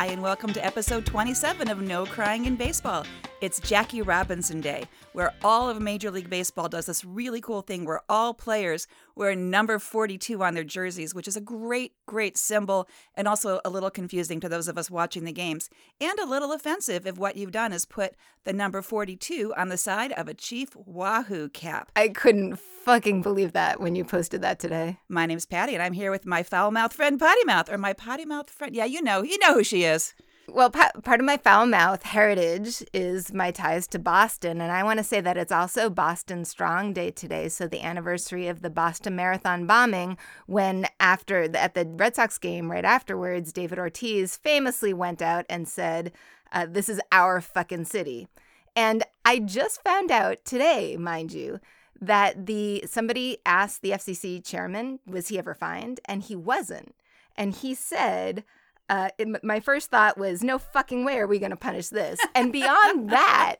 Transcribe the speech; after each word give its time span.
Hi, 0.00 0.06
and 0.06 0.22
welcome 0.22 0.50
to 0.54 0.64
episode 0.64 1.04
27 1.04 1.68
of 1.68 1.82
No 1.82 2.06
Crying 2.06 2.46
in 2.46 2.56
Baseball. 2.56 3.04
It's 3.40 3.58
Jackie 3.58 4.02
Robinson 4.02 4.60
Day, 4.60 4.84
where 5.14 5.32
all 5.42 5.70
of 5.70 5.80
Major 5.80 6.10
League 6.10 6.28
Baseball 6.28 6.68
does 6.68 6.84
this 6.84 7.06
really 7.06 7.40
cool 7.40 7.62
thing 7.62 7.86
where 7.86 8.02
all 8.06 8.34
players 8.34 8.86
wear 9.16 9.34
number 9.34 9.78
42 9.78 10.42
on 10.42 10.52
their 10.52 10.62
jerseys, 10.62 11.14
which 11.14 11.26
is 11.26 11.38
a 11.38 11.40
great, 11.40 11.94
great 12.04 12.36
symbol 12.36 12.86
and 13.14 13.26
also 13.26 13.58
a 13.64 13.70
little 13.70 13.90
confusing 13.90 14.40
to 14.40 14.48
those 14.50 14.68
of 14.68 14.76
us 14.76 14.90
watching 14.90 15.24
the 15.24 15.32
games, 15.32 15.70
and 16.02 16.18
a 16.18 16.26
little 16.26 16.52
offensive 16.52 17.06
if 17.06 17.16
what 17.16 17.34
you've 17.34 17.50
done 17.50 17.72
is 17.72 17.86
put 17.86 18.14
the 18.44 18.52
number 18.52 18.82
42 18.82 19.54
on 19.56 19.70
the 19.70 19.78
side 19.78 20.12
of 20.12 20.28
a 20.28 20.34
Chief 20.34 20.76
Wahoo 20.76 21.48
cap. 21.48 21.90
I 21.96 22.08
couldn't 22.08 22.58
fucking 22.58 23.22
believe 23.22 23.52
that 23.52 23.80
when 23.80 23.94
you 23.94 24.04
posted 24.04 24.42
that 24.42 24.58
today. 24.58 24.98
My 25.08 25.24
name's 25.24 25.46
Patty, 25.46 25.72
and 25.72 25.82
I'm 25.82 25.94
here 25.94 26.10
with 26.10 26.26
my 26.26 26.42
foul 26.42 26.72
mouth 26.72 26.92
friend 26.92 27.18
Potty 27.18 27.44
Mouth, 27.46 27.72
or 27.72 27.78
my 27.78 27.94
potty 27.94 28.26
mouth 28.26 28.50
friend. 28.50 28.76
Yeah, 28.76 28.84
you 28.84 29.00
know, 29.00 29.22
you 29.22 29.38
know 29.38 29.54
who 29.54 29.64
she 29.64 29.84
is. 29.84 30.12
Well, 30.52 30.70
pa- 30.70 30.90
part 31.04 31.20
of 31.20 31.26
my 31.26 31.36
foul 31.36 31.66
mouth 31.66 32.02
heritage 32.02 32.82
is 32.92 33.32
my 33.32 33.52
ties 33.52 33.86
to 33.88 34.00
Boston. 34.00 34.60
And 34.60 34.72
I 34.72 34.82
want 34.82 34.98
to 34.98 35.04
say 35.04 35.20
that 35.20 35.36
it's 35.36 35.52
also 35.52 35.88
Boston 35.88 36.44
Strong 36.44 36.94
Day 36.94 37.12
today. 37.12 37.48
So, 37.48 37.68
the 37.68 37.82
anniversary 37.82 38.48
of 38.48 38.60
the 38.60 38.70
Boston 38.70 39.14
Marathon 39.14 39.66
bombing, 39.66 40.18
when 40.46 40.86
after 40.98 41.42
at 41.56 41.74
the 41.74 41.86
Red 41.86 42.16
Sox 42.16 42.36
game 42.38 42.70
right 42.70 42.84
afterwards, 42.84 43.52
David 43.52 43.78
Ortiz 43.78 44.36
famously 44.36 44.92
went 44.92 45.22
out 45.22 45.46
and 45.48 45.68
said, 45.68 46.10
uh, 46.52 46.66
This 46.68 46.88
is 46.88 47.00
our 47.12 47.40
fucking 47.40 47.84
city. 47.84 48.26
And 48.74 49.04
I 49.24 49.38
just 49.38 49.82
found 49.84 50.10
out 50.10 50.44
today, 50.44 50.96
mind 50.96 51.32
you, 51.32 51.60
that 52.00 52.46
the 52.46 52.84
somebody 52.86 53.38
asked 53.46 53.82
the 53.82 53.90
FCC 53.90 54.44
chairman, 54.44 54.98
was 55.06 55.28
he 55.28 55.38
ever 55.38 55.54
fined? 55.54 56.00
And 56.06 56.22
he 56.22 56.34
wasn't. 56.34 56.94
And 57.36 57.54
he 57.54 57.74
said, 57.74 58.44
uh, 58.90 59.08
it, 59.18 59.44
my 59.44 59.60
first 59.60 59.88
thought 59.88 60.18
was, 60.18 60.42
no 60.42 60.58
fucking 60.58 61.04
way 61.04 61.18
are 61.18 61.26
we 61.26 61.38
going 61.38 61.50
to 61.50 61.56
punish 61.56 61.88
this. 61.88 62.18
And 62.34 62.52
beyond 62.52 63.08
that, 63.10 63.56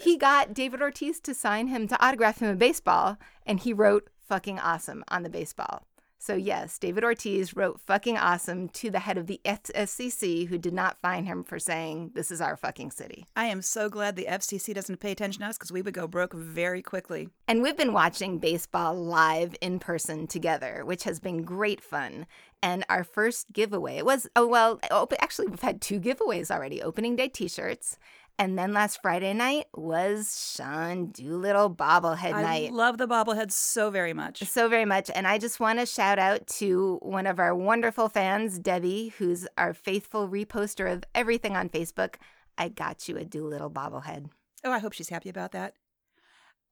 he 0.00 0.16
got 0.16 0.52
David 0.52 0.82
Ortiz 0.82 1.20
to 1.20 1.34
sign 1.34 1.68
him 1.68 1.86
to 1.86 2.04
autograph 2.04 2.40
him 2.40 2.50
a 2.50 2.56
baseball, 2.56 3.16
and 3.46 3.60
he 3.60 3.72
wrote 3.72 4.10
fucking 4.28 4.58
awesome 4.58 5.04
on 5.08 5.22
the 5.22 5.30
baseball. 5.30 5.86
So, 6.24 6.36
yes, 6.36 6.78
David 6.78 7.02
Ortiz 7.02 7.56
wrote 7.56 7.80
fucking 7.80 8.16
awesome 8.16 8.68
to 8.68 8.90
the 8.90 9.00
head 9.00 9.18
of 9.18 9.26
the 9.26 9.40
FCC, 9.44 10.46
who 10.46 10.56
did 10.56 10.72
not 10.72 11.00
fine 11.00 11.24
him 11.24 11.42
for 11.42 11.58
saying, 11.58 12.12
This 12.14 12.30
is 12.30 12.40
our 12.40 12.56
fucking 12.56 12.92
city. 12.92 13.26
I 13.34 13.46
am 13.46 13.60
so 13.60 13.88
glad 13.88 14.14
the 14.14 14.28
FCC 14.30 14.72
doesn't 14.72 15.00
pay 15.00 15.10
attention 15.10 15.42
to 15.42 15.48
us 15.48 15.58
because 15.58 15.72
we 15.72 15.82
would 15.82 15.94
go 15.94 16.06
broke 16.06 16.32
very 16.32 16.80
quickly. 16.80 17.28
And 17.48 17.60
we've 17.60 17.76
been 17.76 17.92
watching 17.92 18.38
baseball 18.38 18.94
live 18.94 19.56
in 19.60 19.80
person 19.80 20.28
together, 20.28 20.84
which 20.84 21.02
has 21.02 21.18
been 21.18 21.42
great 21.42 21.80
fun. 21.80 22.26
And 22.62 22.84
our 22.88 23.02
first 23.02 23.52
giveaway 23.52 23.96
it 23.96 24.04
was, 24.04 24.28
oh, 24.36 24.46
well, 24.46 24.78
oh, 24.92 25.08
actually, 25.18 25.48
we've 25.48 25.60
had 25.60 25.80
two 25.80 25.98
giveaways 25.98 26.52
already 26.52 26.80
opening 26.80 27.16
day 27.16 27.26
t 27.26 27.48
shirts 27.48 27.98
and 28.38 28.58
then 28.58 28.72
last 28.72 29.00
Friday 29.02 29.32
night 29.34 29.66
was 29.74 30.54
Sean 30.56 31.06
Doolittle 31.06 31.74
bobblehead 31.74 32.34
I 32.34 32.42
night. 32.42 32.70
I 32.70 32.74
love 32.74 32.98
the 32.98 33.06
bobblehead 33.06 33.52
so 33.52 33.90
very 33.90 34.12
much. 34.12 34.42
So 34.44 34.68
very 34.68 34.84
much. 34.84 35.10
And 35.14 35.26
I 35.26 35.38
just 35.38 35.60
want 35.60 35.78
to 35.78 35.86
shout 35.86 36.18
out 36.18 36.46
to 36.58 36.98
one 37.02 37.26
of 37.26 37.38
our 37.38 37.54
wonderful 37.54 38.08
fans, 38.08 38.58
Debbie, 38.58 39.14
who's 39.18 39.46
our 39.56 39.74
faithful 39.74 40.28
reposter 40.28 40.86
of 40.86 41.04
everything 41.14 41.56
on 41.56 41.68
Facebook. 41.68 42.16
I 42.58 42.68
got 42.68 43.08
you 43.08 43.16
a 43.16 43.24
Doolittle 43.24 43.70
bobblehead. 43.70 44.30
Oh, 44.64 44.72
I 44.72 44.78
hope 44.78 44.92
she's 44.92 45.08
happy 45.08 45.28
about 45.28 45.52
that. 45.52 45.74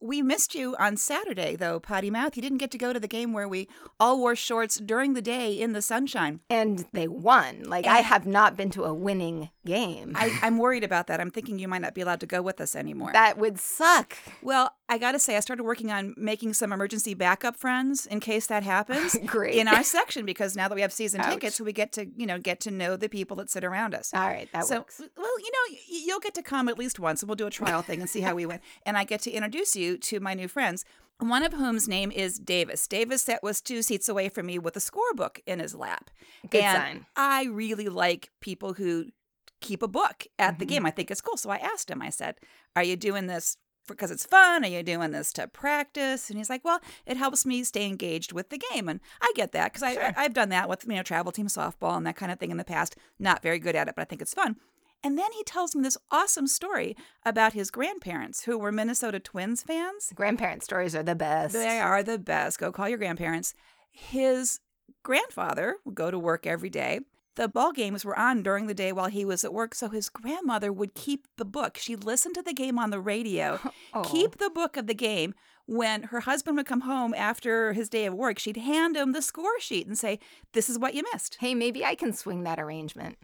We 0.03 0.23
missed 0.23 0.55
you 0.55 0.75
on 0.79 0.97
Saturday, 0.97 1.57
though, 1.57 1.79
Potty 1.79 2.11
Mouth. 2.11 2.35
You 2.35 2.41
didn't 2.41 2.57
get 2.57 2.71
to 2.71 2.79
go 2.79 2.95
to 2.95 3.01
the 3.01 3.07
game 3.07 3.35
where 3.35 3.47
we 3.47 3.69
all 3.99 4.19
wore 4.19 4.35
shorts 4.35 4.81
during 4.81 5.13
the 5.13 5.21
day 5.21 5.53
in 5.53 5.75
the 5.75 5.83
sunshine. 5.83 6.41
And 6.49 6.87
they 6.95 7.07
won. 7.07 7.65
Like, 7.65 7.87
and 7.87 7.95
I 7.95 8.01
have 8.01 8.27
not 8.27 8.57
been 8.57 8.71
to 8.71 8.85
a 8.85 8.95
winning 8.95 9.51
game. 9.65 10.13
I, 10.15 10.39
I'm 10.43 10.59
worried 10.59 10.85
about 10.85 11.07
that. 11.09 11.21
I'm 11.21 11.31
thinking 11.31 11.59
you 11.59 11.69
might 11.69 11.83
not 11.83 11.95
be 11.95 12.01
allowed 12.01 12.21
to 12.21 12.27
go 12.27 12.43
with 12.43 12.61
us 12.61 12.75
anymore. 12.75 13.11
That 13.13 13.39
would 13.39 13.59
suck. 13.59 14.17
Well, 14.43 14.75
I 14.89 14.99
got 14.99 15.13
to 15.13 15.19
say, 15.19 15.37
I 15.37 15.41
started 15.41 15.65
working 15.65 15.93
on 15.93 16.15
making 16.17 16.55
some 16.55 16.73
emergency 16.73 17.15
backup 17.15 17.57
friends 17.57 18.07
in 18.07 18.21
case 18.21 18.47
that 18.47 18.63
happens. 18.63 19.17
Great. 19.27 19.55
In 19.55 19.69
our 19.69 19.83
section, 19.83 20.25
because 20.25 20.57
now 20.57 20.69
that 20.69 20.75
we 20.75 20.81
have 20.81 20.93
season 20.93 21.21
Ouch. 21.21 21.35
tickets, 21.35 21.61
we 21.61 21.73
get 21.73 21.93
to, 21.93 22.07
you 22.17 22.27
know, 22.27 22.39
get 22.39 22.61
to 22.61 22.71
know 22.71 22.97
the 22.97 23.09
people 23.09 23.37
that 23.37 23.51
sit 23.51 23.65
around 23.65 23.95
us. 23.95 24.13
All 24.15 24.21
right. 24.21 24.49
That 24.53 24.67
so, 24.67 24.79
works. 24.79 25.01
Well, 25.17 25.41
you 25.41 25.51
know, 25.53 25.77
you'll 26.07 26.21
get 26.21 26.35
to 26.35 26.43
come 26.43 26.69
at 26.69 26.79
least 26.79 26.99
once 26.99 27.23
and 27.23 27.29
we'll 27.29 27.37
do 27.37 27.47
a 27.47 27.51
trial 27.51 27.83
thing 27.83 28.01
and 28.01 28.09
see 28.09 28.21
how 28.21 28.35
we 28.35 28.47
went. 28.47 28.63
And 28.87 28.97
I 28.97 29.05
get 29.05 29.21
to 29.23 29.31
introduce 29.31 29.77
you 29.77 29.99
to 29.99 30.21
my 30.21 30.35
new 30.35 30.49
friends, 30.49 30.85
one 31.19 31.43
of 31.43 31.53
whom's 31.53 31.87
name 31.87 32.11
is 32.11 32.39
Davis. 32.39 32.87
Davis 32.87 33.23
sat 33.23 33.43
was 33.43 33.61
two 33.61 33.83
seats 33.83 34.09
away 34.09 34.29
from 34.29 34.47
me 34.47 34.59
with 34.59 34.77
a 34.77 34.81
scorebook 34.81 35.41
in 35.47 35.59
his 35.59 35.75
lap. 35.75 36.11
Good 36.49 36.63
and 36.63 36.77
sign. 36.77 37.07
I 37.15 37.45
really 37.45 37.89
like 37.89 38.31
people 38.41 38.73
who 38.73 39.07
keep 39.61 39.83
a 39.83 39.89
book 39.89 40.27
at 40.39 40.53
mm-hmm. 40.53 40.59
the 40.59 40.67
game. 40.67 40.87
I 40.87 40.91
think 40.91 41.11
it's 41.11 41.21
cool. 41.21 41.37
So 41.37 41.51
I 41.51 41.57
asked 41.57 41.91
him, 41.91 42.03
I 42.03 42.11
said, 42.11 42.37
Are 42.77 42.83
you 42.83 42.97
doing 42.97 43.27
this 43.27 43.57
because 43.89 44.11
it's 44.11 44.27
fun? 44.27 44.65
Are 44.65 44.69
you 44.69 44.83
doing 44.83 45.11
this 45.11 45.33
to 45.35 45.49
practice? 45.49 46.31
And 46.31 46.39
he's 46.39 46.51
like, 46.51 46.65
Well, 46.65 46.81
it 47.07 47.17
helps 47.17 47.47
me 47.47 47.65
stay 47.65 47.87
engaged 47.87 48.33
with 48.33 48.51
the 48.51 48.61
game. 48.73 48.89
And 48.89 49.01
I 49.21 49.33
get 49.35 49.53
that 49.53 49.73
because 49.73 49.93
sure. 49.93 50.13
I've 50.17 50.35
done 50.35 50.49
that 50.51 50.69
with, 50.69 50.85
you 50.87 50.95
know, 50.95 51.03
travel 51.03 51.33
team 51.33 51.47
softball 51.47 51.97
and 51.97 52.07
that 52.07 52.17
kind 52.17 52.33
of 52.33 52.39
thing 52.39 52.51
in 52.51 52.57
the 52.57 52.65
past. 52.65 52.97
Not 53.19 53.43
very 53.43 53.59
good 53.59 53.77
at 53.77 53.89
it, 53.89 53.95
but 53.97 54.03
I 54.03 54.07
think 54.07 54.23
it's 54.23 54.35
fun. 54.35 54.57
And 55.03 55.19
then 55.19 55.33
he 55.33 55.43
tells 55.45 55.75
me 55.75 55.83
this 55.83 55.97
awesome 56.11 56.47
story 56.47 56.95
about 57.25 57.55
his 57.55 57.71
grandparents 57.71 58.43
who 58.45 58.59
were 58.59 58.71
Minnesota 58.71 59.19
Twins 59.19 59.63
fans. 59.63 60.13
Grandparent 60.15 60.63
stories 60.63 60.95
are 60.95 61.03
the 61.03 61.15
best. 61.15 61.55
They 61.55 61.81
are 61.81 62.03
the 62.03 62.19
best. 62.19 62.59
Go 62.59 62.71
call 62.71 62.89
your 62.89 62.99
grandparents. 62.99 63.55
His 63.91 64.61
grandfather 65.03 65.77
would 65.85 65.95
go 65.95 66.11
to 66.11 66.19
work 66.19 66.47
every 66.47 66.69
day. 66.69 67.01
The 67.37 67.49
ball 67.49 67.73
games 67.73 68.05
were 68.05 68.19
on 68.19 68.43
during 68.43 68.67
the 68.67 68.75
day 68.75 68.93
while 68.93 69.07
he 69.07 69.25
was 69.25 69.45
at 69.45 69.55
work, 69.55 69.75
so 69.75 69.89
his 69.89 70.09
grandmother 70.09 70.73
would 70.73 70.95
keep 70.95 71.27
the 71.37 71.45
book. 71.45 71.77
She 71.79 71.97
listened 71.97 72.35
to 72.35 72.43
the 72.43 72.53
game 72.53 72.79
on 72.79 72.91
the 72.91 73.01
radio, 73.01 73.59
oh. 73.95 74.03
keep 74.03 74.39
the 74.39 74.51
book 74.51 74.77
of 74.77 74.87
the 74.87 74.95
game. 74.95 75.35
When 75.67 76.05
her 76.05 76.21
husband 76.21 76.57
would 76.57 76.67
come 76.67 76.81
home 76.81 77.15
after 77.15 77.73
his 77.73 77.89
day 77.89 78.05
of 78.07 78.15
work, 78.15 78.41
she'd 78.41 78.57
hand 78.57 78.97
him 78.97 79.13
the 79.13 79.23
score 79.23 79.61
sheet 79.61 79.87
and 79.87 79.97
say, 79.97 80.19
This 80.53 80.69
is 80.69 80.79
what 80.79 80.95
you 80.95 81.05
missed. 81.13 81.37
Hey, 81.39 81.55
maybe 81.55 81.85
I 81.85 81.95
can 81.95 82.13
swing 82.13 82.43
that 82.43 82.59
arrangement 82.59 83.17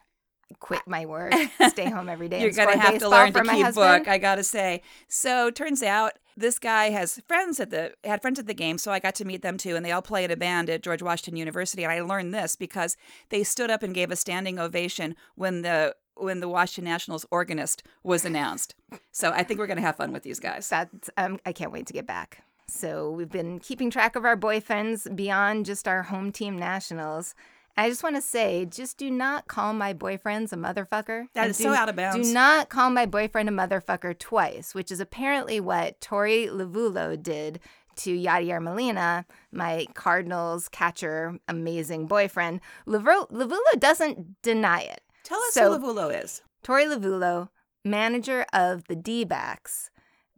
quit 0.60 0.82
my 0.86 1.06
work, 1.06 1.34
stay 1.68 1.88
home 1.90 2.08
every 2.08 2.28
day. 2.28 2.40
You're 2.40 2.50
gonna 2.50 2.78
have 2.78 2.98
to 2.98 3.08
learn 3.08 3.32
to 3.32 3.42
keep 3.42 3.74
book. 3.74 4.08
I 4.08 4.18
gotta 4.18 4.44
say. 4.44 4.82
So 5.08 5.50
turns 5.50 5.82
out 5.82 6.12
this 6.36 6.58
guy 6.58 6.90
has 6.90 7.20
friends 7.26 7.60
at 7.60 7.70
the 7.70 7.94
had 8.04 8.20
friends 8.22 8.38
at 8.38 8.46
the 8.46 8.54
game, 8.54 8.78
so 8.78 8.92
I 8.92 8.98
got 8.98 9.14
to 9.16 9.24
meet 9.24 9.42
them 9.42 9.56
too, 9.56 9.76
and 9.76 9.84
they 9.84 9.92
all 9.92 10.02
play 10.02 10.24
in 10.24 10.30
a 10.30 10.36
band 10.36 10.70
at 10.70 10.82
George 10.82 11.02
Washington 11.02 11.36
University. 11.36 11.82
And 11.82 11.92
I 11.92 12.00
learned 12.00 12.34
this 12.34 12.56
because 12.56 12.96
they 13.30 13.42
stood 13.42 13.70
up 13.70 13.82
and 13.82 13.94
gave 13.94 14.10
a 14.10 14.16
standing 14.16 14.58
ovation 14.58 15.16
when 15.34 15.62
the 15.62 15.96
when 16.14 16.40
the 16.40 16.48
Washington 16.48 16.90
Nationals 16.90 17.26
organist 17.30 17.82
was 18.02 18.24
announced. 18.24 18.74
So 19.12 19.32
I 19.32 19.42
think 19.42 19.58
we're 19.58 19.66
gonna 19.66 19.80
have 19.80 19.96
fun 19.96 20.12
with 20.12 20.22
these 20.22 20.40
guys. 20.40 20.68
That 20.68 20.90
um, 21.16 21.38
I 21.44 21.52
can't 21.52 21.72
wait 21.72 21.86
to 21.86 21.92
get 21.92 22.06
back. 22.06 22.42
So 22.68 23.10
we've 23.10 23.30
been 23.30 23.60
keeping 23.60 23.90
track 23.90 24.16
of 24.16 24.24
our 24.24 24.36
boyfriends 24.36 25.14
beyond 25.14 25.66
just 25.66 25.86
our 25.86 26.02
home 26.02 26.32
team 26.32 26.58
nationals. 26.58 27.34
I 27.76 27.91
just 27.91 28.03
want 28.03 28.16
to 28.16 28.22
say, 28.22 28.64
just 28.64 28.97
do 28.97 29.10
not 29.10 29.48
call 29.48 29.75
my 29.75 29.92
boyfriends 29.92 30.53
a 30.53 30.56
motherfucker. 30.56 31.26
That 31.34 31.50
is 31.50 31.59
do, 31.59 31.64
so 31.64 31.75
out 31.75 31.91
of 31.91 31.97
bounds. 31.97 32.26
Do 32.26 32.32
not 32.32 32.70
call 32.70 32.88
my 32.91 33.04
boyfriend 33.04 33.48
a 33.48 33.53
motherfucker 33.53 34.19
twice, 34.19 34.75
which 34.75 34.91
is 34.91 34.98
apparently 34.98 35.60
what 35.60 36.00
Torey 36.00 36.48
Lovullo 36.48 37.22
did 37.22 37.60
to 37.97 38.19
Yadier 38.19 38.62
Molina, 38.62 39.26
my 39.53 39.86
Cardinals 39.95 40.68
catcher, 40.68 41.39
amazing 41.48 42.06
boyfriend. 42.06 42.60
Lovullo 42.86 43.78
doesn't 43.78 44.41
deny 44.42 44.80
it. 44.80 45.03
Tell 45.24 45.39
us 45.39 45.53
so, 45.54 45.78
who 45.78 45.95
Lovullo 45.95 46.24
is. 46.24 46.42
Torey 46.62 46.86
Lovullo, 46.86 47.48
manager 47.84 48.47
of 48.53 48.84
the 48.89 48.97
D-backs, 48.97 49.91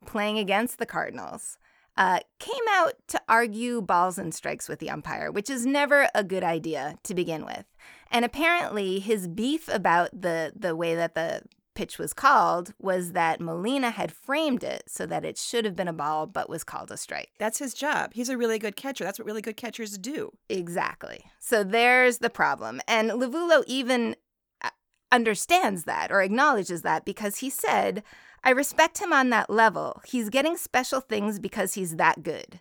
playing 0.07 0.39
against 0.39 0.79
the 0.79 0.87
Cardinals 0.87 1.59
uh, 1.99 2.21
came 2.39 2.55
out 2.71 2.95
to 3.09 3.21
argue 3.29 3.83
balls 3.83 4.19
and 4.19 4.33
strikes 4.33 4.69
with 4.69 4.79
the 4.79 4.89
umpire, 4.89 5.33
which 5.33 5.51
is 5.51 5.67
never 5.67 6.09
a 6.15 6.23
good 6.23 6.45
idea 6.45 6.97
to 7.03 7.13
begin 7.13 7.45
with. 7.45 7.65
And 8.11 8.25
apparently, 8.25 9.01
his 9.01 9.27
beef 9.27 9.69
about 9.69 10.11
the 10.19 10.53
the 10.57 10.77
way 10.77 10.95
that 10.95 11.15
the 11.15 11.43
pitch 11.75 11.99
was 11.99 12.13
called 12.13 12.73
was 12.79 13.13
that 13.13 13.41
Molina 13.41 13.91
had 13.91 14.13
framed 14.13 14.65
it 14.65 14.85
so 14.89 15.07
that 15.07 15.25
it 15.25 15.39
should 15.39 15.65
have 15.65 15.77
been 15.77 15.87
a 15.87 15.93
ball 15.93 16.27
but 16.27 16.49
was 16.49 16.65
called 16.65 16.91
a 16.91 16.97
strike. 16.97 17.31
That's 17.39 17.59
his 17.59 17.75
job. 17.75 18.11
He's 18.15 18.29
a 18.29 18.37
really 18.37 18.59
good 18.59 18.75
catcher. 18.75 19.05
That's 19.05 19.19
what 19.19 19.27
really 19.27 19.43
good 19.43 19.57
catchers 19.57 19.97
do. 19.99 20.33
Exactly. 20.49 21.25
So 21.39 21.63
there's 21.63 22.19
the 22.19 22.31
problem. 22.31 22.81
And 22.89 23.11
Lovullo 23.11 23.63
even 23.69 24.17
uh, 24.61 24.71
understands 25.13 25.85
that 25.85 26.11
or 26.11 26.21
acknowledges 26.21 26.83
that 26.83 27.05
because 27.05 27.39
he 27.39 27.51
said, 27.51 28.03
I 28.45 28.51
respect 28.51 28.99
him 28.99 29.13
on 29.13 29.31
that 29.31 29.51
level. 29.51 30.01
He's 30.07 30.31
getting 30.31 30.57
special 30.57 31.01
things 31.01 31.39
because 31.39 31.75
he's 31.75 31.97
that 31.97 32.23
good. 32.23 32.61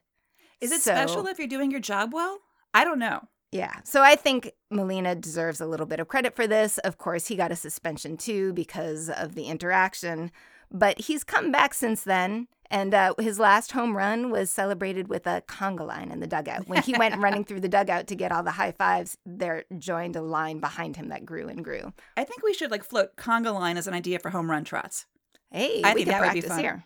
Is 0.59 0.71
it 0.71 0.81
so, 0.81 0.91
special 0.93 1.27
if 1.27 1.37
you're 1.37 1.47
doing 1.47 1.71
your 1.71 1.79
job 1.79 2.13
well? 2.13 2.39
I 2.73 2.83
don't 2.83 2.99
know. 2.99 3.27
Yeah. 3.51 3.73
So 3.83 4.01
I 4.01 4.15
think 4.15 4.51
Molina 4.69 5.15
deserves 5.15 5.61
a 5.61 5.65
little 5.65 5.85
bit 5.85 5.99
of 5.99 6.07
credit 6.07 6.35
for 6.35 6.47
this. 6.47 6.77
Of 6.79 6.97
course, 6.97 7.27
he 7.27 7.35
got 7.35 7.51
a 7.51 7.55
suspension 7.55 8.17
too 8.17 8.53
because 8.53 9.09
of 9.09 9.35
the 9.35 9.45
interaction, 9.45 10.31
but 10.69 10.99
he's 10.99 11.23
come 11.23 11.51
back 11.51 11.73
since 11.73 12.03
then 12.03 12.47
And 12.69 12.93
uh, 12.93 13.13
his 13.19 13.39
last 13.39 13.71
home 13.71 13.95
run 13.95 14.29
was 14.29 14.51
celebrated 14.51 15.07
with 15.07 15.25
a 15.25 15.41
conga 15.47 15.87
line 15.87 16.11
in 16.11 16.19
the 16.19 16.27
dugout. 16.27 16.67
When 16.67 16.81
he 16.81 16.97
went 16.97 17.15
running 17.21 17.45
through 17.45 17.61
the 17.61 17.69
dugout 17.69 18.07
to 18.07 18.15
get 18.15 18.31
all 18.31 18.43
the 18.43 18.51
high 18.51 18.71
fives, 18.71 19.17
there 19.25 19.63
joined 19.77 20.15
a 20.15 20.21
line 20.21 20.59
behind 20.59 20.97
him 20.97 21.09
that 21.09 21.25
grew 21.25 21.47
and 21.47 21.63
grew. 21.63 21.93
I 22.17 22.23
think 22.23 22.43
we 22.43 22.53
should 22.53 22.71
like 22.71 22.83
float 22.83 23.15
conga 23.15 23.53
line 23.53 23.77
as 23.77 23.87
an 23.87 23.93
idea 23.93 24.19
for 24.19 24.31
home 24.31 24.51
run 24.51 24.63
trots. 24.65 25.05
Hey, 25.51 25.81
I 25.83 25.93
we 25.93 26.03
think 26.03 26.09
can 26.09 26.21
that 26.21 26.21
would 26.21 26.33
be 26.33 26.41
practice 26.41 26.49
fun. 26.49 26.59
here. 26.59 26.83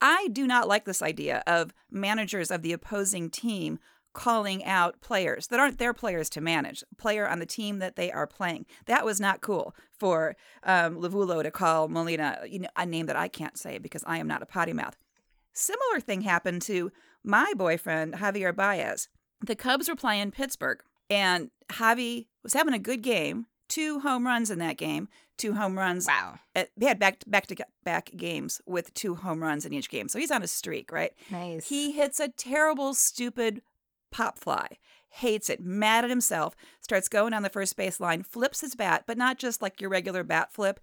I 0.00 0.28
do 0.32 0.46
not 0.46 0.68
like 0.68 0.84
this 0.84 1.02
idea 1.02 1.42
of 1.46 1.72
managers 1.90 2.50
of 2.50 2.62
the 2.62 2.72
opposing 2.72 3.30
team 3.30 3.78
calling 4.12 4.64
out 4.64 5.00
players 5.02 5.48
that 5.48 5.60
aren't 5.60 5.78
their 5.78 5.92
players 5.92 6.30
to 6.30 6.40
manage, 6.40 6.82
a 6.90 6.94
player 6.94 7.28
on 7.28 7.38
the 7.38 7.46
team 7.46 7.78
that 7.80 7.96
they 7.96 8.10
are 8.10 8.26
playing. 8.26 8.64
That 8.86 9.04
was 9.04 9.20
not 9.20 9.42
cool 9.42 9.74
for 9.98 10.36
um, 10.62 10.96
Lovullo 10.96 11.42
to 11.42 11.50
call 11.50 11.88
Molina 11.88 12.38
you 12.48 12.60
know, 12.60 12.68
a 12.76 12.86
name 12.86 13.06
that 13.06 13.16
I 13.16 13.28
can't 13.28 13.58
say 13.58 13.78
because 13.78 14.02
I 14.06 14.18
am 14.18 14.26
not 14.26 14.42
a 14.42 14.46
potty 14.46 14.72
mouth. 14.72 14.96
Similar 15.52 16.00
thing 16.00 16.22
happened 16.22 16.62
to 16.62 16.90
my 17.22 17.52
boyfriend, 17.56 18.14
Javier 18.14 18.56
Baez. 18.56 19.08
The 19.44 19.54
Cubs 19.54 19.88
were 19.88 19.96
playing 19.96 20.30
Pittsburgh, 20.30 20.80
and 21.10 21.50
Javi 21.70 22.26
was 22.42 22.54
having 22.54 22.74
a 22.74 22.78
good 22.78 23.02
game. 23.02 23.46
Two 23.68 24.00
home 24.00 24.26
runs 24.26 24.50
in 24.50 24.58
that 24.60 24.78
game. 24.78 25.08
Two 25.38 25.52
home 25.54 25.78
runs 25.78 26.06
Wow. 26.06 26.38
uh, 26.54 26.64
they 26.76 26.86
had 26.86 26.98
back 26.98 27.18
back 27.26 27.46
to 27.48 27.56
back 27.84 28.10
games 28.16 28.60
with 28.66 28.94
two 28.94 29.14
home 29.16 29.42
runs 29.42 29.66
in 29.66 29.72
each 29.72 29.90
game. 29.90 30.08
So 30.08 30.18
he's 30.18 30.30
on 30.30 30.42
a 30.42 30.46
streak, 30.48 30.90
right? 30.90 31.12
Nice. 31.30 31.68
He 31.68 31.92
hits 31.92 32.20
a 32.20 32.28
terrible, 32.28 32.94
stupid 32.94 33.60
pop 34.10 34.38
fly. 34.38 34.78
Hates 35.10 35.48
it, 35.48 35.60
mad 35.60 36.04
at 36.04 36.10
himself, 36.10 36.54
starts 36.80 37.08
going 37.08 37.32
on 37.32 37.42
the 37.42 37.48
first 37.48 37.76
base 37.76 38.00
line, 38.00 38.22
flips 38.22 38.60
his 38.60 38.74
bat, 38.74 39.04
but 39.06 39.16
not 39.16 39.38
just 39.38 39.62
like 39.62 39.80
your 39.80 39.88
regular 39.88 40.22
bat 40.22 40.52
flip, 40.52 40.78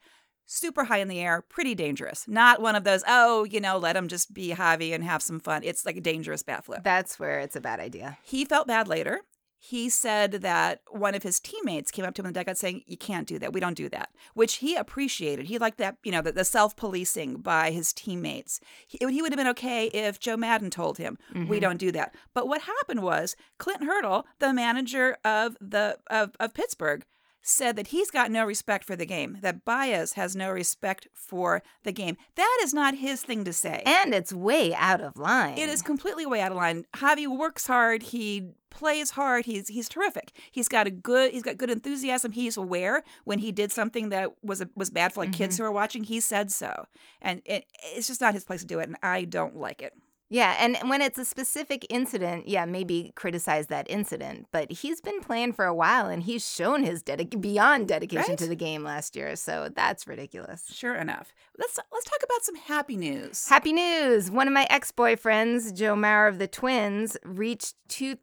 super 0.45 0.85
high 0.85 0.97
in 0.97 1.07
the 1.07 1.19
air, 1.19 1.41
pretty 1.41 1.75
dangerous. 1.75 2.25
Not 2.27 2.59
one 2.61 2.75
of 2.75 2.83
those, 2.83 3.03
oh, 3.07 3.43
you 3.43 3.59
know, 3.59 3.77
let 3.77 3.95
him 3.95 4.07
just 4.07 4.33
be 4.33 4.51
Javi 4.53 4.93
and 4.93 5.03
have 5.03 5.21
some 5.21 5.39
fun. 5.39 5.61
It's 5.63 5.85
like 5.85 5.97
a 5.97 6.01
dangerous 6.01 6.41
bat 6.41 6.65
flip. 6.65 6.83
That's 6.83 7.19
where 7.19 7.39
it's 7.41 7.55
a 7.55 7.61
bad 7.61 7.79
idea. 7.79 8.17
He 8.23 8.43
felt 8.43 8.65
bad 8.67 8.87
later. 8.87 9.21
He 9.65 9.87
said 9.87 10.33
that 10.41 10.81
one 10.89 11.15
of 11.15 11.23
his 11.23 11.39
teammates 11.39 11.89
came 11.89 12.03
up 12.03 12.13
to 12.15 12.21
him 12.21 12.25
in 12.25 12.33
the 12.33 12.39
dugout 12.41 12.57
saying, 12.57 12.83
You 12.85 12.97
can't 12.97 13.25
do 13.25 13.39
that. 13.39 13.53
We 13.53 13.61
don't 13.61 13.77
do 13.77 13.87
that, 13.87 14.09
which 14.33 14.55
he 14.55 14.75
appreciated. 14.75 15.45
He 15.45 15.57
liked 15.57 15.77
that, 15.77 15.95
you 16.03 16.11
know, 16.11 16.21
the, 16.21 16.33
the 16.33 16.43
self 16.43 16.75
policing 16.75 17.37
by 17.37 17.71
his 17.71 17.93
teammates. 17.93 18.59
He, 18.85 18.97
he 18.99 19.21
would 19.21 19.31
have 19.31 19.37
been 19.37 19.47
okay 19.47 19.85
if 19.87 20.19
Joe 20.19 20.35
Maddon 20.35 20.69
told 20.69 20.97
him, 20.97 21.17
We 21.33 21.39
mm-hmm. 21.39 21.59
don't 21.59 21.77
do 21.77 21.93
that. 21.93 22.13
But 22.33 22.49
what 22.49 22.63
happened 22.63 23.03
was 23.03 23.37
Clint 23.57 23.85
Hurdle, 23.85 24.27
the 24.39 24.51
manager 24.51 25.15
of, 25.23 25.55
the, 25.61 25.97
of, 26.07 26.31
of 26.41 26.53
Pittsburgh, 26.53 27.05
said 27.43 27.75
that 27.75 27.87
he's 27.87 28.09
got 28.09 28.31
no 28.31 28.45
respect 28.45 28.85
for 28.85 28.95
the 28.95 29.05
game, 29.05 29.37
that 29.41 29.65
Baez 29.65 30.13
has 30.13 30.35
no 30.35 30.49
respect 30.49 31.07
for 31.13 31.61
the 31.83 31.91
game. 31.91 32.17
That 32.35 32.59
is 32.63 32.73
not 32.73 32.95
his 32.95 33.21
thing 33.21 33.43
to 33.43 33.53
say. 33.53 33.83
And 33.85 34.13
it's 34.13 34.33
way 34.33 34.73
out 34.73 35.01
of 35.01 35.17
line. 35.17 35.57
It 35.57 35.69
is 35.69 35.81
completely 35.81 36.25
way 36.25 36.41
out 36.41 36.51
of 36.51 36.57
line. 36.57 36.85
Javi 36.95 37.27
works 37.27 37.67
hard. 37.67 38.01
He 38.01 38.53
plays 38.69 39.11
hard. 39.11 39.45
He's 39.45 39.67
he's 39.67 39.87
terrific. 39.87 40.31
He's 40.51 40.67
got 40.67 40.87
a 40.87 40.91
good 40.91 41.31
he's 41.31 41.43
got 41.43 41.57
good 41.57 41.69
enthusiasm. 41.69 42.31
He's 42.31 42.57
aware 42.57 43.03
when 43.25 43.39
he 43.39 43.51
did 43.51 43.71
something 43.71 44.09
that 44.09 44.31
was 44.41 44.61
a, 44.61 44.69
was 44.75 44.89
bad 44.89 45.13
for 45.13 45.23
like 45.23 45.33
kids 45.33 45.55
mm-hmm. 45.55 45.63
who 45.63 45.69
are 45.69 45.73
watching. 45.73 46.03
He 46.03 46.19
said 46.19 46.51
so, 46.51 46.87
and 47.21 47.41
it, 47.45 47.65
it's 47.93 48.07
just 48.07 48.21
not 48.21 48.33
his 48.33 48.45
place 48.45 48.61
to 48.61 48.67
do 48.67 48.79
it. 48.79 48.87
And 48.87 48.97
I 49.03 49.25
don't 49.25 49.55
like 49.55 49.81
it. 49.81 49.93
Yeah, 50.33 50.55
and 50.59 50.75
when 50.89 51.03
it's 51.03 51.19
a 51.19 51.25
specific 51.25 51.85
incident, 51.91 52.47
yeah, 52.47 52.65
maybe 52.65 53.13
criticize 53.15 53.67
that 53.67 53.85
incident. 53.87 54.47
But 54.51 54.71
he's 54.71 54.99
been 54.99 55.21
playing 55.21 55.53
for 55.53 55.65
a 55.65 55.75
while, 55.75 56.07
and 56.07 56.23
he's 56.23 56.43
shown 56.49 56.81
his 56.81 57.03
dedic- 57.03 57.39
beyond 57.39 57.87
dedication 57.87 58.29
Right? 58.31 58.37
to 58.39 58.47
the 58.47 58.55
game 58.55 58.83
last 58.83 59.15
year. 59.15 59.35
So 59.35 59.69
that's 59.75 60.07
ridiculous. 60.07 60.73
Sure 60.73 60.95
enough, 60.95 61.35
let's 61.59 61.77
let's 61.91 62.05
talk 62.05 62.21
about 62.23 62.43
some 62.43 62.55
happy 62.55 62.97
news. 62.97 63.47
Happy 63.47 63.73
news! 63.73 64.31
One 64.31 64.47
of 64.47 64.55
my 64.55 64.65
ex-boyfriends, 64.71 65.71
Joe 65.75 65.93
Mauer 65.93 66.27
of 66.27 66.39
the 66.39 66.47
Twins, 66.47 67.15
reached 67.23 67.75
two. 67.87 68.17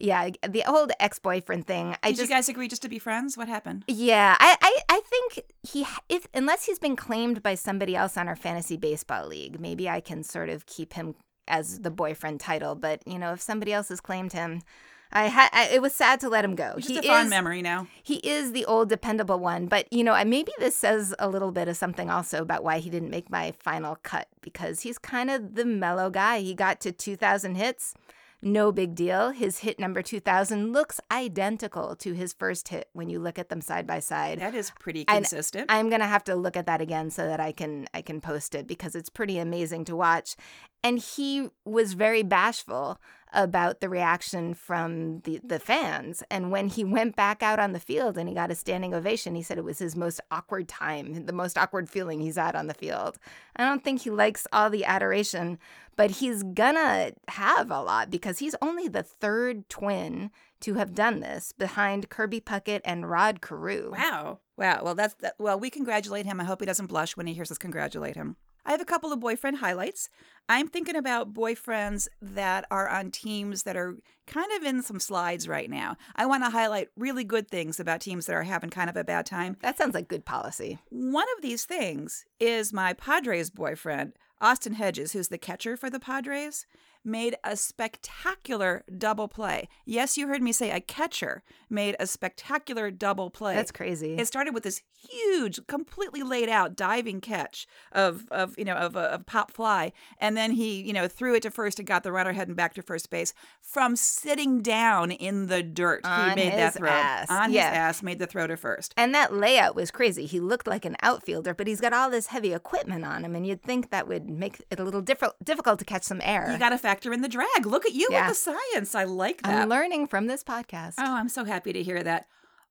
Yeah, 0.00 0.30
the 0.48 0.62
old 0.64 0.92
ex-boyfriend 1.00 1.66
thing. 1.66 1.96
I 2.04 2.10
Did 2.10 2.18
just 2.18 2.30
you 2.30 2.36
guys 2.36 2.48
agree 2.48 2.68
just 2.68 2.82
to 2.82 2.88
be 2.88 3.00
friends? 3.00 3.36
What 3.36 3.48
happened? 3.48 3.82
Yeah, 3.88 4.36
I, 4.38 4.56
I, 4.62 4.78
I 4.90 5.00
think 5.00 5.42
he 5.64 5.84
if 6.08 6.28
unless 6.32 6.66
he's 6.66 6.78
been 6.78 6.94
claimed 6.94 7.42
by 7.42 7.56
somebody 7.56 7.96
else 7.96 8.16
on 8.16 8.28
our 8.28 8.36
fantasy 8.36 8.76
baseball 8.76 9.26
league, 9.26 9.58
maybe 9.58 9.88
I 9.88 9.98
can 10.00 10.22
sort 10.22 10.50
of 10.50 10.66
keep 10.66 10.92
him 10.92 11.16
as 11.48 11.80
the 11.80 11.90
boyfriend 11.90 12.40
title. 12.40 12.74
But 12.74 13.02
you 13.06 13.18
know, 13.18 13.32
if 13.32 13.40
somebody 13.40 13.72
else 13.72 13.88
has 13.88 14.00
claimed 14.00 14.32
him, 14.32 14.62
I 15.10 15.24
had 15.28 15.48
it 15.72 15.80
was 15.80 15.94
sad 15.94 16.20
to 16.20 16.28
let 16.28 16.44
him 16.44 16.54
go. 16.54 16.74
Just 16.76 16.88
he 16.90 16.98
a 16.98 17.02
fond 17.02 17.26
is 17.26 17.30
memory 17.30 17.62
now. 17.62 17.86
he 18.02 18.16
is 18.16 18.52
the 18.52 18.64
old 18.66 18.88
dependable 18.90 19.38
one. 19.38 19.66
But 19.66 19.90
you 19.92 20.04
know, 20.04 20.12
I- 20.12 20.24
maybe 20.24 20.52
this 20.58 20.76
says 20.76 21.14
a 21.18 21.28
little 21.28 21.50
bit 21.50 21.66
of 21.68 21.76
something 21.76 22.10
also 22.10 22.42
about 22.42 22.62
why 22.62 22.78
he 22.78 22.90
didn't 22.90 23.10
make 23.10 23.30
my 23.30 23.52
final 23.58 23.96
cut 24.02 24.28
because 24.42 24.80
he's 24.80 24.98
kind 24.98 25.30
of 25.30 25.54
the 25.54 25.64
mellow 25.64 26.10
guy. 26.10 26.40
He 26.40 26.54
got 26.54 26.80
to 26.82 26.92
two 26.92 27.16
thousand 27.16 27.54
hits. 27.54 27.94
No 28.40 28.70
big 28.70 28.94
deal. 28.94 29.30
His 29.30 29.58
hit 29.60 29.80
number 29.80 30.00
2000 30.00 30.72
looks 30.72 31.00
identical 31.10 31.96
to 31.96 32.12
his 32.12 32.32
first 32.32 32.68
hit 32.68 32.88
when 32.92 33.10
you 33.10 33.18
look 33.18 33.38
at 33.38 33.48
them 33.48 33.60
side 33.60 33.86
by 33.86 33.98
side. 33.98 34.38
That 34.38 34.54
is 34.54 34.70
pretty 34.78 35.04
And 35.08 35.24
consistent. 35.24 35.66
I'm 35.68 35.90
gonna 35.90 36.06
have 36.06 36.24
to 36.24 36.36
look 36.36 36.56
at 36.56 36.66
that 36.66 36.80
again 36.80 37.10
so 37.10 37.26
that 37.26 37.40
I 37.40 37.50
can 37.50 37.86
I 37.92 38.02
can 38.02 38.20
post 38.20 38.54
it 38.54 38.66
because 38.68 38.94
it's 38.94 39.08
pretty 39.08 39.38
amazing 39.38 39.84
to 39.86 39.96
watch. 39.96 40.36
And 40.84 41.00
he 41.00 41.50
was 41.64 41.94
very 41.94 42.22
bashful 42.22 43.00
about 43.32 43.80
the 43.80 43.88
reaction 43.88 44.54
from 44.54 45.20
the, 45.20 45.40
the 45.44 45.58
fans. 45.58 46.22
And 46.30 46.50
when 46.50 46.68
he 46.68 46.84
went 46.84 47.16
back 47.16 47.42
out 47.42 47.58
on 47.58 47.72
the 47.72 47.80
field 47.80 48.16
and 48.16 48.28
he 48.28 48.34
got 48.34 48.50
a 48.50 48.54
standing 48.54 48.94
ovation, 48.94 49.34
he 49.34 49.42
said 49.42 49.58
it 49.58 49.64
was 49.64 49.78
his 49.78 49.96
most 49.96 50.20
awkward 50.30 50.68
time, 50.68 51.26
the 51.26 51.32
most 51.32 51.58
awkward 51.58 51.88
feeling 51.88 52.20
he's 52.20 52.36
had 52.36 52.56
on 52.56 52.66
the 52.66 52.74
field. 52.74 53.18
I 53.56 53.64
don't 53.64 53.84
think 53.84 54.02
he 54.02 54.10
likes 54.10 54.46
all 54.52 54.70
the 54.70 54.84
adoration, 54.84 55.58
but 55.96 56.12
he's 56.12 56.42
gonna 56.42 57.12
have 57.28 57.70
a 57.70 57.82
lot 57.82 58.10
because 58.10 58.38
he's 58.38 58.54
only 58.62 58.88
the 58.88 59.02
third 59.02 59.68
twin 59.68 60.30
to 60.60 60.74
have 60.74 60.94
done 60.94 61.20
this 61.20 61.52
behind 61.52 62.08
Kirby 62.08 62.40
Puckett 62.40 62.80
and 62.84 63.08
Rod 63.08 63.40
Carew. 63.40 63.92
Wow. 63.92 64.38
Wow. 64.56 64.82
Well, 64.82 64.94
that's 64.94 65.14
that. 65.14 65.34
Well, 65.38 65.58
we 65.58 65.70
congratulate 65.70 66.26
him. 66.26 66.40
I 66.40 66.44
hope 66.44 66.60
he 66.60 66.66
doesn't 66.66 66.86
blush 66.86 67.16
when 67.16 67.26
he 67.26 67.34
hears 67.34 67.50
us 67.50 67.58
congratulate 67.58 68.16
him. 68.16 68.36
I 68.68 68.72
have 68.72 68.82
a 68.82 68.84
couple 68.84 69.14
of 69.14 69.20
boyfriend 69.20 69.56
highlights. 69.56 70.10
I'm 70.46 70.68
thinking 70.68 70.94
about 70.94 71.32
boyfriends 71.32 72.06
that 72.20 72.66
are 72.70 72.86
on 72.86 73.10
teams 73.10 73.62
that 73.62 73.78
are 73.78 73.96
kind 74.26 74.52
of 74.52 74.62
in 74.62 74.82
some 74.82 75.00
slides 75.00 75.48
right 75.48 75.70
now. 75.70 75.96
I 76.14 76.26
want 76.26 76.44
to 76.44 76.50
highlight 76.50 76.88
really 76.94 77.24
good 77.24 77.48
things 77.48 77.80
about 77.80 78.02
teams 78.02 78.26
that 78.26 78.34
are 78.34 78.42
having 78.42 78.68
kind 78.68 78.90
of 78.90 78.96
a 78.96 79.04
bad 79.04 79.24
time. 79.24 79.56
That 79.62 79.78
sounds 79.78 79.94
like 79.94 80.06
good 80.06 80.26
policy. 80.26 80.78
One 80.90 81.26
of 81.34 81.42
these 81.42 81.64
things 81.64 82.26
is 82.38 82.70
my 82.70 82.92
Padres 82.92 83.48
boyfriend, 83.48 84.12
Austin 84.38 84.74
Hedges, 84.74 85.12
who's 85.12 85.28
the 85.28 85.38
catcher 85.38 85.74
for 85.78 85.88
the 85.88 85.98
Padres, 85.98 86.66
made 87.04 87.36
a 87.44 87.56
spectacular 87.56 88.84
double 88.96 89.28
play. 89.28 89.68
Yes, 89.84 90.16
you 90.16 90.28
heard 90.28 90.42
me 90.42 90.52
say 90.52 90.70
a 90.70 90.80
catcher 90.80 91.42
made 91.70 91.96
a 92.00 92.06
spectacular 92.06 92.90
double 92.90 93.30
play. 93.30 93.54
That's 93.54 93.70
crazy. 93.72 94.16
It 94.16 94.26
started 94.26 94.54
with 94.54 94.62
this 94.62 94.82
huge, 95.08 95.60
completely 95.66 96.22
laid 96.22 96.48
out 96.48 96.74
diving 96.76 97.20
catch 97.20 97.66
of 97.92 98.26
of 98.30 98.58
you 98.58 98.64
know 98.64 98.74
of 98.74 98.96
a 98.96 99.00
of 99.14 99.26
pop 99.26 99.50
fly, 99.52 99.92
and 100.18 100.36
then 100.36 100.52
he 100.52 100.80
you 100.82 100.92
know 100.92 101.08
threw 101.08 101.34
it 101.34 101.42
to 101.42 101.50
first 101.50 101.78
and 101.78 101.86
got 101.86 102.02
the 102.02 102.12
runner 102.12 102.32
heading 102.32 102.54
back 102.54 102.74
to 102.74 102.82
first 102.82 103.10
base 103.10 103.32
from 103.60 103.96
sitting 103.96 104.60
down 104.62 105.10
in 105.10 105.46
the 105.46 105.62
dirt. 105.62 106.04
On 106.04 106.30
he 106.30 106.36
made 106.36 106.52
that 106.52 106.74
throw 106.74 106.88
ass. 106.88 107.30
on 107.30 107.52
Yeah. 107.52 107.68
his 107.70 107.76
ass, 107.78 108.02
made 108.02 108.18
the 108.18 108.26
throw 108.26 108.46
to 108.46 108.56
first. 108.56 108.94
and 108.96 109.14
that 109.14 109.32
layout 109.32 109.74
was 109.74 109.90
crazy. 109.90 110.26
He 110.26 110.40
looked 110.40 110.66
like 110.66 110.84
an 110.84 110.96
outfielder, 111.02 111.54
but 111.54 111.66
he's 111.66 111.80
got 111.80 111.92
all 111.92 112.10
this 112.10 112.28
heavy 112.28 112.52
equipment 112.52 113.04
on 113.04 113.24
him, 113.24 113.34
and 113.34 113.46
you'd 113.46 113.62
think 113.62 113.90
that 113.90 114.08
would 114.08 114.28
make 114.28 114.60
it 114.70 114.80
a 114.80 114.84
little 114.84 115.02
diffi- 115.02 115.32
difficult 115.44 115.78
to 115.78 115.84
catch 115.84 116.02
some 116.04 116.20
air. 116.24 116.50
You 116.50 116.58
got 116.58 116.70
to 116.70 116.78
factor 116.88 117.12
in 117.12 117.20
the 117.20 117.28
drag. 117.28 117.66
Look 117.66 117.84
at 117.84 117.92
you 117.92 118.08
Yeah. 118.10 118.28
with 118.28 118.36
the 118.38 118.52
science. 118.72 118.94
I 118.94 119.04
like 119.04 119.42
that. 119.42 119.62
I'm 119.62 119.68
learning 119.68 120.06
from 120.06 120.26
this 120.26 120.42
podcast. 120.42 120.94
Oh, 120.98 121.14
I'm 121.16 121.28
so 121.28 121.44
happy 121.44 121.72
to 121.74 121.82
hear 121.82 122.02
that. 122.02 122.26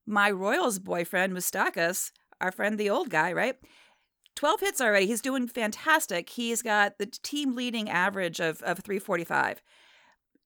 My 0.07 0.31
Royals 0.31 0.79
boyfriend, 0.79 1.33
Moustakas, 1.33 2.11
our 2.41 2.51
friend, 2.51 2.79
the 2.79 2.89
old 2.89 3.09
guy, 3.11 3.31
right? 3.31 3.55
12 4.35 4.59
hits 4.61 4.81
already. 4.81 5.05
He's 5.05 5.21
doing 5.21 5.47
fantastic. 5.47 6.29
He's 6.29 6.61
got 6.63 6.97
the 6.97 7.05
team 7.05 7.55
leading 7.55 7.89
average 7.89 8.39
of, 8.39 8.61
of 8.63 8.79
345, 8.79 9.61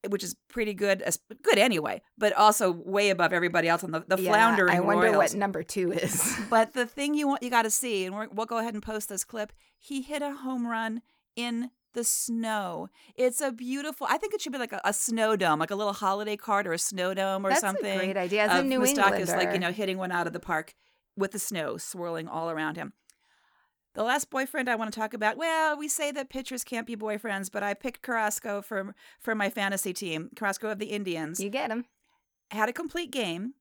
which 0.10 0.24
is 0.24 0.36
pretty 0.50 0.74
good, 0.74 1.02
as 1.04 1.20
good 1.44 1.58
anyway, 1.58 2.02
but 2.18 2.34
also 2.34 2.72
way 2.72 3.10
above 3.10 3.32
everybody 3.34 3.68
else 3.70 3.84
on 3.86 3.92
the, 3.92 4.04
the 4.08 4.22
Yeah, 4.22 4.32
floundering 4.32 4.76
I 4.76 4.80
wonder 4.82 5.08
Royals. 5.08 5.18
what 5.18 5.34
number 5.36 5.64
two 5.64 5.92
is. 5.94 6.38
But 6.50 6.74
the 6.74 6.86
thing 6.86 7.14
you 7.14 7.28
want, 7.28 7.42
you 7.44 7.50
got 7.50 7.62
to 7.64 7.70
see, 7.72 8.06
and 8.06 8.16
we'll 8.34 8.46
go 8.48 8.58
ahead 8.58 8.74
and 8.74 8.84
post 8.84 9.08
this 9.10 9.24
clip. 9.24 9.54
He 9.80 10.02
hit 10.02 10.22
a 10.22 10.34
home 10.34 10.68
run 10.68 11.02
in 11.38 11.70
the 11.94 12.04
snow. 12.04 12.90
It's 13.16 13.42
a 13.42 13.52
beautiful. 13.52 14.08
I 14.10 14.18
think 14.18 14.34
it 14.34 14.42
should 14.42 14.52
be 14.52 14.60
like 14.60 14.74
a, 14.74 14.82
a 14.84 14.94
snow 14.94 15.36
dome, 15.36 15.60
like 15.60 15.72
a 15.72 15.76
little 15.76 15.94
holiday 15.94 16.38
card 16.38 16.68
or 16.68 16.74
a 16.74 16.80
snow 16.80 17.14
dome 17.14 17.46
or 17.46 17.54
something. 17.56 17.84
That's 17.84 18.04
a 18.04 18.06
great 18.06 18.18
idea. 18.18 18.44
As 18.44 18.60
a 18.60 18.64
New 18.64 18.80
Moustakas, 18.80 19.36
like 19.36 19.54
you 19.54 19.60
know, 19.60 19.72
hitting 19.72 19.98
one 19.98 20.12
out 20.12 20.28
of 20.28 20.34
the 20.34 20.40
park 20.40 20.76
with 21.18 21.32
the 21.32 21.40
snow 21.40 21.78
swirling 21.78 22.28
all 22.28 22.50
around 22.50 22.78
him. 22.78 22.94
The 23.94 24.04
last 24.04 24.30
boyfriend 24.30 24.70
I 24.70 24.76
want 24.76 24.94
to 24.94 25.00
talk 25.00 25.14
about. 25.14 25.36
Well, 25.36 25.78
we 25.78 25.90
say 25.90 26.12
that 26.14 26.30
pitchers 26.30 26.64
can't 26.64 26.88
be 26.88 26.96
boyfriends, 26.96 27.52
but 27.52 27.62
I 27.62 27.74
picked 27.74 28.02
Carrasco 28.02 28.62
for 28.62 28.96
for 29.20 29.36
my 29.36 29.50
fantasy 29.50 29.94
team. 29.94 30.30
Carrasco 30.36 30.70
of 30.70 30.80
the 30.80 30.88
Indians 30.88 31.40
you 31.40 31.50
get 31.50 31.72
him. 31.72 31.86
had 32.52 32.70
a 32.70 32.74
complete 32.74 33.12
game 33.12 33.56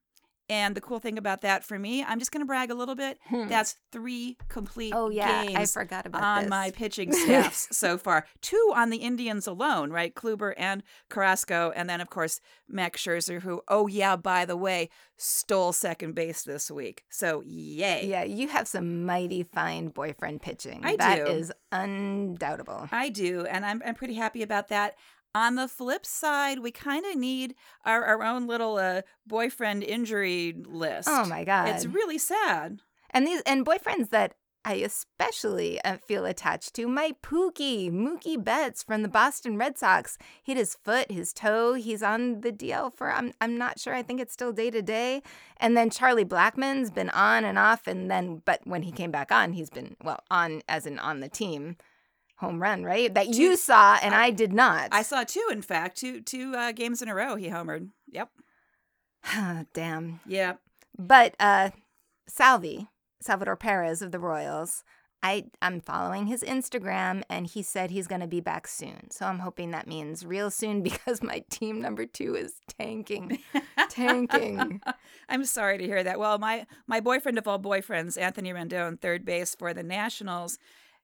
And 0.51 0.75
the 0.75 0.81
cool 0.81 0.99
thing 0.99 1.17
about 1.17 1.41
that 1.41 1.63
for 1.63 1.79
me, 1.79 2.03
I'm 2.03 2.19
just 2.19 2.31
going 2.33 2.41
to 2.41 2.45
brag 2.45 2.71
a 2.71 2.75
little 2.75 2.93
bit. 2.93 3.17
That's 3.31 3.77
three 3.93 4.35
complete 4.49 4.91
Hmm. 4.93 4.97
Oh, 4.99 5.09
yeah, 5.09 5.39
I 5.39 5.47
games 5.47 5.73
forgot 5.73 6.05
about 6.05 6.21
on 6.23 6.41
this. 6.43 6.49
my 6.49 6.71
pitching 6.71 7.13
staffs 7.23 7.69
so 7.71 7.97
far. 7.97 8.27
Two 8.41 8.73
on 8.75 8.89
the 8.89 8.97
Indians 8.97 9.47
alone, 9.47 9.91
right? 9.91 10.13
Kluber 10.13 10.53
and 10.57 10.83
Carrasco, 11.09 11.71
and 11.73 11.89
then 11.89 12.01
of 12.01 12.09
course 12.09 12.41
Max 12.67 13.01
Scherzer, 13.01 13.41
who, 13.41 13.61
oh 13.69 13.87
yeah, 13.87 14.17
by 14.17 14.43
the 14.43 14.57
way, 14.57 14.89
stole 15.17 15.71
second 15.71 16.15
base 16.15 16.43
this 16.43 16.69
week. 16.69 17.05
So 17.09 17.41
yay! 17.45 18.05
Yeah, 18.07 18.23
you 18.23 18.49
have 18.49 18.67
some 18.67 19.05
mighty 19.05 19.43
fine 19.43 19.87
boyfriend 19.87 20.41
pitching. 20.41 20.81
I 20.83 20.97
That 20.97 21.25
do. 21.27 21.31
is 21.31 21.51
undoubtable. 21.71 22.89
I 22.91 23.09
do, 23.09 23.45
and 23.45 23.65
I'm 23.65 23.81
I'm 23.85 23.95
pretty 23.95 24.15
happy 24.15 24.41
about 24.43 24.67
that. 24.69 24.95
On 25.33 25.55
the 25.55 25.67
flip 25.67 26.05
side, 26.05 26.59
we 26.59 26.71
kind 26.71 27.05
of 27.05 27.15
need 27.15 27.55
our, 27.85 28.03
our 28.03 28.23
own 28.23 28.47
little 28.47 28.77
uh, 28.77 29.01
boyfriend 29.25 29.83
injury 29.83 30.53
list. 30.67 31.07
Oh 31.09 31.25
my 31.25 31.43
god. 31.45 31.69
It's 31.69 31.85
really 31.85 32.17
sad. 32.17 32.79
and 33.11 33.25
these 33.25 33.41
and 33.45 33.65
boyfriends 33.65 34.09
that 34.09 34.33
I 34.63 34.73
especially 34.75 35.81
uh, 35.83 35.97
feel 35.97 36.23
attached 36.25 36.75
to. 36.75 36.87
My 36.87 37.13
Pookie, 37.23 37.91
Mookie 37.91 38.41
Betts 38.43 38.83
from 38.83 39.01
the 39.01 39.07
Boston 39.09 39.57
Red 39.57 39.77
Sox, 39.77 40.19
hit 40.43 40.55
his 40.55 40.75
foot, 40.83 41.09
his 41.11 41.33
toe. 41.33 41.73
He's 41.73 42.03
on 42.03 42.41
the 42.41 42.51
DL 42.51 42.95
for 42.95 43.11
I'm 43.11 43.33
I'm 43.41 43.57
not 43.57 43.79
sure. 43.79 43.95
I 43.95 44.03
think 44.03 44.21
it's 44.21 44.33
still 44.33 44.51
day 44.51 44.69
to 44.69 44.81
day. 44.81 45.23
And 45.57 45.75
then 45.75 45.89
Charlie 45.89 46.25
Blackmon's 46.25 46.91
been 46.91 47.09
on 47.09 47.43
and 47.43 47.57
off, 47.57 47.87
and 47.87 48.11
then 48.11 48.41
but 48.45 48.59
when 48.65 48.83
he 48.83 48.91
came 48.91 49.11
back 49.11 49.31
on, 49.31 49.53
he's 49.53 49.69
been 49.69 49.95
well 50.03 50.19
on 50.29 50.61
as 50.67 50.85
in 50.85 50.99
on 50.99 51.21
the 51.21 51.29
team. 51.29 51.77
Home 52.41 52.59
run, 52.59 52.83
right? 52.83 53.13
That 53.13 53.35
you 53.35 53.55
saw 53.55 53.99
and 54.01 54.15
I, 54.15 54.31
did 54.31 54.51
not. 54.51 54.89
I 54.91 55.03
saw 55.03 55.23
two, 55.23 55.47
in 55.51 55.61
fact, 55.61 55.97
two 55.97 56.21
two 56.21 56.55
uh, 56.55 56.71
games 56.71 57.03
in 57.03 57.07
a 57.07 57.13
row. 57.13 57.35
He 57.35 57.49
homered. 57.49 57.89
Yep. 58.11 58.29
Damn. 59.73 60.19
Yeah. 60.25 60.53
But 60.97 61.35
uh, 61.39 61.69
Salvi, 62.27 62.87
Salvador 63.21 63.55
Perez 63.55 64.01
of 64.01 64.11
the 64.11 64.17
Royals, 64.17 64.83
I 65.21 65.45
I'm 65.61 65.81
following 65.81 66.25
his 66.25 66.41
Instagram, 66.41 67.21
and 67.29 67.45
he 67.45 67.61
said 67.61 67.91
he's 67.91 68.07
going 68.07 68.21
to 68.21 68.27
be 68.27 68.41
back 68.41 68.67
soon. 68.67 69.11
So 69.11 69.27
I'm 69.27 69.39
hoping 69.39 69.69
that 69.71 69.85
means 69.87 70.25
real 70.25 70.49
soon 70.49 70.81
because 70.83 71.21
my 71.21 71.43
team 71.51 71.79
number 71.79 72.07
two 72.07 72.35
is 72.35 72.55
tanking, 72.79 73.37
tanking. 73.89 74.81
I'm 75.29 75.45
sorry 75.45 75.77
to 75.77 75.85
hear 75.85 76.03
that. 76.03 76.19
Well, 76.19 76.39
my 76.39 76.65
my 76.87 77.01
boyfriend 77.01 77.37
of 77.37 77.47
all 77.47 77.59
boyfriends, 77.59 78.19
Anthony 78.19 78.51
Rendon, 78.51 78.99
third 78.99 79.25
base 79.25 79.53
for 79.53 79.73
the 79.73 79.83
Nationals, 79.83 80.57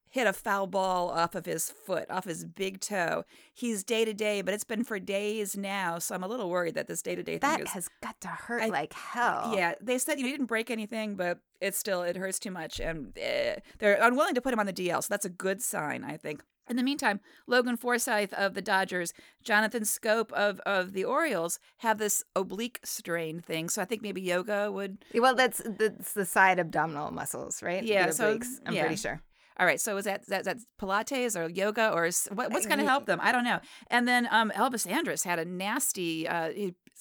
hit 0.10 0.28
a 0.28 0.34
foul 0.34 0.68
ball 0.68 1.10
off 1.10 1.36
of 1.36 1.46
his 1.46 1.70
foot, 1.70 2.10
off 2.10 2.26
his 2.26 2.46
big 2.46 2.80
toe. 2.80 3.24
He's 3.54 3.84
day 3.84 4.06
to 4.06 4.14
day, 4.14 4.42
but 4.42 4.54
it's 4.54 4.64
been 4.64 4.84
for 4.84 5.00
days 5.00 5.58
now, 5.58 6.00
so 6.00 6.16
I'm 6.16 6.24
a 6.24 6.28
little 6.28 6.50
worried 6.50 6.76
that 6.76 6.88
this 6.88 7.02
day 7.02 7.16
to 7.16 7.24
day 7.24 7.34
thing 7.38 7.50
That 7.50 7.62
is. 7.62 7.70
has 7.72 7.90
got 8.02 8.20
to 8.22 8.28
hurt 8.30 8.64
I- 8.64 8.68
like 8.68 8.94
hell. 8.94 9.54
Yeah, 9.56 9.76
they 9.82 9.98
said 9.98 10.18
you 10.18 10.24
know, 10.24 10.28
he 10.28 10.34
didn't 10.34 10.48
break 10.48 10.70
anything, 10.72 11.16
but 11.16 11.40
it's 11.62 11.78
still 11.78 12.02
it 12.04 12.16
hurts 12.16 12.40
too 12.40 12.52
much, 12.52 12.80
and 12.80 13.18
eh, 13.18 13.56
they're 13.80 13.98
unwilling 14.02 14.36
to 14.36 14.42
put 14.42 14.54
him 14.54 14.60
on 14.60 14.66
the 14.66 14.74
DL. 14.74 15.02
So 15.04 15.08
that's 15.10 15.26
a 15.26 15.30
good 15.30 15.62
sign, 15.62 16.04
I 16.04 16.18
think. 16.18 16.42
In 16.70 16.76
the 16.76 16.84
meantime, 16.84 17.22
Logan 17.48 17.78
Forsythe 17.78 18.34
of 18.34 18.54
the 18.54 18.62
Dodgers, 18.62 19.14
Jonathan 19.42 19.84
Schoop 19.84 20.34
of, 20.34 20.60
of 20.66 20.92
the 20.92 21.06
Orioles 21.06 21.60
have 21.78 21.98
this 21.98 22.26
oblique 22.36 22.82
strain 22.84 23.40
thing. 23.40 23.70
So 23.70 23.82
I 23.82 23.86
think 23.86 24.02
maybe 24.02 24.20
yoga 24.22 24.70
would 24.70 24.98
Well, 25.16 25.34
that's 25.34 25.62
that's 25.66 26.12
the 26.12 26.26
side 26.26 26.60
abdominal 26.60 27.12
muscles, 27.12 27.64
right? 27.64 27.82
The 27.82 27.88
Yeah, 27.88 28.10
so, 28.10 28.36
obliques, 28.38 28.48
I'm 28.66 28.74
yeah. 28.74 28.82
pretty 28.82 28.98
sure. 28.98 29.22
All 29.60 29.66
right, 29.66 29.82
so 29.82 29.98
is 29.98 30.06
that 30.06 30.28
that 30.28 30.46
that 30.46 30.58
Pilates 30.80 31.36
or 31.36 31.50
yoga 31.50 31.92
or 31.92 32.10
what, 32.34 32.52
what's 32.52 32.66
going 32.66 32.80
to 32.80 32.86
help 32.86 33.06
them? 33.06 33.20
I 33.22 33.32
don't 33.32 33.44
know. 33.44 33.60
And 33.88 34.08
then 34.08 34.28
um, 34.32 34.52
Elvis 34.56 34.90
Andrus 34.90 35.24
had 35.24 35.40
a 35.40 35.46
nasty 35.46 36.28
uh, 36.28 36.52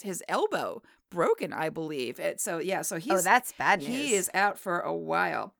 his 0.02 0.22
elbow 0.28 0.82
broken, 1.10 1.52
I 1.52 1.68
believe. 1.68 2.18
It, 2.18 2.40
so 2.40 2.58
yeah, 2.58 2.82
so 2.82 2.96
he's 2.96 3.12
oh, 3.12 3.20
that's 3.20 3.52
bad 3.52 3.80
news. 3.80 3.88
he 3.88 4.14
is 4.14 4.30
out 4.34 4.58
for 4.58 4.80
a 4.80 4.94
while. 4.94 5.54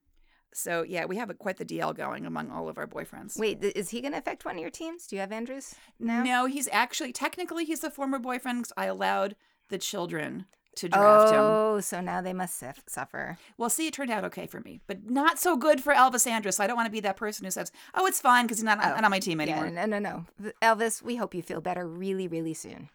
So 0.55 0.83
yeah, 0.83 1.05
we 1.05 1.17
have 1.17 1.29
a, 1.29 1.35
quite 1.35 1.59
the 1.59 1.67
DL 1.67 1.95
going 1.95 2.25
among 2.25 2.50
all 2.50 2.69
of 2.69 2.79
our 2.79 2.87
boyfriends. 2.87 3.38
Wait, 3.38 3.62
is 3.62 3.91
he 3.91 4.00
going 4.00 4.12
to 4.12 4.19
affect 4.19 4.47
one 4.47 4.57
of 4.57 4.61
your 4.61 4.71
teams? 4.71 5.07
Do 5.07 5.17
you 5.17 5.21
have 5.21 5.33
Andrus 5.33 5.75
now? 6.00 6.23
No, 6.23 6.47
he's 6.47 6.69
actually 6.73 7.12
technically 7.12 7.67
he's 7.67 7.85
a 7.85 7.91
former 7.91 8.19
boyfriend. 8.19 8.67
I 8.76 8.87
allowed 8.87 9.37
the 9.69 9.79
children 9.79 10.47
to 10.76 10.88
draft 10.88 11.33
him. 11.33 11.40
Oh, 11.40 11.80
so 11.80 12.00
now 12.00 12.21
they 12.21 12.33
must 12.33 12.59
suf- 12.59 12.83
suffer. 12.87 13.38
Well, 13.59 13.71
see, 13.71 13.87
it 13.87 13.95
turned 13.95 14.11
out 14.11 14.25
okay 14.25 14.47
for 14.47 14.61
me, 14.61 14.80
but 14.87 15.11
not 15.11 15.38
so 15.38 15.56
good 15.56 15.83
for 15.83 15.92
Elvis 15.95 16.26
Andrus. 16.26 16.61
I 16.61 16.66
don't 16.66 16.76
want 16.76 16.87
to 16.87 16.92
be 16.92 17.00
that 17.00 17.16
person 17.16 17.45
who 17.45 17.50
says, 17.50 17.73
"Oh, 17.95 18.06
it's 18.06 18.21
fine" 18.21 18.45
because 18.47 18.59
he's 18.59 18.64
not, 18.64 18.78
Oh, 18.83 18.88
not 18.88 19.04
on 19.04 19.11
my 19.11 19.18
team 19.18 19.40
anymore. 19.40 19.66
Yeah, 19.66 19.87
no, 19.87 19.99
no, 19.99 20.26
no. 20.40 20.52
Elvis, 20.62 21.02
we 21.02 21.16
hope 21.16 21.35
you 21.35 21.42
feel 21.42 21.61
better 21.61 21.87
really, 21.87 22.28
really 22.28 22.54
soon. 22.54 22.88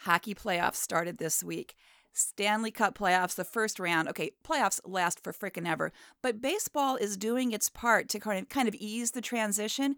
hockey 0.00 0.34
playoffs 0.34 0.76
started 0.76 1.18
this 1.18 1.42
week. 1.42 1.74
Stanley 2.12 2.70
Cup 2.70 2.96
playoffs, 2.96 3.34
the 3.34 3.44
first 3.44 3.78
round. 3.78 4.08
Okay, 4.08 4.30
playoffs 4.46 4.80
last 4.86 5.22
for 5.22 5.32
frickin' 5.32 5.66
ever, 5.68 5.92
but 6.22 6.40
baseball 6.40 6.96
is 6.96 7.16
doing 7.16 7.52
its 7.52 7.68
part 7.68 8.08
to 8.10 8.18
kind 8.18 8.38
of 8.38 8.48
kind 8.48 8.68
of 8.68 8.74
ease 8.76 9.10
the 9.10 9.20
transition. 9.20 9.96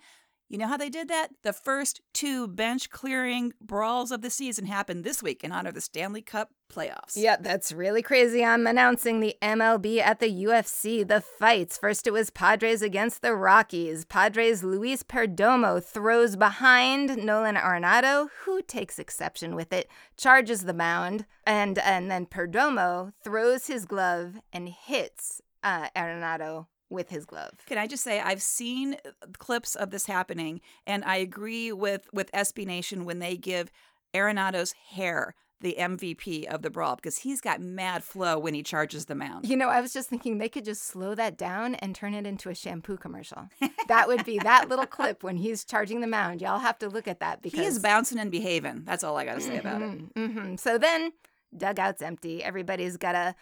You 0.49 0.57
know 0.57 0.67
how 0.67 0.79
they 0.79 0.89
did 0.89 1.09
that? 1.09 1.29
The 1.43 1.53
first 1.53 2.01
two 2.15 2.49
bench 2.49 2.89
clearing 2.89 3.53
brawls 3.61 4.11
of 4.11 4.23
the 4.23 4.31
season 4.31 4.65
happened 4.65 5.05
this 5.05 5.23
week 5.23 5.45
in 5.45 5.53
honor 5.53 5.69
of 5.69 5.75
the 5.75 5.83
Stanley 5.83 6.23
Cup 6.23 6.51
playoffs. 6.73 7.17
Yeah, 7.17 7.37
that's 7.39 7.71
really 7.71 8.01
crazy. 8.01 8.43
I'm 8.43 8.67
announcing 8.67 9.21
the 9.21 9.37
MLB 9.43 9.99
at 9.99 10.21
the 10.21 10.45
UFC. 10.45 11.07
The 11.07 11.21
fights. 11.21 11.77
First, 11.77 12.07
it 12.07 12.13
was 12.13 12.31
Padres 12.31 12.81
against 12.81 13.21
the 13.21 13.35
Rockies. 13.35 14.07
Padres' 14.07 14.65
Luis 14.65 15.03
Perdomo 15.03 15.85
throws 15.85 16.35
behind 16.35 17.19
Nolan 17.19 17.57
Arenado, 17.57 18.29
who 18.45 18.63
takes 18.63 18.99
exception 18.99 19.55
with 19.55 19.71
it, 19.71 19.91
charges 20.17 20.63
the 20.63 20.73
mound, 20.73 21.27
and 21.47 21.79
and 21.79 22.11
then 22.11 22.25
Perdomo 22.25 23.13
throws 23.23 23.67
his 23.67 23.85
glove 23.85 24.41
and 24.51 24.71
hits 24.71 25.43
uh, 25.63 25.89
Arenado 25.95 26.69
with 26.91 27.11
his 27.11 27.25
glove. 27.25 27.53
Can 27.67 27.79
I 27.79 27.87
just 27.87 28.03
say 28.05 28.21
I've 28.21 28.43
seen 28.43 28.97
clips 29.39 29.75
of 29.75 29.91
this 29.91 30.07
happening, 30.07 30.61
and 30.87 31.05
I 31.05 31.17
agree 31.17 31.73
with 31.73 32.09
with 32.13 32.31
SB 32.33 32.67
Nation 32.67 33.05
when 33.05 33.19
they 33.19 33.37
give 33.37 33.71
Arenado's 34.15 34.73
hair 34.91 35.35
the 35.61 35.75
MVP 35.77 36.45
of 36.47 36.63
the 36.63 36.71
brawl 36.71 36.95
because 36.95 37.19
he's 37.19 37.41
got 37.41 37.61
mad 37.61 38.05
flow 38.05 38.39
when 38.39 38.55
he 38.55 38.63
charges 38.63 39.07
the 39.07 39.15
mound. 39.17 39.45
You 39.49 39.57
know, 39.57 39.69
I 39.69 39.81
was 39.81 39.93
just 39.93 40.09
thinking 40.09 40.39
they 40.39 40.49
could 40.49 40.65
just 40.65 40.85
slow 40.85 41.17
that 41.17 41.37
down 41.37 41.75
and 41.75 41.97
turn 41.97 42.15
it 42.15 42.25
into 42.25 42.49
a 42.49 42.55
shampoo 42.55 42.97
commercial. 42.97 43.49
that 43.89 44.07
would 44.07 44.25
be 44.25 44.39
that 44.39 44.69
little 44.69 44.87
clip 44.97 45.25
when 45.25 45.37
he's 45.37 45.65
charging 45.65 46.01
the 46.01 46.07
mound. 46.07 46.41
Y'all 46.41 46.61
have 46.61 46.79
to 46.79 46.89
look 46.89 47.09
at 47.09 47.19
that 47.19 47.43
because 47.43 47.59
He 47.59 47.67
is 47.67 47.81
bouncing 47.81 48.21
and 48.21 48.31
behaving. 48.31 48.83
That's 48.85 49.03
all 49.03 49.17
I 49.17 49.25
got 49.25 49.35
to 49.35 49.41
say 49.41 49.59
about 49.59 49.83
it. 49.83 50.01
hmm 50.15 50.55
So 50.55 50.79
then, 50.79 51.11
dugout's 51.57 52.03
empty. 52.03 52.43
Everybody's 52.43 52.97
got 52.97 53.13
to 53.13 53.35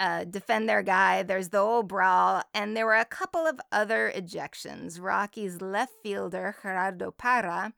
uh, 0.00 0.24
defend 0.24 0.68
their 0.68 0.82
guy. 0.82 1.22
There's 1.22 1.50
the 1.50 1.58
old 1.58 1.88
brawl, 1.88 2.42
and 2.54 2.76
there 2.76 2.86
were 2.86 2.96
a 2.96 3.04
couple 3.04 3.46
of 3.46 3.60
other 3.70 4.12
ejections. 4.14 5.00
Rocky's 5.00 5.60
left 5.60 5.94
fielder 6.02 6.56
Gerardo 6.62 7.10
Parra 7.10 7.72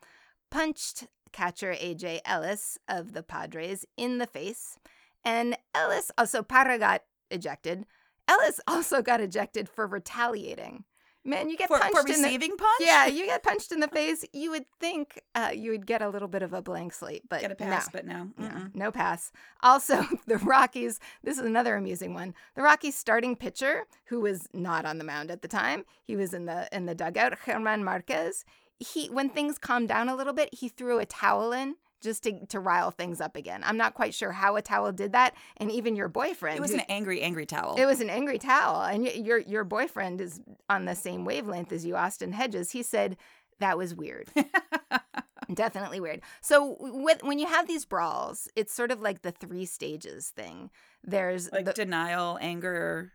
punched 0.51 1.09
catcher 1.33 1.75
AJ 1.75 2.21
Ellis 2.25 2.79
of 2.89 3.13
the 3.13 3.23
Padres 3.23 3.85
in 3.97 4.19
the 4.19 4.27
face, 4.27 4.79
and 5.25 5.57
Ellis 5.75 6.11
also 6.17 6.43
Parra 6.43 6.79
got 6.79 7.03
ejected. 7.31 7.87
Ellis 8.29 8.61
also 8.67 9.03
got 9.03 9.21
ejected 9.21 9.69
for 9.69 9.87
retaliating. 9.87 10.85
Man, 11.27 11.49
you 11.49 11.57
get 11.57 11.69
For, 11.69 11.79
punched 11.79 11.97
for 11.97 12.01
in 12.13 12.21
the 12.21 12.29
receiving 12.29 12.57
punch? 12.57 12.81
yeah, 12.81 13.07
you 13.07 13.25
get 13.25 13.43
punched 13.43 13.73
in 13.73 13.81
the 13.81 13.89
face. 13.89 14.25
You 14.33 14.51
would 14.51 14.67
think 14.79 15.23
uh, 15.35 15.51
you 15.55 15.71
would 15.71 15.87
get 15.87 16.03
a 16.03 16.09
little 16.09 16.29
bit 16.29 16.43
of 16.43 16.53
a 16.53 16.61
blank 16.61 16.93
slate, 16.93 17.23
but 17.31 17.41
Get 17.41 17.51
a 17.51 17.55
pass, 17.55 17.87
no. 17.87 17.91
but 17.93 18.07
no. 18.07 18.31
No, 18.37 18.67
no 18.75 18.93
pass. 18.93 19.33
Also, 19.63 20.05
the 20.27 20.37
Rockies, 20.39 21.01
this 21.23 21.39
is 21.39 21.45
another 21.47 21.77
amusing 21.77 22.13
one. 22.13 22.35
The 22.57 22.63
Rockies 22.63 22.95
starting 22.95 23.37
pitcher, 23.37 23.85
who 24.07 24.21
was 24.21 24.49
not 24.53 24.85
on 24.85 24.99
the 24.99 25.05
mound 25.05 25.31
at 25.31 25.41
the 25.41 25.49
time, 25.49 25.85
he 26.03 26.15
was 26.15 26.35
in 26.35 26.45
the 26.45 26.69
in 26.71 26.85
the 26.87 26.95
dugout, 26.95 27.35
German 27.47 27.85
Marquez. 27.85 28.45
He 28.79 29.07
when 29.09 29.31
things 29.31 29.57
calmed 29.57 29.89
down 29.89 30.09
a 30.11 30.17
little 30.17 30.33
bit, 30.35 30.53
he 30.53 30.69
threw 30.69 30.99
a 30.99 31.07
towel 31.07 31.53
in 31.53 31.77
just 32.05 32.23
to, 32.23 32.47
to 32.47 32.61
rile 32.61 32.93
things 32.93 33.21
up 33.21 33.35
again. 33.35 33.63
I'm 33.65 33.77
not 33.77 33.95
quite 33.95 34.15
sure 34.15 34.31
how 34.31 34.55
a 34.55 34.63
towel 34.63 34.93
did 34.93 35.11
that, 35.13 35.35
and 35.57 35.73
even 35.73 35.97
your 35.97 36.09
boyfriend 36.09 36.57
It 36.59 36.61
was 36.63 36.71
who- 36.71 36.77
an 36.77 36.85
angry, 36.89 37.21
angry 37.23 37.47
towel. 37.47 37.75
it 37.77 37.87
was 37.87 38.01
an 38.01 38.11
angry 38.11 38.39
towel, 38.39 38.83
and 38.83 39.03
y- 39.05 39.11
your 39.17 39.39
your 39.39 39.65
boyfriend 39.65 40.21
is 40.21 40.41
on 40.71 40.85
the 40.85 40.95
same 40.95 41.25
wavelength 41.25 41.73
as 41.73 41.85
you, 41.85 41.97
Austin 41.97 42.31
Hedges. 42.33 42.71
He 42.71 42.83
said 42.85 43.17
that 43.59 43.77
was 43.79 43.95
weird, 43.95 44.29
definitely 45.55 46.01
weird. 46.01 46.21
So 46.41 46.77
with, 46.81 47.23
when 47.23 47.39
you 47.39 47.47
have 47.47 47.67
these 47.67 47.85
brawls, 47.85 48.49
it's 48.57 48.73
sort 48.73 48.91
of 48.91 49.01
like 49.01 49.23
the 49.23 49.31
three 49.31 49.65
stages 49.67 50.29
thing. 50.31 50.71
There's 51.03 51.51
like 51.53 51.65
the, 51.67 51.73
denial, 51.73 52.39
anger, 52.41 53.13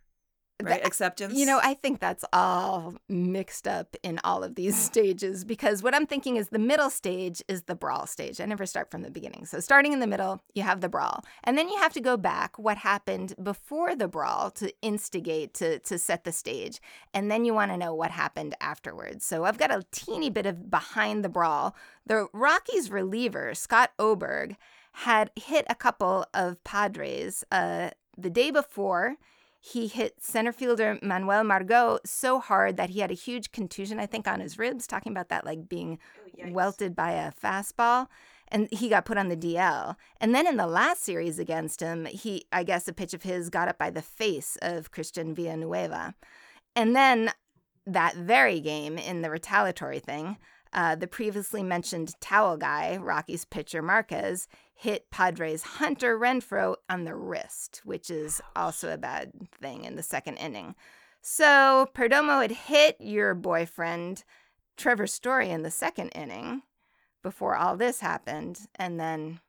right? 0.64 0.86
acceptance. 0.86 1.34
you 1.34 1.46
know, 1.46 1.60
I 1.64 1.74
think 1.74 2.00
that's 2.00 2.26
all 2.34 2.96
mixed 3.08 3.68
up 3.68 3.96
in 4.04 4.20
all 4.24 4.44
of 4.44 4.56
these 4.56 4.78
stages 4.84 5.46
because 5.46 5.82
what 5.82 5.96
I'm 5.96 6.06
thinking 6.06 6.36
is 6.36 6.50
the 6.50 6.60
middle 6.60 6.90
stage 6.90 7.42
is 7.48 7.64
the 7.64 7.76
brawl 7.76 8.06
stage. 8.08 8.42
I 8.42 8.46
never 8.46 8.66
start 8.66 8.92
from 8.92 9.02
the 9.02 9.12
beginning. 9.12 9.46
So 9.46 9.60
starting 9.60 9.94
in 9.94 10.00
the 10.00 10.08
middle, 10.08 10.42
you 10.54 10.64
have 10.64 10.82
the 10.82 10.90
brawl. 10.90 11.24
And 11.44 11.58
then 11.58 11.70
you 11.70 11.78
have 11.78 11.94
to 11.94 12.02
go 12.02 12.18
back 12.18 12.58
what 12.58 12.78
happened 12.78 13.36
before 13.42 13.96
the 13.96 14.08
brawl 14.08 14.52
to 14.52 14.74
instigate 14.82 15.54
to 15.56 15.80
to 15.80 15.98
set 15.98 16.24
the 16.24 16.32
stage. 16.32 16.82
And 17.14 17.30
then 17.32 17.46
you 17.46 17.54
want 17.54 17.72
to 17.72 17.78
know 17.78 17.94
what 17.94 18.12
happened 18.12 18.56
afterwards. 18.60 19.26
So 19.26 19.46
I've 19.46 19.58
got 19.58 19.72
a 19.72 19.86
teeny 19.92 20.30
bit 20.30 20.46
of 20.46 20.70
behind 20.70 21.24
the 21.24 21.30
brawl. 21.30 21.76
The 22.06 22.28
Rockies 22.34 22.92
reliever, 22.92 23.54
Scott 23.54 23.92
Oberg, 24.00 24.56
had 24.92 25.32
hit 25.36 25.66
a 25.70 25.76
couple 25.76 26.26
of 26.34 26.64
Padres 26.64 27.44
uh 27.52 27.92
the 28.18 28.30
day 28.30 28.52
before, 28.52 29.16
he 29.60 29.88
hit 29.88 30.24
center 30.24 30.52
fielder 30.52 30.98
Manuel 31.02 31.44
Margot 31.44 32.00
so 32.06 32.40
hard 32.40 32.78
that 32.78 32.92
he 32.92 33.00
had 33.00 33.12
a 33.12 33.16
huge 33.16 33.52
contusion, 33.52 34.00
I 34.00 34.06
think, 34.06 34.28
on 34.28 34.40
his 34.40 34.58
ribs, 34.58 34.88
talking 34.88 35.12
about 35.12 35.30
that 35.30 35.46
like 35.46 35.68
being 35.68 36.00
Oh, 36.44 36.52
welted 36.52 36.96
by 36.96 37.12
a 37.12 37.32
fastball. 37.32 38.08
And 38.48 38.68
he 38.72 38.90
got 38.90 39.06
put 39.06 39.18
on 39.18 39.30
the 39.30 39.38
DL. 39.38 39.96
And 40.20 40.34
then 40.34 40.48
in 40.48 40.58
the 40.58 40.68
last 40.68 41.04
series 41.04 41.38
against 41.38 41.82
him, 41.82 42.06
he, 42.06 42.46
I 42.52 42.64
guess, 42.64 42.88
a 42.88 42.94
pitch 42.94 43.14
of 43.14 43.24
his 43.24 43.50
got 43.50 43.68
up 43.68 43.78
by 43.78 43.92
the 43.92 44.02
face 44.02 44.58
of 44.62 44.92
Christian 44.92 45.36
Villanueva. 45.36 46.16
And 46.76 46.96
then 46.96 47.32
that 47.86 48.16
very 48.16 48.60
game 48.60 48.98
in 48.98 49.22
the 49.22 49.30
retaliatory 49.30 50.00
thing, 50.00 50.38
uh, 50.74 50.96
the 50.96 51.08
previously 51.08 51.62
mentioned 51.64 52.20
towel 52.22 52.58
guy, 52.58 52.98
Rocky's 52.98 53.46
pitcher 53.46 53.82
Marquez, 53.82 54.48
hit 54.80 55.12
Padres 55.12 55.62
Hunter 55.64 56.18
Renfroe 56.18 56.76
on 56.90 57.04
the 57.04 57.14
wrist, 57.14 57.82
which 57.84 58.10
is 58.10 58.40
also 58.56 58.94
a 58.94 58.98
bad 58.98 59.34
thing 59.62 59.84
in 59.84 59.98
the 59.98 60.04
second 60.04 60.38
inning. 60.38 60.74
So 61.22 61.90
Perdomo 61.94 62.42
had 62.42 62.52
hit 62.52 62.96
your 63.02 63.36
boyfriend, 63.36 64.24
Trevor 64.78 65.06
Story, 65.08 65.50
in 65.50 65.64
the 65.64 65.70
second 65.72 66.10
inning 66.12 66.62
before 67.22 67.58
all 67.58 67.76
this 67.76 68.00
happened, 68.00 68.62
and 68.76 68.98
then 68.98 69.42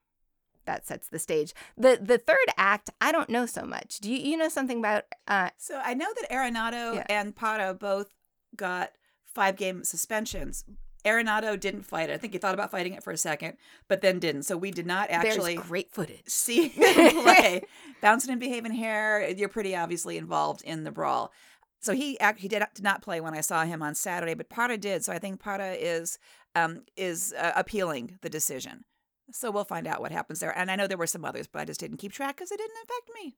that 0.65 0.85
sets 0.85 1.07
the 1.09 1.21
stage. 1.21 1.55
the 1.77 1.97
The 2.03 2.19
third 2.19 2.49
act, 2.57 2.91
I 3.01 3.13
don't 3.13 3.31
know 3.31 3.47
so 3.47 3.63
much. 3.63 4.01
Do 4.01 4.11
you 4.11 4.19
you 4.19 4.37
know 4.37 4.49
something 4.49 4.81
about? 4.81 5.05
Uh, 5.29 5.51
So 5.59 5.81
I 5.83 5.95
know 5.95 6.09
that 6.21 6.31
Arenado 6.31 6.97
Yeah. 6.97 7.07
and 7.09 7.37
Pato 7.37 7.79
both 7.79 8.09
got 8.57 8.91
five 9.25 9.55
game 9.57 9.85
suspensions. 9.85 10.65
Arenado 11.05 11.59
didn't 11.59 11.83
fight 11.83 12.11
it. 12.11 12.15
I 12.15 12.17
think 12.19 12.33
he 12.33 12.39
thought 12.39 12.55
about 12.55 12.71
fighting 12.71 12.95
it 12.95 13.03
for 13.03 13.13
a 13.13 13.17
second, 13.17 13.57
but 13.89 14.01
then 14.01 14.19
didn't. 14.19 14.43
So 14.45 14.57
we 14.57 14.71
did 14.71 14.87
not 14.87 15.11
actually 15.11 15.57
there's 15.57 15.67
great 15.67 15.91
footage. 15.91 16.23
see 16.27 16.69
him 16.69 17.23
play. 17.23 17.63
Bouncing 18.01 18.31
and 18.31 18.41
behaving 18.41 18.73
here, 18.73 19.29
you're 19.37 19.49
pretty 19.49 19.75
obviously 19.75 20.17
involved 20.17 20.63
in 20.63 20.85
the 20.85 20.91
brawl. 20.91 21.33
So 21.81 21.95
he 21.95 22.21
act, 22.21 22.41
he 22.41 22.49
did, 22.49 22.63
did 22.75 22.85
not 22.85 23.03
play 23.03 23.21
when 23.21 23.35
I 23.35 23.41
saw 23.41 23.65
him 23.65 23.83
on 23.83 23.95
Saturday, 23.95 24.35
but 24.35 24.51
Pata 24.51 24.77
did. 24.77 25.05
So 25.05 25.13
I 25.13 25.19
think 25.19 25.41
Pata 25.41 25.77
is 25.79 26.19
um, 26.55 26.83
is 26.97 27.35
uh, 27.39 27.53
appealing 27.57 28.19
the 28.23 28.29
decision. 28.29 28.85
So 29.33 29.51
we'll 29.51 29.65
find 29.65 29.87
out 29.87 30.01
what 30.01 30.13
happens 30.13 30.41
there. 30.41 30.57
And 30.57 30.71
I 30.71 30.77
know 30.77 30.87
there 30.87 30.99
were 30.99 31.07
some 31.07 31.25
others, 31.25 31.47
but 31.47 31.61
I 31.61 31.65
just 31.65 31.81
didn't 31.81 31.99
keep 31.99 32.13
track 32.13 32.37
because 32.37 32.51
it 32.51 32.59
didn't 32.59 32.77
affect 32.85 33.11
me. 33.15 33.37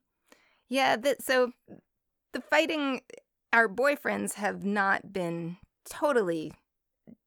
Yeah, 0.67 0.95
that 0.97 1.21
so 1.21 1.51
the 2.33 2.41
fighting 2.41 3.01
our 3.53 3.69
boyfriends 3.69 4.33
have 4.33 4.65
not 4.65 5.13
been 5.13 5.57
totally 5.85 6.53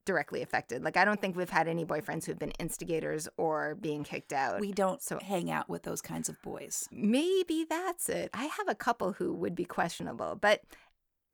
directly 0.07 0.41
affected. 0.41 0.83
Like 0.83 0.97
I 0.97 1.05
don't 1.05 1.21
think 1.21 1.35
we've 1.37 1.51
had 1.51 1.67
any 1.67 1.85
boyfriends 1.85 2.25
who've 2.25 2.39
been 2.39 2.51
instigators 2.51 3.27
or 3.37 3.75
being 3.75 4.03
kicked 4.03 4.33
out. 4.33 4.59
We 4.59 4.71
don't 4.71 5.01
So- 5.03 5.19
hang 5.19 5.51
out 5.51 5.69
with 5.69 5.83
those 5.83 6.01
kinds 6.01 6.29
of 6.29 6.41
boys. 6.41 6.87
Maybe 6.91 7.63
that's 7.69 8.09
it. 8.09 8.31
I 8.33 8.45
have 8.45 8.67
a 8.67 8.73
couple 8.75 9.13
who 9.13 9.33
would 9.33 9.53
be 9.53 9.65
questionable, 9.65 10.35
but 10.35 10.63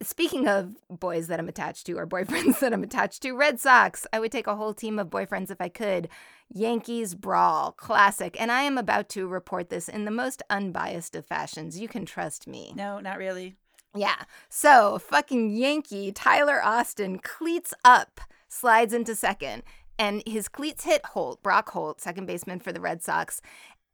speaking 0.02 0.50
of 0.50 0.76
boys 0.90 1.28
that 1.28 1.40
I'm 1.40 1.48
attached 1.48 1.86
to 1.86 1.98
or 1.98 2.06
boyfriends 2.16 2.60
that 2.60 2.74
I'm 2.74 2.84
attached 2.84 3.22
to, 3.22 3.32
Red 3.34 3.60
Sox, 3.62 4.06
I 4.12 4.20
would 4.20 4.34
take 4.34 4.48
a 4.48 4.56
whole 4.58 4.74
team 4.74 5.00
of 5.00 5.10
boyfriends 5.10 5.50
if 5.50 5.62
I 5.62 5.70
could. 5.70 6.10
Yankees 6.54 7.16
Brawl, 7.16 7.72
classic. 7.72 8.40
And 8.42 8.52
I 8.52 8.64
am 8.64 8.78
about 8.78 9.08
to 9.10 9.28
report 9.28 9.70
this 9.70 9.88
in 9.88 10.04
the 10.06 10.12
most 10.12 10.42
unbiased 10.50 11.16
of 11.16 11.26
fashions. 11.26 11.80
You 11.80 11.88
can 11.88 12.06
trust 12.06 12.48
me. 12.48 12.74
No, 12.76 13.00
not 13.00 13.18
really. 13.18 13.56
Yeah. 13.96 14.24
So, 14.50 14.98
fucking 15.00 15.52
Yankee 15.52 16.12
Tyler 16.12 16.60
Austin 16.64 17.20
cleats 17.20 17.74
up, 17.86 18.20
slides 18.54 18.94
into 18.94 19.16
second, 19.16 19.64
and 19.98 20.24
his 20.26 20.48
cleats 20.48 20.84
hit 20.84 21.06
Holt, 21.08 21.42
Brock 21.44 21.70
Holt, 21.70 22.02
second 22.02 22.26
baseman 22.26 22.60
for 22.60 22.72
the 22.72 22.82
Red 22.82 23.02
Sox. 23.02 23.42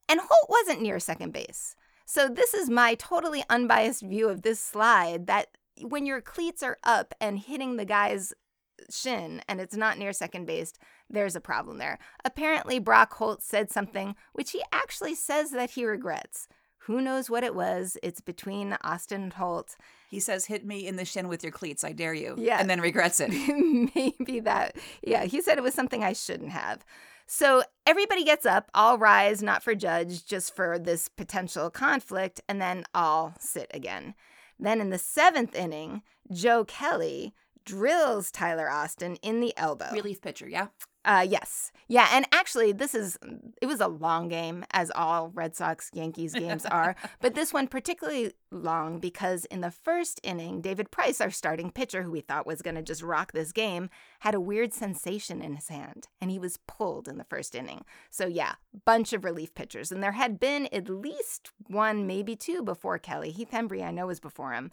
And 0.07 0.19
Holt 0.19 0.49
wasn't 0.49 0.81
near 0.81 0.99
second 0.99 1.33
base. 1.33 1.75
So, 2.05 2.27
this 2.27 2.53
is 2.53 2.69
my 2.69 2.95
totally 2.95 3.43
unbiased 3.49 4.01
view 4.01 4.29
of 4.29 4.41
this 4.41 4.59
slide 4.59 5.27
that 5.27 5.47
when 5.81 6.05
your 6.05 6.21
cleats 6.21 6.63
are 6.63 6.77
up 6.83 7.13
and 7.21 7.37
hitting 7.37 7.77
the 7.77 7.85
guy's 7.85 8.33
shin 8.89 9.41
and 9.47 9.61
it's 9.61 9.75
not 9.75 9.97
near 9.97 10.13
second 10.13 10.45
base, 10.45 10.73
there's 11.09 11.35
a 11.35 11.41
problem 11.41 11.77
there. 11.77 11.99
Apparently, 12.25 12.79
Brock 12.79 13.13
Holt 13.13 13.43
said 13.43 13.71
something 13.71 14.15
which 14.33 14.51
he 14.51 14.63
actually 14.71 15.15
says 15.15 15.51
that 15.51 15.71
he 15.71 15.85
regrets. 15.85 16.47
Who 16.89 17.01
knows 17.01 17.29
what 17.29 17.43
it 17.43 17.53
was? 17.53 17.99
It's 18.01 18.19
between 18.19 18.75
Austin 18.83 19.21
and 19.21 19.33
Holt. 19.33 19.75
He 20.09 20.19
says, 20.19 20.47
"Hit 20.47 20.65
me 20.65 20.87
in 20.87 20.95
the 20.95 21.05
shin 21.05 21.27
with 21.27 21.43
your 21.43 21.51
cleats, 21.51 21.83
I 21.83 21.91
dare 21.91 22.15
you." 22.15 22.33
Yeah. 22.35 22.57
and 22.59 22.67
then 22.67 22.81
regrets 22.81 23.19
it. 23.19 23.29
Maybe 23.95 24.39
that. 24.39 24.75
Yeah, 25.03 25.25
he 25.25 25.39
said 25.39 25.59
it 25.59 25.63
was 25.63 25.75
something 25.75 26.03
I 26.03 26.13
shouldn't 26.13 26.49
have. 26.49 26.83
So 27.27 27.61
everybody 27.85 28.23
gets 28.23 28.43
up, 28.43 28.71
all 28.73 28.97
rise, 28.97 29.43
not 29.43 29.61
for 29.61 29.75
judge, 29.75 30.25
just 30.25 30.55
for 30.55 30.79
this 30.79 31.09
potential 31.09 31.69
conflict, 31.69 32.41
and 32.49 32.59
then 32.59 32.85
all 32.95 33.35
sit 33.39 33.69
again. 33.71 34.15
Then 34.57 34.81
in 34.81 34.89
the 34.89 34.97
seventh 34.97 35.53
inning, 35.53 36.01
Joe 36.31 36.65
Kelly 36.65 37.35
drills 37.65 38.31
Tyler 38.31 38.67
Austin 38.67 39.17
in 39.17 39.41
the 39.41 39.55
elbow. 39.55 39.91
Relief 39.93 40.21
pitcher, 40.21 40.49
yeah. 40.49 40.69
Uh, 41.09 41.25
yes. 41.27 41.71
Yeah. 41.87 42.07
And 42.13 42.27
actually, 42.31 42.71
this 42.71 42.93
is, 42.93 43.17
it 43.63 43.65
was 43.65 43.81
a 43.81 43.87
long 43.87 44.27
game, 44.29 44.63
as 44.69 44.91
all 44.93 45.29
Red 45.29 45.55
Sox 45.55 45.89
Yankees 45.91 46.35
games 46.35 46.67
are. 46.67 46.95
but 47.19 47.33
this 47.33 47.51
one 47.51 47.67
particularly 47.67 48.33
long 48.51 48.99
because 48.99 49.45
in 49.45 49.61
the 49.61 49.71
first 49.71 50.19
inning, 50.21 50.61
David 50.61 50.91
Price, 50.91 51.19
our 51.19 51.31
starting 51.31 51.71
pitcher, 51.71 52.03
who 52.03 52.11
we 52.11 52.21
thought 52.21 52.45
was 52.45 52.61
going 52.61 52.75
to 52.75 52.83
just 52.83 53.01
rock 53.01 53.31
this 53.31 53.51
game, 53.51 53.89
had 54.19 54.35
a 54.35 54.39
weird 54.39 54.71
sensation 54.71 55.41
in 55.41 55.55
his 55.55 55.69
hand 55.69 56.09
and 56.21 56.29
he 56.29 56.37
was 56.37 56.59
pulled 56.67 57.07
in 57.07 57.17
the 57.17 57.23
first 57.23 57.55
inning. 57.55 57.85
So, 58.11 58.27
yeah, 58.27 58.53
bunch 58.85 59.11
of 59.11 59.25
relief 59.25 59.55
pitchers. 59.55 59.91
And 59.91 60.03
there 60.03 60.11
had 60.11 60.39
been 60.39 60.67
at 60.71 60.89
least 60.89 61.49
one, 61.65 62.05
maybe 62.05 62.35
two 62.35 62.61
before 62.61 62.99
Kelly. 62.99 63.31
Heath 63.31 63.49
Hembree, 63.51 63.83
I 63.83 63.89
know, 63.89 64.05
was 64.05 64.19
before 64.19 64.53
him. 64.53 64.71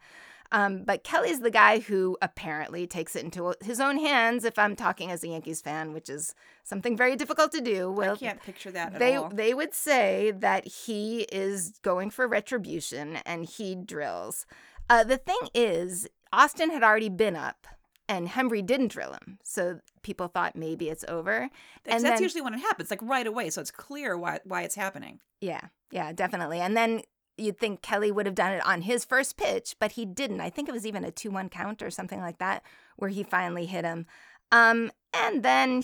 Um, 0.53 0.85
but 0.85 1.05
Kelly's 1.05 1.41
the 1.41 1.51
guy 1.51 1.81
who 1.81 2.17
apparently 2.23 2.87
takes 2.87 3.17
it 3.17 3.25
into 3.25 3.55
his 3.63 3.81
own 3.81 3.99
hands. 3.99 4.45
If 4.45 4.59
I'm 4.59 4.77
talking 4.77 5.11
as 5.11 5.23
a 5.25 5.29
Yankees 5.29 5.61
fan, 5.61 5.93
which 5.93 6.09
is 6.09 6.35
something 6.65 6.97
very 6.97 7.17
difficult 7.17 7.53
to 7.53 7.61
do, 7.61 7.91
well, 7.91 8.15
I 8.15 8.17
can't 8.17 8.43
picture 8.43 8.71
that 8.71 8.95
at 8.95 8.99
they 8.99 9.17
all. 9.17 9.29
they 9.29 9.55
would 9.55 9.75
say 9.75 10.33
that 10.39 10.67
he 10.67 11.23
is 11.33 11.79
going 11.83 12.11
for 12.11 12.27
retribution 12.29 13.17
and 13.27 13.45
he 13.45 13.75
drills. 13.75 14.47
Uh, 14.89 15.03
the 15.05 15.19
thing 15.19 15.39
is, 15.55 16.09
Austin 16.33 16.71
had 16.71 16.83
already 16.83 17.09
been 17.09 17.35
up, 17.37 17.67
and 18.09 18.29
Hembree 18.29 18.65
didn't 18.65 18.89
drill 18.93 19.13
him, 19.15 19.39
so 19.43 19.81
people 20.03 20.29
thought 20.29 20.55
maybe 20.55 20.89
it's 20.89 21.05
over. 21.09 21.49
That's, 21.85 21.97
and 21.97 22.05
that's 22.05 22.17
then- 22.19 22.23
usually 22.23 22.43
when 22.43 22.55
it 22.55 22.61
happens, 22.61 22.91
like 22.91 23.03
right 23.03 23.27
away, 23.27 23.51
so 23.51 23.61
it's 23.61 23.73
clear 23.73 24.17
why 24.17 24.39
why 24.45 24.63
it's 24.63 24.77
happening. 24.77 25.19
Yeah, 25.41 25.63
yeah, 25.91 26.13
definitely. 26.13 26.61
And 26.61 26.77
then 26.77 27.03
you'd 27.37 27.59
think 27.59 27.83
Kelly 27.83 28.11
would 28.11 28.27
have 28.27 28.35
done 28.35 28.53
it 28.53 28.67
on 28.67 28.83
his 28.83 29.05
first 29.05 29.37
pitch, 29.37 29.77
but 29.79 29.93
he 29.93 30.05
didn't. 30.05 30.41
I 30.41 30.51
think 30.51 30.69
it 30.69 30.73
was 30.73 30.87
even 30.87 31.05
a 31.05 31.11
2 31.11 31.31
1 31.31 31.49
count 31.49 31.83
or 31.83 31.91
something 31.91 32.21
like 32.21 32.39
that 32.39 32.63
where 32.97 33.11
he 33.11 33.23
finally 33.23 33.67
hit 33.67 33.85
him. 33.85 34.07
Um, 34.53 34.91
and 35.13 35.43
then 35.43 35.83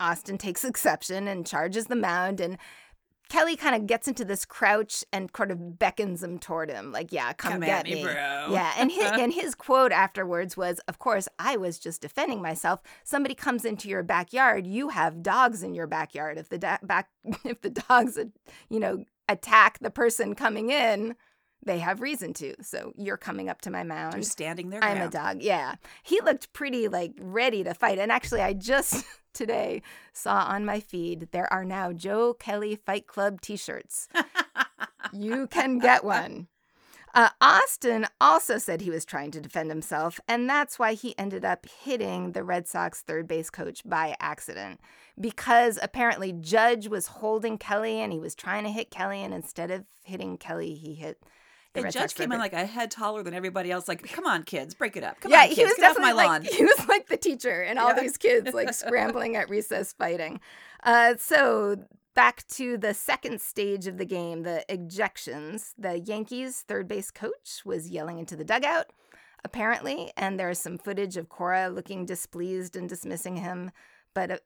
Austin 0.00 0.38
takes 0.38 0.64
exception 0.64 1.28
and 1.28 1.46
charges 1.46 1.86
the 1.86 1.96
mound, 1.96 2.40
and 2.40 2.58
Kelly 3.28 3.56
kind 3.56 3.74
of 3.74 3.86
gets 3.86 4.06
into 4.06 4.24
this 4.24 4.44
crouch 4.44 5.04
and 5.12 5.32
kind 5.32 5.50
of 5.50 5.78
beckons 5.78 6.22
him 6.22 6.38
toward 6.38 6.70
him, 6.70 6.92
like, 6.92 7.12
"Yeah, 7.12 7.32
come, 7.32 7.52
Come 7.52 7.60
get 7.62 7.80
at 7.80 7.84
me, 7.86 8.02
bro." 8.02 8.12
Yeah, 8.50 8.72
and 8.78 8.90
his, 8.90 9.04
and 9.12 9.32
his 9.32 9.54
quote 9.54 9.90
afterwards 9.90 10.56
was, 10.56 10.78
"Of 10.86 10.98
course, 10.98 11.26
I 11.38 11.56
was 11.56 11.78
just 11.78 12.00
defending 12.02 12.40
myself. 12.40 12.82
Somebody 13.02 13.34
comes 13.34 13.64
into 13.64 13.88
your 13.88 14.04
backyard, 14.04 14.66
you 14.66 14.90
have 14.90 15.22
dogs 15.22 15.62
in 15.62 15.74
your 15.74 15.88
backyard. 15.88 16.38
If 16.38 16.48
the 16.50 16.58
da- 16.58 16.78
back, 16.82 17.08
if 17.44 17.60
the 17.62 17.70
dogs, 17.70 18.16
you 18.68 18.78
know, 18.78 19.04
attack 19.28 19.78
the 19.80 19.90
person 19.90 20.34
coming 20.34 20.70
in, 20.70 21.16
they 21.64 21.78
have 21.78 22.00
reason 22.00 22.32
to. 22.34 22.54
So 22.62 22.92
you're 22.96 23.16
coming 23.16 23.48
up 23.48 23.60
to 23.62 23.70
my 23.70 23.82
mound. 23.82 24.14
You're 24.14 24.22
standing 24.22 24.70
there. 24.70 24.82
I'm 24.82 25.00
a 25.00 25.10
dog. 25.10 25.42
Yeah. 25.42 25.74
He 26.02 26.20
looked 26.20 26.52
pretty 26.52 26.88
like 26.88 27.12
ready 27.18 27.64
to 27.64 27.74
fight. 27.74 27.98
And 27.98 28.12
actually, 28.12 28.40
I 28.40 28.52
just 28.52 29.04
today 29.34 29.82
saw 30.12 30.44
on 30.44 30.64
my 30.64 30.80
feed 30.80 31.28
there 31.32 31.52
are 31.52 31.64
now 31.64 31.92
Joe 31.92 32.34
Kelly 32.34 32.76
Fight 32.76 33.06
Club 33.06 33.40
t 33.40 33.56
shirts. 33.56 34.08
you 35.12 35.46
can 35.48 35.78
get 35.78 36.04
one. 36.04 36.48
Uh, 37.16 37.30
Austin 37.40 38.06
also 38.20 38.58
said 38.58 38.82
he 38.82 38.90
was 38.90 39.06
trying 39.06 39.30
to 39.30 39.40
defend 39.40 39.70
himself, 39.70 40.20
and 40.28 40.48
that's 40.48 40.78
why 40.78 40.92
he 40.92 41.18
ended 41.18 41.46
up 41.46 41.64
hitting 41.82 42.32
the 42.32 42.44
Red 42.44 42.68
Sox 42.68 43.00
third 43.00 43.26
base 43.26 43.48
coach 43.48 43.80
by 43.86 44.14
accident. 44.20 44.80
Because 45.18 45.78
apparently 45.82 46.32
Judge 46.32 46.88
was 46.88 47.06
holding 47.06 47.56
Kelly 47.56 48.00
and 48.00 48.12
he 48.12 48.18
was 48.18 48.34
trying 48.34 48.64
to 48.64 48.70
hit 48.70 48.90
Kelly, 48.90 49.22
and 49.22 49.32
instead 49.32 49.70
of 49.70 49.84
hitting 50.04 50.36
Kelly, 50.36 50.74
he 50.74 50.94
hit 50.94 51.18
the 51.72 51.82
Red 51.84 51.92
judge 51.94 52.02
Sox 52.10 52.14
came 52.14 52.32
in 52.32 52.38
like 52.38 52.52
a 52.52 52.66
head 52.66 52.90
taller 52.90 53.22
than 53.22 53.32
everybody 53.32 53.70
else. 53.72 53.88
Like, 53.88 54.02
come 54.12 54.26
on, 54.26 54.42
kids, 54.42 54.74
break 54.74 54.94
it 54.96 55.02
up. 55.02 55.18
Come 55.20 55.32
yeah, 55.32 55.40
on, 55.40 55.48
kids, 55.48 55.58
he 55.58 55.64
was 55.64 55.74
get 55.74 55.90
off 55.90 55.98
my 55.98 56.10
definitely 56.10 56.24
lawn. 56.24 56.42
like 56.42 56.52
he 56.52 56.64
was 56.64 56.88
like 56.88 57.08
the 57.08 57.16
teacher 57.16 57.62
and 57.62 57.78
all 57.78 57.94
Yeah. 57.94 58.00
these 58.00 58.16
kids 58.18 58.52
like 58.52 58.74
scrambling 58.74 59.36
at 59.36 59.48
recess 59.50 59.94
fighting. 59.94 60.40
Uh, 60.84 61.14
so 61.18 61.76
back 62.16 62.44
to 62.48 62.76
the 62.76 62.94
second 62.94 63.40
stage 63.40 63.86
of 63.86 63.98
the 63.98 64.04
game, 64.04 64.42
the 64.42 64.64
ejections. 64.68 65.72
The 65.78 66.00
Yankees' 66.00 66.64
third 66.66 66.88
base 66.88 67.12
coach 67.12 67.62
was 67.64 67.90
yelling 67.90 68.18
into 68.18 68.34
the 68.34 68.44
dugout, 68.44 68.86
apparently, 69.44 70.10
and 70.16 70.40
there's 70.40 70.58
some 70.58 70.78
footage 70.78 71.16
of 71.16 71.28
Cora 71.28 71.68
looking 71.68 72.04
displeased 72.06 72.74
and 72.74 72.88
dismissing 72.88 73.36
him, 73.36 73.70
but. 74.14 74.30
Uh, 74.32 74.38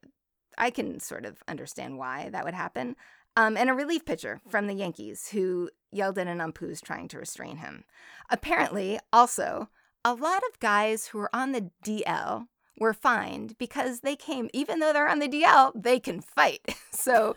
I 0.59 0.71
can 0.71 1.01
sort 1.01 1.25
of 1.25 1.43
understand 1.49 1.97
why 1.97 2.29
that 2.33 2.45
would 2.45 2.55
happen. 2.55 2.97
um, 3.37 3.57
and 3.57 3.71
a 3.71 3.75
relief 3.75 4.05
pitcher 4.05 4.41
from 4.49 4.67
the 4.67 4.75
Yankees 4.75 5.29
who 5.29 5.71
yelled 5.93 6.19
at 6.19 6.27
an 6.27 6.41
ump 6.41 6.59
who 6.59 6.67
was 6.67 6.81
trying 6.83 7.09
to 7.09 7.19
restrain 7.19 7.59
him. 7.59 7.85
Apparently, 8.29 8.99
also, 9.13 9.71
a 10.05 10.13
lot 10.13 10.43
of 10.51 10.59
guys 10.61 11.07
who 11.07 11.19
were 11.19 11.35
on 11.35 11.53
the 11.53 11.71
DL 11.85 12.49
were 12.79 12.93
fined 12.93 13.57
because 13.59 14.01
they 14.01 14.17
came, 14.17 14.51
even 14.53 14.81
though 14.81 14.93
they're 14.93 15.09
on 15.09 15.21
the 15.21 15.29
DL, 15.29 15.73
they 15.75 16.01
can 16.01 16.21
fight. 16.21 16.61
So, 16.93 17.35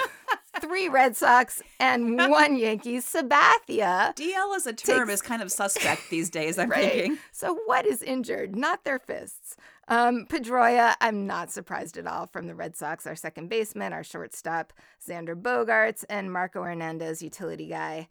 three 0.61 0.87
Red 0.87 1.15
Sox 1.15 1.61
and 1.79 2.17
one 2.17 2.55
Yankees. 2.57 3.05
Sabathia. 3.05 4.15
DL 4.15 4.55
as 4.55 4.65
a 4.67 4.73
term 4.73 5.07
Takes- 5.07 5.15
is 5.15 5.21
kind 5.21 5.41
of 5.41 5.51
suspect 5.51 6.09
these 6.09 6.29
days, 6.29 6.57
I'm 6.59 6.69
Right. 6.69 6.91
thinking. 6.91 7.17
So, 7.31 7.55
what 7.65 7.85
is 7.85 8.01
injured? 8.01 8.55
Not 8.55 8.83
their 8.83 8.99
fists. 8.99 9.55
Um, 9.87 10.25
Pedroia, 10.29 10.95
I'm 11.01 11.27
not 11.27 11.51
surprised 11.51 11.97
at 11.97 12.07
all 12.07 12.27
from 12.27 12.47
the 12.47 12.55
Red 12.55 12.75
Sox, 12.75 13.05
our 13.05 13.15
second 13.15 13.49
baseman, 13.49 13.91
our 13.93 14.03
shortstop, 14.03 14.71
Xander 15.05 15.35
Bogaerts, 15.35 16.05
and 16.09 16.31
Marco 16.31 16.63
Hernandez, 16.63 17.21
utility 17.21 17.67
guy. 17.67 18.07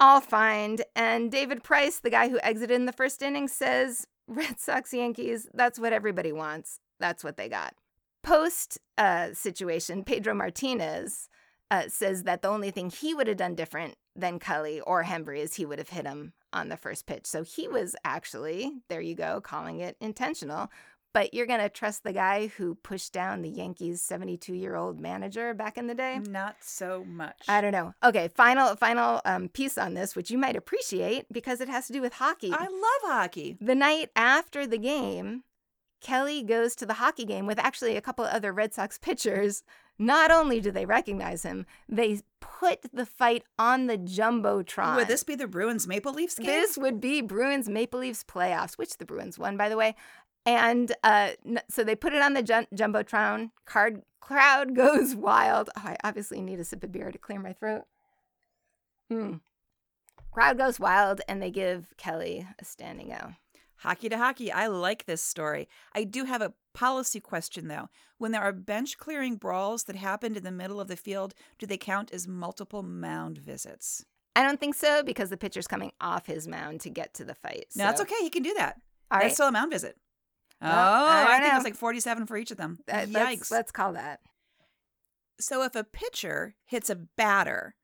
All 0.00 0.20
fined. 0.20 0.82
And 0.96 1.30
David 1.30 1.62
Price, 1.62 1.98
the 2.00 2.10
guy 2.10 2.28
who 2.28 2.38
exited 2.42 2.74
in 2.74 2.86
the 2.86 2.92
first 2.92 3.22
inning, 3.22 3.48
says 3.48 4.06
Red 4.26 4.58
Sox 4.58 4.92
Yankees, 4.94 5.48
that's 5.54 5.78
what 5.78 5.92
everybody 5.92 6.32
wants. 6.32 6.80
That's 6.98 7.22
what 7.22 7.36
they 7.36 7.48
got. 7.48 7.74
Post 8.22 8.78
uh, 8.96 9.34
situation, 9.34 10.02
Pedro 10.04 10.32
Martinez 10.34 11.28
uh, 11.74 11.88
says 11.88 12.22
that 12.22 12.42
the 12.42 12.48
only 12.48 12.70
thing 12.70 12.88
he 12.88 13.14
would 13.14 13.26
have 13.26 13.36
done 13.36 13.56
different 13.56 13.96
than 14.14 14.38
Cully 14.38 14.80
or 14.80 15.02
Hembree 15.02 15.40
is 15.40 15.54
he 15.54 15.66
would 15.66 15.80
have 15.80 15.88
hit 15.88 16.06
him 16.06 16.32
on 16.52 16.68
the 16.68 16.76
first 16.76 17.04
pitch. 17.06 17.26
So 17.26 17.42
he 17.42 17.66
was 17.66 17.96
actually, 18.04 18.70
there 18.88 19.00
you 19.00 19.16
go, 19.16 19.40
calling 19.40 19.80
it 19.80 19.96
intentional. 20.00 20.70
But 21.12 21.34
you're 21.34 21.46
going 21.46 21.60
to 21.60 21.68
trust 21.68 22.02
the 22.02 22.12
guy 22.12 22.48
who 22.48 22.76
pushed 22.76 23.12
down 23.12 23.42
the 23.42 23.48
Yankees' 23.48 24.02
72 24.02 24.54
year 24.54 24.76
old 24.76 25.00
manager 25.00 25.54
back 25.54 25.76
in 25.76 25.86
the 25.88 25.94
day? 25.94 26.20
Not 26.28 26.56
so 26.60 27.04
much. 27.04 27.42
I 27.48 27.60
don't 27.60 27.72
know. 27.72 27.92
Okay, 28.04 28.28
final 28.28 28.74
final 28.74 29.20
um, 29.24 29.48
piece 29.48 29.78
on 29.78 29.94
this, 29.94 30.16
which 30.16 30.30
you 30.32 30.38
might 30.38 30.56
appreciate 30.56 31.26
because 31.32 31.60
it 31.60 31.68
has 31.68 31.86
to 31.86 31.92
do 31.92 32.00
with 32.00 32.14
hockey. 32.14 32.52
I 32.52 32.64
love 32.64 33.02
hockey. 33.04 33.56
The 33.60 33.76
night 33.76 34.10
after 34.16 34.66
the 34.66 34.78
game, 34.78 35.44
Kelly 36.04 36.42
goes 36.42 36.76
to 36.76 36.86
the 36.86 36.94
hockey 36.94 37.24
game 37.24 37.46
with 37.46 37.58
actually 37.58 37.96
a 37.96 38.02
couple 38.02 38.26
other 38.26 38.52
Red 38.52 38.74
Sox 38.74 38.98
pitchers. 38.98 39.64
Not 39.98 40.30
only 40.30 40.60
do 40.60 40.70
they 40.70 40.84
recognize 40.84 41.44
him, 41.44 41.64
they 41.88 42.20
put 42.40 42.82
the 42.92 43.06
fight 43.06 43.42
on 43.58 43.86
the 43.86 43.96
Jumbotron. 43.96 44.96
Would 44.96 45.08
this 45.08 45.24
be 45.24 45.34
the 45.34 45.46
Bruins 45.46 45.86
Maple 45.86 46.12
Leafs 46.12 46.34
game? 46.34 46.46
This 46.46 46.76
would 46.76 47.00
be 47.00 47.22
Bruins 47.22 47.70
Maple 47.70 48.00
Leafs 48.00 48.22
playoffs, 48.22 48.74
which 48.76 48.98
the 48.98 49.06
Bruins 49.06 49.38
won, 49.38 49.56
by 49.56 49.70
the 49.70 49.78
way. 49.78 49.96
And 50.44 50.92
uh, 51.02 51.30
so 51.70 51.82
they 51.82 51.96
put 51.96 52.12
it 52.12 52.20
on 52.20 52.34
the 52.34 52.42
jum- 52.42 52.66
Jumbotron. 52.74 53.50
Card 53.64 54.02
crowd 54.20 54.74
goes 54.76 55.14
wild. 55.14 55.70
Oh, 55.74 55.82
I 55.86 55.96
obviously 56.04 56.42
need 56.42 56.60
a 56.60 56.64
sip 56.64 56.84
of 56.84 56.92
beer 56.92 57.10
to 57.10 57.18
clear 57.18 57.40
my 57.40 57.54
throat. 57.54 57.84
Hmm. 59.10 59.36
Crowd 60.32 60.58
goes 60.58 60.78
wild, 60.78 61.22
and 61.28 61.40
they 61.40 61.50
give 61.50 61.94
Kelly 61.96 62.46
a 62.58 62.64
standing 62.64 63.10
O. 63.12 63.32
Hockey 63.84 64.08
to 64.08 64.18
hockey. 64.18 64.50
I 64.50 64.66
like 64.66 65.04
this 65.04 65.22
story. 65.22 65.68
I 65.94 66.04
do 66.04 66.24
have 66.24 66.40
a 66.42 66.54
policy 66.72 67.20
question 67.20 67.68
though. 67.68 67.88
When 68.18 68.32
there 68.32 68.40
are 68.42 68.52
bench 68.52 68.96
clearing 68.98 69.36
brawls 69.36 69.84
that 69.84 69.94
happened 69.96 70.36
in 70.36 70.42
the 70.42 70.50
middle 70.50 70.80
of 70.80 70.88
the 70.88 70.96
field, 70.96 71.34
do 71.58 71.66
they 71.66 71.76
count 71.76 72.10
as 72.12 72.26
multiple 72.26 72.82
mound 72.82 73.38
visits? 73.38 74.04
I 74.34 74.42
don't 74.42 74.58
think 74.58 74.74
so 74.74 75.02
because 75.02 75.30
the 75.30 75.36
pitcher's 75.36 75.66
coming 75.68 75.92
off 76.00 76.26
his 76.26 76.48
mound 76.48 76.80
to 76.80 76.90
get 76.90 77.14
to 77.14 77.24
the 77.24 77.34
fight. 77.34 77.66
No, 77.76 77.84
that's 77.84 78.00
okay. 78.00 78.16
He 78.20 78.30
can 78.30 78.42
do 78.42 78.54
that. 78.56 78.76
All 79.10 79.18
That's 79.20 79.24
right, 79.24 79.34
still 79.34 79.48
a 79.48 79.52
mound 79.52 79.70
visit. 79.70 79.96
Oh, 80.62 80.66
Well, 80.66 81.04
I 81.04 81.36
I, 81.36 81.40
think 81.40 81.54
it's 81.54 81.64
like 81.64 81.76
47 81.76 82.26
for 82.26 82.36
each 82.36 82.50
of 82.50 82.56
them. 82.56 82.78
that- 82.86 83.08
Yikes. 83.08 83.12
let's, 83.12 83.50
let's 83.50 83.70
call 83.72 83.92
that. 83.92 84.20
So 85.40 85.62
if 85.62 85.74
a 85.76 85.84
pitcher 85.84 86.54
hits 86.64 86.88
a 86.90 86.96
batter, 86.96 87.74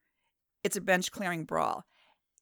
it's 0.65 0.77
a 0.77 0.81
bench 0.81 1.13
clearing 1.13 1.45
brawl. 1.45 1.85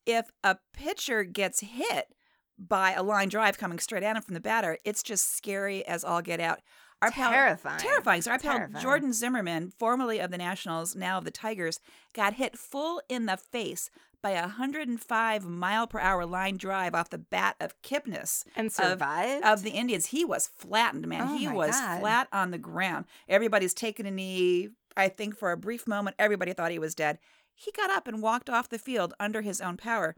If 0.07 0.31
a 0.45 0.59
pitcher 0.73 1.25
gets 1.25 1.61
hit 1.61 2.15
by 2.59 2.93
a 2.93 3.03
line 3.03 3.29
drive 3.29 3.59
coming 3.59 3.79
straight 3.79 4.03
at 4.03 4.17
him 4.17 4.23
from 4.23 4.35
the 4.35 4.41
batter, 4.41 4.79
it's 4.85 5.03
just 5.03 5.37
scary 5.37 5.87
as 5.87 6.05
all 6.05 6.23
get 6.23 6.41
out. 6.41 6.61
Our 7.01 7.13
pal- 7.13 7.31
Terrifying. 7.31 7.79
terrifying. 7.79 8.23
So 8.23 8.33
our 8.33 8.39
pal 8.41 8.57
Terrifying. 8.57 8.83
Jordan 8.83 9.13
Zimmermann, 9.13 9.71
formerly 9.79 10.19
of 10.19 10.33
the 10.33 10.39
Nationals, 10.39 10.97
now 10.97 11.19
of 11.19 11.25
the 11.25 11.31
Tigers, 11.31 11.79
got 12.13 12.35
hit 12.35 12.59
full 12.59 13.01
in 13.09 13.27
the 13.27 13.37
face 13.37 13.89
by 14.21 14.31
a 14.31 14.41
105 14.43 15.45
mile 15.45 15.87
per 15.87 16.01
hour 16.01 16.27
line 16.27 16.57
drive 16.57 16.97
off 16.97 17.11
the 17.11 17.19
bat 17.19 17.55
of 17.61 17.81
Kipnis 17.83 18.45
And 18.57 18.73
survive. 18.73 19.45
of 19.45 19.63
the 19.63 19.71
Indians. 19.71 20.07
He 20.07 20.25
was 20.25 20.49
flattened, 20.57 21.07
man. 21.07 21.23
Oh 21.31 21.37
he 21.39 21.47
was 21.47 21.71
God. 21.71 22.01
flat 22.01 22.29
on 22.33 22.51
the 22.51 22.59
ground. 22.59 23.05
Everybody's 23.29 23.75
taking 23.75 24.07
a 24.07 24.11
knee. 24.11 24.71
I 24.97 25.09
think 25.09 25.37
for 25.39 25.53
a 25.53 25.57
brief 25.57 25.87
moment, 25.87 26.17
everybody 26.19 26.53
thought 26.53 26.73
he 26.73 26.81
was 26.81 26.97
dead. 26.97 27.21
He 27.55 27.71
got 27.71 27.91
up 27.91 28.09
and 28.09 28.21
walked 28.21 28.51
off 28.51 28.69
the 28.69 28.79
field 28.79 29.15
under 29.21 29.43
his 29.43 29.61
own 29.61 29.77
power. 29.77 30.17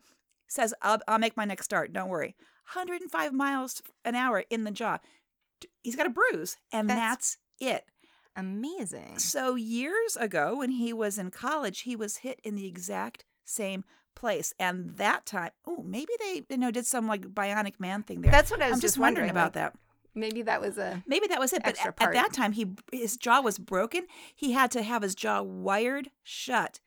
Says, 0.51 0.75
I'll, 0.83 0.99
I'll 1.07 1.19
make 1.19 1.37
my 1.37 1.45
next 1.45 1.65
start. 1.65 1.93
Don't 1.93 2.09
worry. 2.09 2.35
105 2.75 3.33
miles 3.33 3.83
an 4.05 4.15
hour 4.15 4.45
in 4.51 4.65
the 4.65 4.71
jaw. 4.71 4.99
He's 5.83 5.97
got 5.97 6.07
a 6.07 6.11
bruise, 6.11 6.57
and 6.73 6.91
That's- 6.91 7.09
that's 7.09 7.37
it. 7.61 7.85
Amazing. 8.37 9.19
So 9.19 9.55
years 9.55 10.17
ago, 10.17 10.57
when 10.59 10.71
he 10.71 10.93
was 10.93 11.19
in 11.19 11.31
college, 11.31 11.81
he 11.81 11.97
was 11.97 12.19
hit 12.19 12.41
in 12.45 12.55
the 12.55 12.67
exact 12.67 13.25
same 13.45 13.85
place. 14.15 14.55
And 14.59 14.97
that 14.97 15.27
time, 15.27 15.51
oh, 15.67 15.83
maybe 15.83 16.13
they 16.21 16.43
you 16.49 16.57
know 16.57 16.71
did 16.71 16.87
some 16.87 17.07
like 17.07 17.23
bionic 17.35 17.75
man 17.79 18.03
thing 18.03 18.21
there. 18.21 18.31
That's 18.33 18.51
what 18.51 18.63
I 18.63 18.67
was 18.67 18.75
I'm 18.75 18.81
just 18.81 18.95
just 18.95 18.99
wondering 18.99 19.27
wondering, 19.27 19.31
about 19.31 19.57
like, 19.57 19.73
that. 19.73 19.79
Maybe 20.15 20.43
that 20.43 20.61
was 20.61 20.79
a. 20.79 21.03
Maybe 21.07 21.27
that 21.27 21.39
was 21.41 21.53
it. 21.53 21.63
But 21.65 21.77
at 21.85 21.99
that 21.99 22.33
time, 22.33 22.53
he 22.53 22.69
his 22.93 23.17
jaw 23.17 23.41
was 23.41 23.59
broken. 23.59 24.07
He 24.35 24.53
had 24.53 24.71
to 24.73 24.83
have 24.83 25.03
his 25.03 25.15
jaw 25.15 25.43
wired 25.43 26.11
shut, 26.23 26.81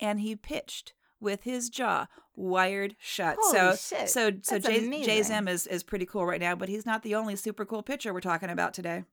and 0.00 0.20
he 0.20 0.36
pitched 0.36 0.92
with 1.22 1.44
his 1.44 1.70
jaw 1.70 2.06
wired 2.34 2.96
shut. 2.98 3.36
Holy 3.40 3.58
so 3.58 3.96
shit. 3.96 4.08
so 4.08 4.32
so 4.42 4.58
That's 4.58 4.66
Jay, 4.66 5.02
Jay. 5.02 5.22
Zim 5.22 5.48
is 5.48 5.66
is 5.66 5.82
pretty 5.82 6.06
cool 6.06 6.26
right 6.26 6.40
now, 6.40 6.54
but 6.54 6.68
he's 6.68 6.84
not 6.84 7.02
the 7.02 7.14
only 7.14 7.36
super 7.36 7.64
cool 7.64 7.82
pitcher 7.82 8.12
we're 8.12 8.20
talking 8.20 8.50
about 8.50 8.74
today. 8.74 9.04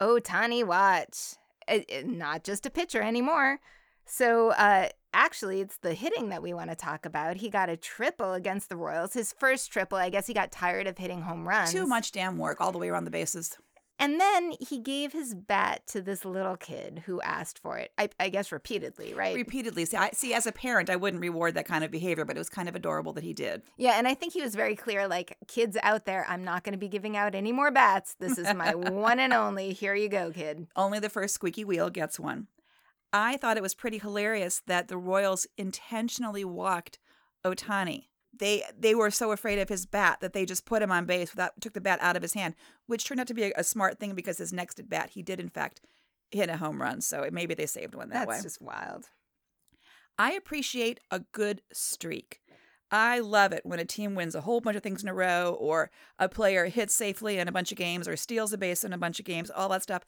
Ohtani 0.00 0.64
Watch. 0.64 1.34
Uh, 1.68 1.80
uh, 1.92 2.02
Not 2.04 2.44
just 2.44 2.66
a 2.66 2.70
pitcher 2.70 3.02
anymore. 3.02 3.60
So, 4.06 4.50
uh, 4.50 4.88
actually, 5.12 5.60
it's 5.60 5.76
the 5.78 5.94
hitting 5.94 6.30
that 6.30 6.42
we 6.42 6.52
want 6.52 6.70
to 6.70 6.76
talk 6.76 7.06
about. 7.06 7.36
He 7.36 7.48
got 7.48 7.68
a 7.68 7.76
triple 7.76 8.32
against 8.32 8.68
the 8.68 8.76
Royals. 8.76 9.12
His 9.12 9.32
first 9.38 9.70
triple. 9.70 9.98
I 9.98 10.10
guess 10.10 10.26
he 10.26 10.34
got 10.34 10.50
tired 10.50 10.86
of 10.86 10.98
hitting 10.98 11.22
home 11.22 11.46
runs. 11.46 11.70
Too 11.70 11.86
much 11.86 12.10
damn 12.10 12.38
work 12.38 12.60
all 12.60 12.72
the 12.72 12.78
way 12.78 12.88
around 12.88 13.04
the 13.04 13.10
bases. 13.10 13.56
And 14.00 14.18
then 14.18 14.54
he 14.58 14.78
gave 14.78 15.12
his 15.12 15.34
bat 15.34 15.86
to 15.88 16.00
this 16.00 16.24
little 16.24 16.56
kid 16.56 17.02
who 17.04 17.20
asked 17.20 17.58
for 17.58 17.76
it. 17.76 17.92
I, 17.98 18.08
I 18.18 18.30
guess 18.30 18.50
repeatedly, 18.50 19.12
right? 19.12 19.36
Repeatedly. 19.36 19.84
See, 19.84 19.96
I 19.98 20.10
see. 20.12 20.32
As 20.32 20.46
a 20.46 20.52
parent, 20.52 20.88
I 20.88 20.96
wouldn't 20.96 21.20
reward 21.20 21.54
that 21.54 21.66
kind 21.66 21.84
of 21.84 21.90
behavior, 21.90 22.24
but 22.24 22.34
it 22.34 22.40
was 22.40 22.48
kind 22.48 22.68
of 22.68 22.74
adorable 22.74 23.12
that 23.12 23.24
he 23.24 23.34
did. 23.34 23.62
yeah, 23.76 23.92
and 23.98 24.08
I 24.08 24.14
think 24.14 24.32
he 24.32 24.40
was 24.40 24.54
very 24.54 24.74
clear 24.74 25.06
like, 25.06 25.36
kids 25.46 25.76
out 25.82 26.06
there, 26.06 26.24
I'm 26.28 26.42
not 26.42 26.64
going 26.64 26.72
to 26.72 26.78
be 26.78 26.88
giving 26.88 27.14
out 27.16 27.34
any 27.34 27.52
more 27.52 27.70
bats. 27.70 28.16
This 28.18 28.38
is 28.38 28.52
my 28.54 28.74
one 28.74 29.20
and 29.20 29.34
only. 29.34 29.74
Here 29.74 29.94
you 29.94 30.08
go, 30.08 30.30
kid. 30.30 30.66
Only 30.74 30.98
the 30.98 31.10
first 31.10 31.34
squeaky 31.34 31.64
wheel 31.64 31.90
gets 31.90 32.18
one. 32.18 32.46
I 33.12 33.36
thought 33.36 33.56
it 33.56 33.62
was 33.62 33.74
pretty 33.74 33.98
hilarious 33.98 34.62
that 34.66 34.88
the 34.88 34.96
Royals 34.96 35.46
intentionally 35.58 36.44
walked 36.44 36.98
Ohtani. 37.44 38.06
They 38.32 38.62
they 38.78 38.94
were 38.94 39.10
so 39.10 39.32
afraid 39.32 39.58
of 39.58 39.68
his 39.68 39.86
bat 39.86 40.18
that 40.20 40.32
they 40.32 40.46
just 40.46 40.64
put 40.64 40.82
him 40.82 40.92
on 40.92 41.04
base 41.04 41.32
without 41.32 41.60
took 41.60 41.72
the 41.72 41.80
bat 41.80 41.98
out 42.00 42.16
of 42.16 42.22
his 42.22 42.34
hand, 42.34 42.54
which 42.86 43.04
turned 43.04 43.20
out 43.20 43.26
to 43.26 43.34
be 43.34 43.44
a, 43.44 43.52
a 43.56 43.64
smart 43.64 43.98
thing 43.98 44.14
because 44.14 44.38
his 44.38 44.52
next 44.52 44.78
at 44.78 44.88
bat 44.88 45.10
he 45.10 45.22
did 45.22 45.40
in 45.40 45.48
fact 45.48 45.80
hit 46.30 46.48
a 46.48 46.56
home 46.58 46.80
run. 46.80 47.00
So 47.00 47.22
it, 47.22 47.32
maybe 47.32 47.54
they 47.54 47.66
saved 47.66 47.94
one 47.94 48.08
that 48.10 48.14
That's 48.14 48.28
way. 48.28 48.34
That's 48.34 48.44
just 48.44 48.62
wild. 48.62 49.06
I 50.18 50.32
appreciate 50.32 51.00
a 51.10 51.20
good 51.32 51.62
streak. 51.72 52.40
I 52.92 53.20
love 53.20 53.52
it 53.52 53.64
when 53.64 53.78
a 53.78 53.84
team 53.84 54.14
wins 54.14 54.34
a 54.34 54.40
whole 54.40 54.60
bunch 54.60 54.76
of 54.76 54.82
things 54.82 55.02
in 55.02 55.08
a 55.08 55.14
row, 55.14 55.56
or 55.58 55.90
a 56.18 56.28
player 56.28 56.66
hits 56.66 56.94
safely 56.94 57.38
in 57.38 57.46
a 57.48 57.52
bunch 57.52 57.70
of 57.70 57.78
games, 57.78 58.08
or 58.08 58.16
steals 58.16 58.52
a 58.52 58.58
base 58.58 58.82
in 58.84 58.92
a 58.92 58.98
bunch 58.98 59.18
of 59.20 59.24
games, 59.24 59.48
all 59.50 59.68
that 59.68 59.82
stuff. 59.82 60.04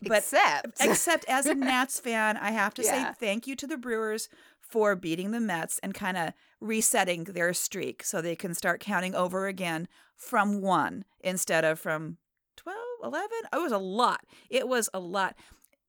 But 0.00 0.18
Except, 0.18 0.80
except 0.80 1.24
as 1.26 1.46
a 1.46 1.54
Nats 1.54 1.98
fan, 1.98 2.36
I 2.36 2.50
have 2.52 2.74
to 2.74 2.82
Yeah. 2.82 3.12
say 3.12 3.16
thank 3.18 3.46
you 3.46 3.56
to 3.56 3.66
the 3.66 3.76
Brewers 3.76 4.28
for 4.68 4.96
beating 4.96 5.30
the 5.30 5.40
Mets 5.40 5.78
and 5.82 5.94
kind 5.94 6.16
of 6.16 6.32
resetting 6.60 7.24
their 7.24 7.52
streak 7.52 8.02
so 8.02 8.20
they 8.20 8.36
can 8.36 8.54
start 8.54 8.80
counting 8.80 9.14
over 9.14 9.46
again 9.46 9.88
from 10.16 10.60
one 10.60 11.04
instead 11.20 11.64
of 11.64 11.78
from 11.78 12.18
12, 12.56 12.76
11. 13.04 13.28
It 13.52 13.56
was 13.56 13.72
a 13.72 13.78
lot. 13.78 14.20
It 14.50 14.68
was 14.68 14.88
a 14.92 15.00
lot. 15.00 15.36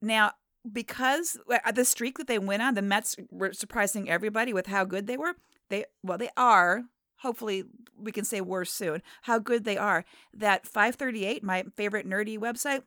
Now, 0.02 0.34
because 0.72 1.38
uh, 1.52 1.72
the 1.72 1.86
streak 1.86 2.18
that 2.18 2.28
they 2.28 2.40
went 2.40 2.62
on, 2.62 2.74
the 2.74 2.82
Mets 2.82 3.16
were 3.32 3.54
surprising 3.54 4.10
everybody 4.10 4.54
with 4.54 4.68
how 4.68 4.84
good 4.84 5.08
they 5.08 5.18
were. 5.18 5.36
They 5.70 5.86
well, 6.04 6.18
they 6.18 6.30
are. 6.38 6.84
Hopefully, 7.22 7.64
we 7.98 8.12
can 8.12 8.26
say 8.26 8.42
worse 8.42 8.72
soon. 8.72 9.02
How 9.24 9.40
good 9.40 9.64
they 9.64 9.78
are. 9.78 10.06
That 10.34 10.68
538, 10.68 11.44
my 11.44 11.64
favorite 11.76 12.08
nerdy 12.08 12.38
website, 12.38 12.84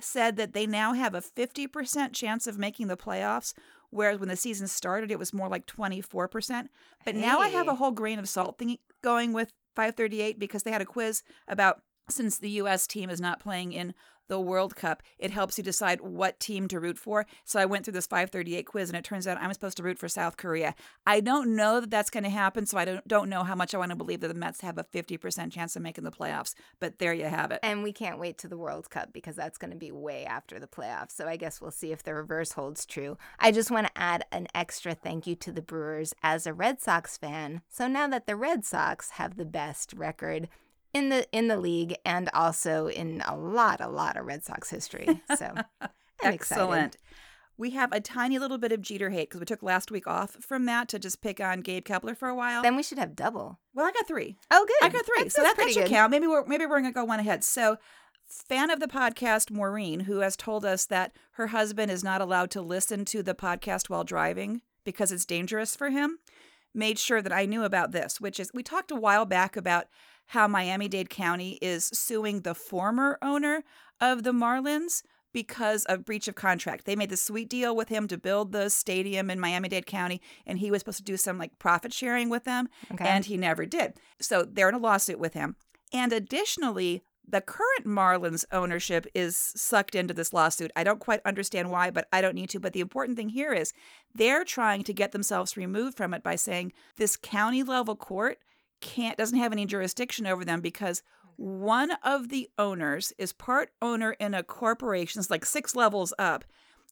said 0.00 0.36
that 0.36 0.52
they 0.52 0.66
now 0.66 0.92
have 0.94 1.14
a 1.14 1.20
50% 1.20 2.12
chance 2.12 2.46
of 2.46 2.58
making 2.58 2.88
the 2.88 2.96
playoffs, 2.96 3.52
whereas 3.96 4.20
when 4.20 4.28
the 4.28 4.36
season 4.36 4.68
started, 4.68 5.10
it 5.10 5.18
was 5.18 5.32
more 5.32 5.48
like 5.48 5.66
24%. 5.66 6.68
But 7.04 7.14
now 7.14 7.40
I 7.40 7.48
have 7.48 7.68
a 7.68 7.74
whole 7.74 7.90
grain 7.90 8.18
of 8.18 8.28
salt 8.28 8.58
thing 8.58 8.78
going 9.02 9.32
with 9.32 9.52
538 9.74 10.38
because 10.38 10.62
they 10.62 10.70
had 10.70 10.82
a 10.82 10.86
quiz 10.86 11.22
about 11.48 11.82
since 12.08 12.38
the 12.38 12.50
U.S. 12.50 12.86
team 12.86 13.10
is 13.10 13.20
not 13.20 13.40
playing 13.40 13.72
in 13.72 13.92
the 14.28 14.40
World 14.40 14.76
Cup, 14.76 15.02
it 15.18 15.30
helps 15.30 15.58
you 15.58 15.64
decide 15.64 16.00
what 16.00 16.40
team 16.40 16.68
to 16.68 16.80
root 16.80 16.98
for. 16.98 17.26
So 17.44 17.58
I 17.60 17.66
went 17.66 17.84
through 17.84 17.94
this 17.94 18.06
538 18.06 18.66
quiz, 18.66 18.90
and 18.90 18.96
it 18.96 19.04
turns 19.04 19.26
out 19.26 19.38
I'm 19.40 19.52
supposed 19.52 19.76
to 19.78 19.82
root 19.82 19.98
for 19.98 20.08
South 20.08 20.36
Korea. 20.36 20.74
I 21.06 21.20
don't 21.20 21.56
know 21.56 21.80
that 21.80 21.90
that's 21.90 22.10
going 22.10 22.24
to 22.24 22.30
happen, 22.30 22.66
so 22.66 22.78
I 22.78 22.84
don't 22.84 23.06
don't 23.06 23.28
know 23.30 23.44
how 23.44 23.54
much 23.54 23.74
I 23.74 23.78
want 23.78 23.90
to 23.90 23.96
believe 23.96 24.20
that 24.20 24.28
the 24.28 24.34
Mets 24.34 24.60
have 24.60 24.78
a 24.78 24.84
50% 24.84 25.52
chance 25.52 25.76
of 25.76 25.82
making 25.82 26.04
the 26.04 26.10
playoffs. 26.10 26.54
But 26.80 26.98
there 26.98 27.14
you 27.14 27.24
have 27.24 27.50
it. 27.50 27.60
And 27.62 27.82
we 27.82 27.92
can't 27.92 28.18
wait 28.18 28.38
to 28.38 28.48
the 28.48 28.58
World 28.58 28.90
Cup 28.90 29.12
because 29.12 29.36
that's 29.36 29.58
going 29.58 29.70
to 29.70 29.76
be 29.76 29.92
way 29.92 30.24
after 30.24 30.58
the 30.58 30.66
playoffs. 30.66 31.12
So 31.12 31.26
I 31.26 31.36
guess 31.36 31.60
we'll 31.60 31.70
see 31.70 31.92
if 31.92 32.02
the 32.02 32.14
reverse 32.14 32.52
holds 32.52 32.86
true. 32.86 33.16
I 33.38 33.52
just 33.52 33.70
want 33.70 33.86
to 33.86 33.92
add 33.96 34.24
an 34.32 34.48
extra 34.54 34.94
thank 34.94 35.26
you 35.26 35.34
to 35.36 35.52
the 35.52 35.62
Brewers 35.62 36.14
as 36.22 36.46
a 36.46 36.52
Red 36.52 36.80
Sox 36.80 37.16
fan. 37.16 37.62
So 37.68 37.86
now 37.86 38.08
that 38.08 38.26
the 38.26 38.36
Red 38.36 38.64
Sox 38.64 39.10
have 39.10 39.36
the 39.36 39.44
best 39.44 39.92
record 39.94 40.48
in 40.96 41.08
the 41.10 41.26
in 41.32 41.48
the 41.48 41.56
league 41.58 41.94
and 42.04 42.28
also 42.34 42.88
in 42.88 43.22
a 43.26 43.36
lot 43.36 43.80
a 43.80 43.88
lot 43.88 44.16
of 44.16 44.24
Red 44.26 44.42
Sox 44.44 44.70
history. 44.70 45.20
So 45.36 45.54
Excellent. 46.22 46.34
excited. 46.94 46.96
We 47.58 47.70
have 47.70 47.90
a 47.92 48.00
tiny 48.00 48.38
little 48.38 48.58
bit 48.58 48.72
of 48.72 48.82
Jeter 48.82 49.10
hate 49.10 49.28
because 49.30 49.40
we 49.40 49.46
took 49.46 49.62
last 49.62 49.90
week 49.90 50.06
off 50.06 50.36
from 50.40 50.66
that 50.66 50.88
to 50.88 50.98
just 50.98 51.22
pick 51.22 51.40
on 51.40 51.60
Gabe 51.60 51.84
Kapler 51.86 52.14
for 52.16 52.28
a 52.28 52.34
while. 52.34 52.62
Then 52.62 52.76
we 52.76 52.82
should 52.82 52.98
have 52.98 53.16
double. 53.16 53.58
well, 53.74 53.86
I 53.86 53.92
got 53.92 54.06
three. 54.06 54.36
Oh, 54.50 54.64
good. 54.66 54.86
I 54.86 54.90
got 54.90 55.06
three, 55.06 55.24
That- 55.24 55.32
so 55.32 55.42
that's 55.42 55.56
that, 55.56 55.64
that 55.64 55.72
should 55.72 55.84
good. 55.84 55.90
count. 55.90 56.10
Maybe 56.10 56.26
we're 56.26 56.44
maybe 56.46 56.66
we're 56.66 56.80
gonna 56.80 56.92
go 56.92 57.04
one 57.04 57.20
ahead. 57.20 57.44
So, 57.44 57.76
fan 58.28 58.70
of 58.70 58.80
the 58.80 58.88
podcast, 58.88 59.50
Maureen, 59.50 60.00
who 60.00 60.18
has 60.20 60.36
told 60.36 60.64
us 60.64 60.84
that 60.86 61.12
her 61.32 61.48
husband 61.48 61.90
is 61.90 62.04
not 62.04 62.20
allowed 62.20 62.50
to 62.52 62.60
listen 62.62 63.04
to 63.06 63.22
the 63.22 63.34
podcast 63.34 63.88
while 63.88 64.04
driving 64.04 64.60
because 64.84 65.10
it's 65.12 65.24
dangerous 65.26 65.74
for 65.76 65.88
him, 65.90 66.18
made 66.74 66.98
sure 66.98 67.22
that 67.22 67.32
I 67.32 67.46
knew 67.46 67.62
about 67.64 67.92
this. 67.92 68.20
Which 68.20 68.38
is, 68.40 68.50
we 68.54 68.62
talked 68.62 68.90
a 68.90 68.96
while 68.96 69.24
back 69.24 69.56
about 69.56 69.86
how 70.26 70.48
Miami 70.48 70.88
Dade 70.88 71.10
County 71.10 71.58
is 71.62 71.86
suing 71.92 72.40
the 72.40 72.54
former 72.54 73.18
owner 73.22 73.62
of 74.00 74.22
the 74.22 74.32
Marlins 74.32 75.02
because 75.32 75.84
of 75.84 76.04
breach 76.04 76.28
of 76.28 76.34
contract. 76.34 76.86
They 76.86 76.96
made 76.96 77.10
the 77.10 77.16
sweet 77.16 77.48
deal 77.50 77.76
with 77.76 77.88
him 77.90 78.08
to 78.08 78.16
build 78.16 78.52
the 78.52 78.70
stadium 78.70 79.30
in 79.30 79.38
Miami 79.38 79.68
Dade 79.68 79.86
County, 79.86 80.20
and 80.46 80.58
he 80.58 80.70
was 80.70 80.80
supposed 80.80 80.98
to 80.98 81.04
do 81.04 81.16
some 81.16 81.36
like 81.38 81.58
profit 81.58 81.92
sharing 81.92 82.30
with 82.30 82.44
them, 82.44 82.68
Okay. 82.92 83.06
and 83.06 83.24
he 83.26 83.36
never 83.36 83.66
did. 83.66 83.94
So 84.20 84.44
they're 84.44 84.68
in 84.68 84.74
a 84.74 84.78
lawsuit 84.78 85.18
with 85.18 85.34
him. 85.34 85.56
And 85.92 86.12
additionally, 86.12 87.02
the 87.28 87.40
current 87.40 87.84
Marlins 87.84 88.44
ownership 88.52 89.06
is 89.14 89.36
sucked 89.36 89.94
into 89.94 90.14
this 90.14 90.32
lawsuit. 90.32 90.70
I 90.76 90.84
don't 90.84 91.00
quite 91.00 91.20
understand 91.24 91.70
why, 91.70 91.90
but 91.90 92.06
I 92.12 92.20
don't 92.20 92.34
need 92.34 92.50
to. 92.50 92.60
But 92.60 92.72
the 92.72 92.80
important 92.80 93.16
thing 93.18 93.30
here 93.30 93.52
is 93.52 93.72
they're 94.14 94.44
trying 94.44 94.84
to 94.84 94.92
get 94.94 95.12
themselves 95.12 95.56
removed 95.56 95.96
from 95.96 96.14
it 96.14 96.22
by 96.22 96.36
saying 96.36 96.72
this 96.96 97.16
county 97.16 97.62
level 97.62 97.96
court 97.96 98.38
can't 98.80 99.16
doesn't 99.16 99.38
have 99.38 99.52
any 99.52 99.66
jurisdiction 99.66 100.26
over 100.26 100.44
them 100.44 100.60
because 100.60 101.02
mm-hmm. 101.40 101.60
one 101.60 101.92
of 102.02 102.28
the 102.28 102.48
owners 102.58 103.12
is 103.18 103.32
part 103.32 103.70
owner 103.80 104.12
in 104.12 104.34
a 104.34 104.42
corporation, 104.42 105.20
it's 105.20 105.30
like 105.30 105.44
six 105.44 105.74
levels 105.74 106.12
up, 106.18 106.44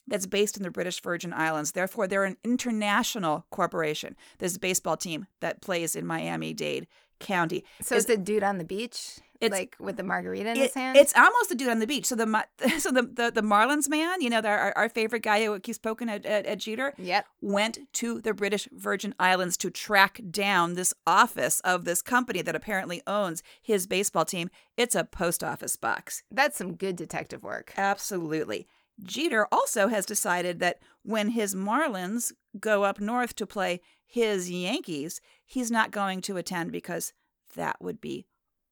that's 0.06 0.26
based 0.26 0.56
in 0.56 0.62
the 0.62 0.70
British 0.70 1.00
Virgin 1.00 1.32
Islands. 1.32 1.72
Therefore, 1.72 2.06
they're 2.06 2.24
an 2.24 2.36
international 2.44 3.46
corporation. 3.50 4.16
This 4.38 4.58
baseball 4.58 4.96
team 4.96 5.26
that 5.40 5.62
plays 5.62 5.96
in 5.96 6.06
Miami 6.06 6.52
Dade 6.52 6.86
County. 7.20 7.64
So 7.80 7.96
it's 7.96 8.08
a 8.08 8.16
dude 8.16 8.42
on 8.42 8.58
the 8.58 8.64
beach, 8.64 9.20
It's- 9.40 9.58
like 9.58 9.76
with 9.78 9.96
the 9.96 10.02
margarita 10.02 10.50
in 10.50 10.56
It- 10.56 10.62
his 10.62 10.74
hand. 10.74 10.96
it's 10.96 11.14
almost 11.16 11.50
a 11.50 11.54
dude 11.54 11.68
on 11.68 11.78
the 11.78 11.86
beach. 11.86 12.06
So 12.06 12.14
the 12.14 12.46
so 12.78 12.90
the 12.90 13.02
the, 13.02 13.30
the 13.34 13.42
Marlins 13.42 13.88
man, 13.88 14.20
you 14.20 14.30
know, 14.30 14.40
the, 14.40 14.48
our, 14.48 14.72
our 14.76 14.88
favorite 14.88 15.22
guy 15.22 15.44
who 15.44 15.58
keeps 15.60 15.78
poking 15.78 16.08
at, 16.08 16.24
at, 16.24 16.46
at 16.46 16.58
Jeter, 16.58 16.94
yep. 16.98 17.26
went 17.40 17.78
to 17.94 18.20
the 18.20 18.32
British 18.34 18.68
Virgin 18.72 19.14
Islands 19.18 19.56
to 19.58 19.70
track 19.70 20.20
down 20.30 20.74
this 20.74 20.94
office 21.06 21.60
of 21.60 21.84
this 21.84 22.02
company 22.02 22.42
that 22.42 22.54
apparently 22.56 23.02
owns 23.06 23.42
his 23.62 23.86
baseball 23.86 24.24
team. 24.24 24.50
It's 24.76 24.94
a 24.94 25.04
post 25.04 25.42
office 25.44 25.76
box. 25.76 26.22
That's 26.30 26.56
some 26.58 26.74
good 26.74 26.96
detective 26.96 27.42
work. 27.42 27.72
Absolutely. 27.76 28.66
Jeter 29.02 29.48
also 29.50 29.88
has 29.88 30.06
decided 30.06 30.60
that 30.60 30.78
when 31.02 31.30
his 31.30 31.54
Marlins 31.54 32.32
go 32.60 32.84
up 32.84 33.00
north 33.00 33.34
to 33.36 33.46
play 33.46 33.80
his 34.06 34.50
Yankees, 34.50 35.20
he's 35.44 35.70
not 35.70 35.90
going 35.90 36.20
to 36.22 36.36
attend 36.36 36.70
because 36.70 37.12
that 37.56 37.76
would 37.80 38.00
be 38.00 38.26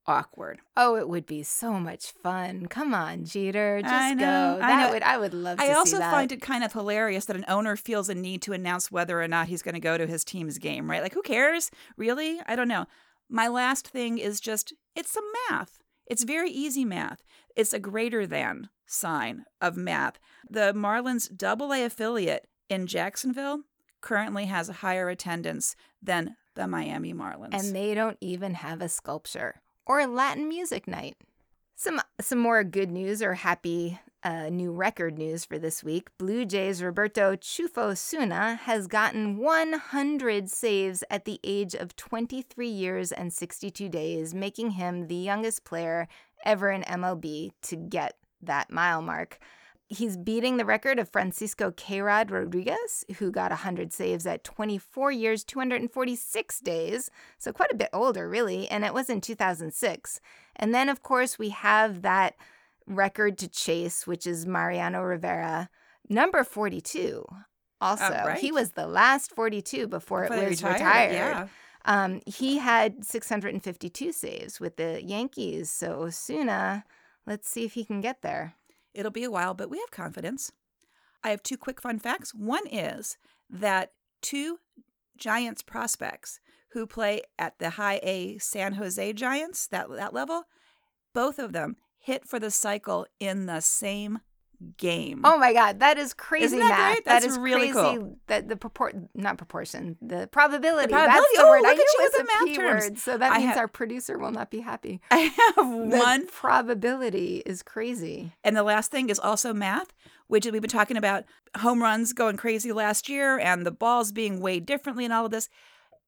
awkward. 0.07 0.61
Oh, 0.77 0.97
it 0.97 1.09
would 1.09 1.27
be 1.27 1.43
so 1.43 1.75
much 1.75 2.13
fun. 2.23 2.67
Come 2.67 2.93
on, 2.95 3.25
Jeter, 3.25 3.81
just 3.83 3.93
I 3.93 4.15
know, 4.15 4.59
go. 4.59 4.65
I 4.65 4.87
know. 4.87 4.93
would 4.93 5.03
I 5.03 5.19
would 5.19 5.35
love 5.35 5.59
to 5.59 5.65
I 5.65 5.75
also 5.75 5.99
that. 5.99 6.11
find 6.11 6.33
it 6.33 6.41
kind 6.43 6.65
of 6.65 6.73
hilarious 6.73 7.25
that 7.27 7.37
an 7.37 7.45
owner 7.49 7.77
feels 7.77 8.09
a 8.09 8.15
need 8.15 8.43
to 8.43 8.53
announce 8.53 8.91
whether 8.91 9.21
or 9.23 9.29
not 9.29 9.49
he's 9.49 9.63
going 9.63 9.75
to 9.75 9.81
go 9.81 9.97
to 9.97 10.07
his 10.07 10.25
team's 10.25 10.59
game, 10.59 10.91
right? 10.91 11.03
Like, 11.03 11.15
who 11.15 11.23
cares? 11.23 11.71
Really? 11.97 12.41
I 12.47 12.57
don't 12.57 12.69
know. 12.69 12.87
My 13.29 13.49
last 13.49 13.89
thing 13.89 14.19
is 14.19 14.41
just 14.41 14.73
it's 14.95 15.11
some 15.13 15.25
math. 15.51 15.79
It's 16.07 16.25
very 16.25 16.51
easy 16.51 16.85
math. 16.85 17.23
It's 17.57 17.73
a 17.73 17.79
greater 17.79 18.27
than 18.27 18.69
sign 18.87 19.45
of 19.61 19.77
math. 19.77 20.19
The 20.51 20.73
Marlins 20.75 21.35
double 21.35 21.73
A 21.73 21.85
affiliate 21.85 22.47
in 22.69 22.87
Jacksonville 22.87 23.61
currently 24.01 24.47
has 24.47 24.69
a 24.69 24.73
higher 24.75 25.09
attendance 25.09 25.77
than 26.03 26.37
the 26.55 26.67
Miami 26.67 27.15
Marlins. 27.15 27.55
and 27.55 27.75
they 27.75 27.95
don't 27.95 28.19
even 28.21 28.53
have 28.55 28.83
a 28.83 28.89
sculpture 28.89 29.62
or 29.87 30.07
Latin 30.07 30.49
music 30.49 30.87
night. 30.87 31.17
Some 31.75 32.01
some 32.21 32.39
more 32.39 32.63
good 32.65 32.91
news 32.91 33.23
or 33.23 33.35
happy 33.35 33.99
uh, 34.25 34.49
new 34.49 34.73
record 34.73 35.19
news 35.19 35.45
for 35.45 35.59
this 35.59 35.83
week. 35.83 36.09
Blue 36.19 36.45
Jays 36.45 36.83
Roberto 36.83 37.35
Chufo 37.35 37.97
Suna 37.97 38.55
has 38.65 38.87
gotten 38.87 39.37
100 39.37 40.49
saves 40.49 41.03
at 41.11 41.25
the 41.25 41.41
age 41.43 41.75
of 41.75 41.97
23 41.97 42.69
years 42.69 43.13
and 43.13 43.33
62 43.33 43.89
days, 43.89 44.35
making 44.35 44.73
him 44.73 45.09
the 45.09 45.17
youngest 45.17 45.65
player 45.65 46.07
ever 46.45 46.71
in 46.71 46.83
MLB 46.83 47.51
to 47.63 47.77
get 47.77 48.17
that 48.41 48.71
mile 48.71 49.03
mark. 49.03 49.39
He's 49.93 50.17
beating 50.17 50.57
the 50.57 50.65
record 50.65 50.99
of 50.99 51.11
Francisco 51.11 51.71
K-Rod 51.77 52.31
Rodriguez, 52.31 53.05
who 53.19 53.31
got 53.31 53.51
100 53.51 53.93
saves 53.93 54.27
at 54.27 54.43
24 54.43 55.13
years, 55.13 55.45
246 55.45 56.61
days. 56.61 57.11
So 57.39 57.53
quite 57.53 57.71
a 57.71 57.77
bit 57.77 57.91
older, 57.93 58.27
really. 58.27 58.67
And 58.69 58.87
it 58.87 58.95
was 58.95 59.11
in 59.11 59.21
2006. 59.21 60.21
And 60.57 60.75
then, 60.75 60.89
of 60.89 61.03
course, 61.03 61.39
we 61.39 61.51
have 61.51 62.01
that 62.01 62.37
record 62.87 63.37
to 63.39 63.49
chase, 63.49 64.07
which 64.07 64.27
is 64.27 64.47
Mariano 64.47 65.03
Rivera, 65.03 65.69
number 66.09 66.43
42. 66.43 67.27
Also, 67.83 68.05
right. 68.05 68.39
he 68.39 68.51
was 68.51 68.71
the 68.71 68.87
last 68.87 69.35
42 69.35 69.89
before, 69.89 70.23
Before 70.23 70.37
it 70.37 70.49
was 70.49 70.63
retired, 70.63 70.81
retired. 70.81 71.13
Yeah. 71.13 71.47
Um, 71.85 72.23
he 72.25 72.59
had 72.59 73.05
652 73.05 74.13
saves 74.13 74.59
with 74.59 74.77
the 74.77 75.03
Yankees. 75.05 75.69
So 75.69 76.05
Osuna, 76.05 76.85
let's 77.27 77.47
see 77.47 77.65
if 77.65 77.75
he 77.75 77.85
can 77.85 78.01
get 78.01 78.23
there. 78.23 78.55
It'll 78.95 79.11
be 79.11 79.25
a 79.25 79.31
while, 79.31 79.55
but 79.55 79.71
we 79.71 79.79
have 79.79 79.91
confidence. 79.91 80.53
I 81.25 81.31
have 81.31 81.43
two 81.43 81.57
quick 81.57 81.81
fun 81.81 81.99
facts. 81.99 82.35
One 82.35 82.67
is 82.67 83.17
that 83.49 83.93
two 84.21 84.59
Giants 85.17 85.63
prospects 85.63 86.41
who 86.73 86.87
play 86.87 87.23
at 87.39 87.59
the 87.59 87.71
high 87.71 88.01
A 88.03 88.39
San 88.39 88.75
Jose 88.75 89.13
Giants, 89.13 89.67
that 89.69 89.89
that 89.91 90.15
level, 90.15 90.45
both 91.15 91.39
of 91.39 91.53
them 91.53 91.77
hit 91.99 92.27
for 92.27 92.39
the 92.39 92.51
cycle 92.51 93.07
in 93.21 93.47
the 93.47 93.61
same 93.61 94.21
game. 94.77 95.21
Oh 95.25 95.39
my 95.39 95.53
God, 95.53 95.81
that 95.81 95.99
is 95.99 96.15
crazy 96.15 96.59
that 96.59 96.69
math. 96.69 96.93
great? 96.95 97.05
That 97.05 97.23
That's 97.23 97.37
really 97.39 97.73
crazy. 97.73 97.99
cool. 97.99 98.17
That 98.27 98.49
the 98.49 98.57
propor 98.57 99.09
not 99.15 99.39
proportion, 99.39 99.97
the 100.01 100.29
probability. 100.31 100.87
The 100.87 100.93
probability. 100.93 100.93
That's 100.93 101.37
the 101.37 101.43
Oh, 101.43 101.51
word. 101.51 101.59
I 101.59 101.61
look 101.61 101.71
at 101.73 101.79
you 101.79 101.85
it 101.87 102.03
with 102.03 102.13
the 102.13 102.21
a 102.23 102.25
math 102.27 102.45
P 102.47 102.55
terms. 102.57 102.85
word, 102.85 102.99
so 102.99 103.19
that 103.19 103.33
I 103.33 103.39
means 103.39 103.49
have- 103.51 103.59
our 103.59 103.69
producer 103.69 104.19
will 104.19 104.31
not 104.33 104.51
be 104.51 104.61
happy. 104.61 105.01
I 105.11 105.19
have 105.19 105.57
The 105.57 105.97
one 105.99 106.27
probability 106.29 107.43
is 107.45 107.63
crazy. 107.63 108.33
And 108.45 108.57
the 108.57 108.63
last 108.63 108.91
thing 108.91 109.11
is 109.11 109.19
also 109.19 109.53
math, 109.53 109.93
which 110.29 110.47
we've 110.47 110.61
been 110.63 110.71
talking 110.71 110.97
about 110.97 111.25
home 111.59 111.83
runs 111.83 112.13
going 112.13 112.37
crazy 112.37 112.73
last 112.73 113.09
year 113.09 113.39
and 113.39 113.67
the 113.67 113.71
balls 113.71 114.13
being 114.13 114.41
weighed 114.41 114.67
differently 114.67 115.05
and 115.05 115.13
all 115.13 115.25
of 115.27 115.31
this. 115.31 115.49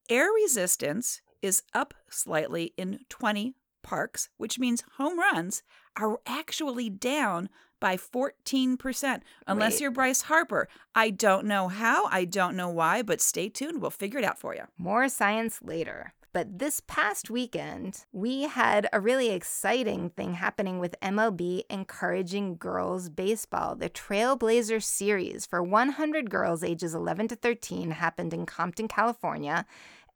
Air 0.09 0.27
resistance 0.43 1.21
is 1.41 1.63
up 1.73 1.93
slightly 2.09 2.73
in 2.77 2.99
20 3.09 3.55
parks, 3.83 4.29
which 4.37 4.57
means 4.57 4.83
home 4.97 5.19
runs 5.19 5.61
are 5.99 6.19
actually 6.25 6.89
down 6.89 7.49
by 7.85 7.97
14%, 7.97 9.21
unless 9.45 9.73
Wait. 9.73 9.81
you're 9.81 9.91
Bryce 9.91 10.23
Harper. 10.23 10.67
I 10.95 11.11
don't 11.11 11.45
know 11.45 11.67
how, 11.67 12.07
I 12.07 12.25
don't 12.25 12.55
know 12.55 12.69
why, 12.69 13.03
but 13.03 13.21
stay 13.21 13.47
tuned. 13.47 13.79
We'll 13.79 13.91
figure 13.91 14.17
it 14.17 14.25
out 14.25 14.39
for 14.39 14.55
you. 14.55 14.63
More 14.75 15.07
science 15.07 15.59
later. 15.61 16.11
But 16.33 16.57
this 16.57 16.81
past 16.87 17.29
weekend, 17.29 18.05
we 18.11 18.41
had 18.47 18.89
a 18.91 18.99
really 18.99 19.29
exciting 19.29 20.09
thing 20.09 20.33
happening 20.33 20.79
with 20.79 20.99
MLB 20.99 21.61
encouraging 21.69 22.57
girls 22.57 23.07
baseball. 23.07 23.75
The 23.75 23.91
Trailblazer 23.91 24.81
Series 24.81 25.45
for 25.45 25.61
100 25.61 26.31
girls 26.31 26.63
ages 26.63 26.95
11 26.95 27.27
to 27.27 27.35
13 27.35 27.91
happened 27.91 28.33
in 28.33 28.47
Compton, 28.47 28.87
California. 28.87 29.67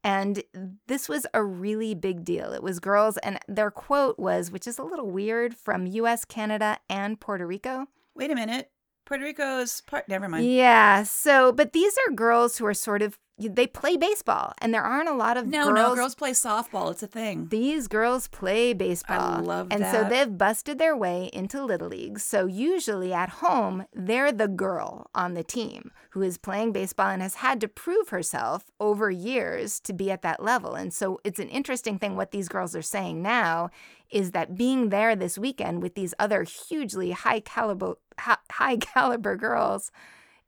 And 0.02 0.42
this 0.86 1.08
was 1.08 1.26
a 1.34 1.42
really 1.42 1.94
big 1.94 2.24
deal. 2.24 2.52
It 2.52 2.62
was 2.62 2.80
girls, 2.80 3.18
and 3.18 3.38
their 3.46 3.70
quote 3.70 4.18
was, 4.18 4.50
which 4.50 4.66
is 4.66 4.78
a 4.78 4.82
little 4.82 5.10
weird, 5.10 5.54
from 5.54 5.86
US, 5.86 6.24
Canada, 6.24 6.78
and 6.88 7.20
Puerto 7.20 7.46
Rico. 7.46 7.86
Wait 8.14 8.30
a 8.30 8.34
minute. 8.34 8.70
Puerto 9.04 9.24
Rico's 9.24 9.80
part, 9.82 10.08
never 10.08 10.28
mind. 10.28 10.46
Yeah. 10.46 11.02
So, 11.02 11.52
but 11.52 11.72
these 11.72 11.96
are 12.06 12.14
girls 12.14 12.58
who 12.58 12.66
are 12.66 12.74
sort 12.74 13.02
of 13.02 13.18
they 13.48 13.66
play 13.66 13.96
baseball, 13.96 14.52
and 14.58 14.72
there 14.74 14.82
aren't 14.82 15.08
a 15.08 15.14
lot 15.14 15.36
of 15.36 15.46
No, 15.46 15.64
girls. 15.72 15.74
no, 15.74 15.94
girls 15.94 16.14
play 16.14 16.32
softball. 16.32 16.90
It's 16.90 17.02
a 17.02 17.06
thing. 17.06 17.48
These 17.48 17.88
girls 17.88 18.28
play 18.28 18.72
baseball. 18.72 19.42
love 19.42 19.68
and 19.70 19.84
so 19.86 20.04
they've 20.04 20.36
busted 20.36 20.78
their 20.78 20.96
way 20.96 21.30
into 21.32 21.64
Little 21.64 21.88
League. 21.88 22.18
So 22.18 22.46
usually 22.46 23.12
at 23.12 23.28
home, 23.28 23.84
they're 23.94 24.32
the 24.32 24.48
girl 24.48 25.10
on 25.14 25.34
the 25.34 25.42
team 25.44 25.90
who 26.10 26.22
is 26.22 26.38
playing 26.38 26.72
baseball 26.72 27.08
and 27.08 27.22
has 27.22 27.36
had 27.36 27.60
to 27.60 27.68
prove 27.68 28.08
herself 28.10 28.64
over 28.80 29.10
years 29.10 29.80
to 29.80 29.92
be 29.92 30.10
at 30.10 30.22
that 30.22 30.42
level. 30.42 30.74
And 30.74 30.92
so 30.92 31.20
it's 31.24 31.38
an 31.38 31.48
interesting 31.48 31.98
thing 31.98 32.16
what 32.16 32.32
these 32.32 32.48
girls 32.48 32.74
are 32.74 32.82
saying 32.82 33.22
now 33.22 33.70
is 34.10 34.32
that 34.32 34.56
being 34.56 34.88
there 34.88 35.14
this 35.14 35.38
weekend 35.38 35.82
with 35.82 35.94
these 35.94 36.14
other 36.18 36.42
hugely 36.42 37.12
high 37.12 37.40
caliber 37.40 37.94
high 38.18 38.76
caliber 38.80 39.36
girls 39.36 39.90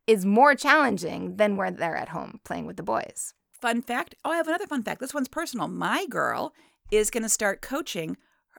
is 0.06 0.24
more 0.24 0.54
challenging 0.54 1.36
than 1.36 1.56
where 1.56 1.70
they're 1.70 1.96
at 1.96 2.08
home 2.10 2.40
playing 2.44 2.66
with 2.66 2.76
the 2.76 2.82
boys. 2.82 3.34
Fun 3.52 3.82
fact. 3.82 4.14
Oh, 4.24 4.30
I 4.32 4.36
have 4.36 4.48
another 4.48 4.66
fun 4.66 4.82
fact. 4.82 5.00
This 5.00 5.14
one's 5.14 5.28
personal. 5.28 5.68
My 5.68 6.06
girl 6.10 6.52
is 6.90 7.10
going 7.10 7.22
to 7.22 7.28
start 7.28 7.62
coaching 7.62 8.16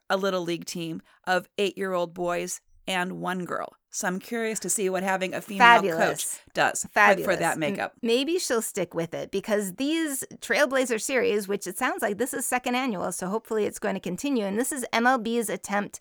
a 0.10 0.18
little 0.18 0.42
league 0.42 0.66
team 0.66 1.02
of 1.26 1.48
eight 1.58 1.78
year 1.78 1.94
old 1.94 2.14
boys 2.14 2.62
and 2.88 3.20
one 3.22 3.46
girl. 3.46 3.74
So 3.92 4.08
I'm 4.08 4.20
curious 4.20 4.60
to 4.62 4.70
see 4.70 4.90
what 4.90 5.04
having 5.04 5.34
a 5.36 5.42
female 5.42 5.60
Fabulous. 5.68 6.00
coach 6.34 6.54
does 6.54 6.82
for- 6.82 6.88
Fabulous. 6.90 7.26
for 7.26 7.36
that 7.36 7.60
makeup. 7.60 7.94
maybe 8.02 8.40
she'll 8.40 8.62
stick 8.62 8.94
with 8.94 9.14
it 9.14 9.30
because 9.32 9.74
these 9.76 10.24
Trailblazer 10.42 11.00
series, 11.00 11.48
which 11.48 11.68
it 11.68 11.78
sounds 11.78 12.02
like 12.02 12.18
this 12.18 12.34
is 12.34 12.46
second 12.46 12.76
annual, 12.76 13.12
so 13.12 13.28
hopefully 13.28 13.66
it's 13.66 13.80
going 13.80 13.94
to 13.94 14.02
continue. 14.02 14.46
And 14.46 14.58
this 14.60 14.72
is 14.72 14.86
MLB's 14.92 15.48
attempt. 15.50 16.00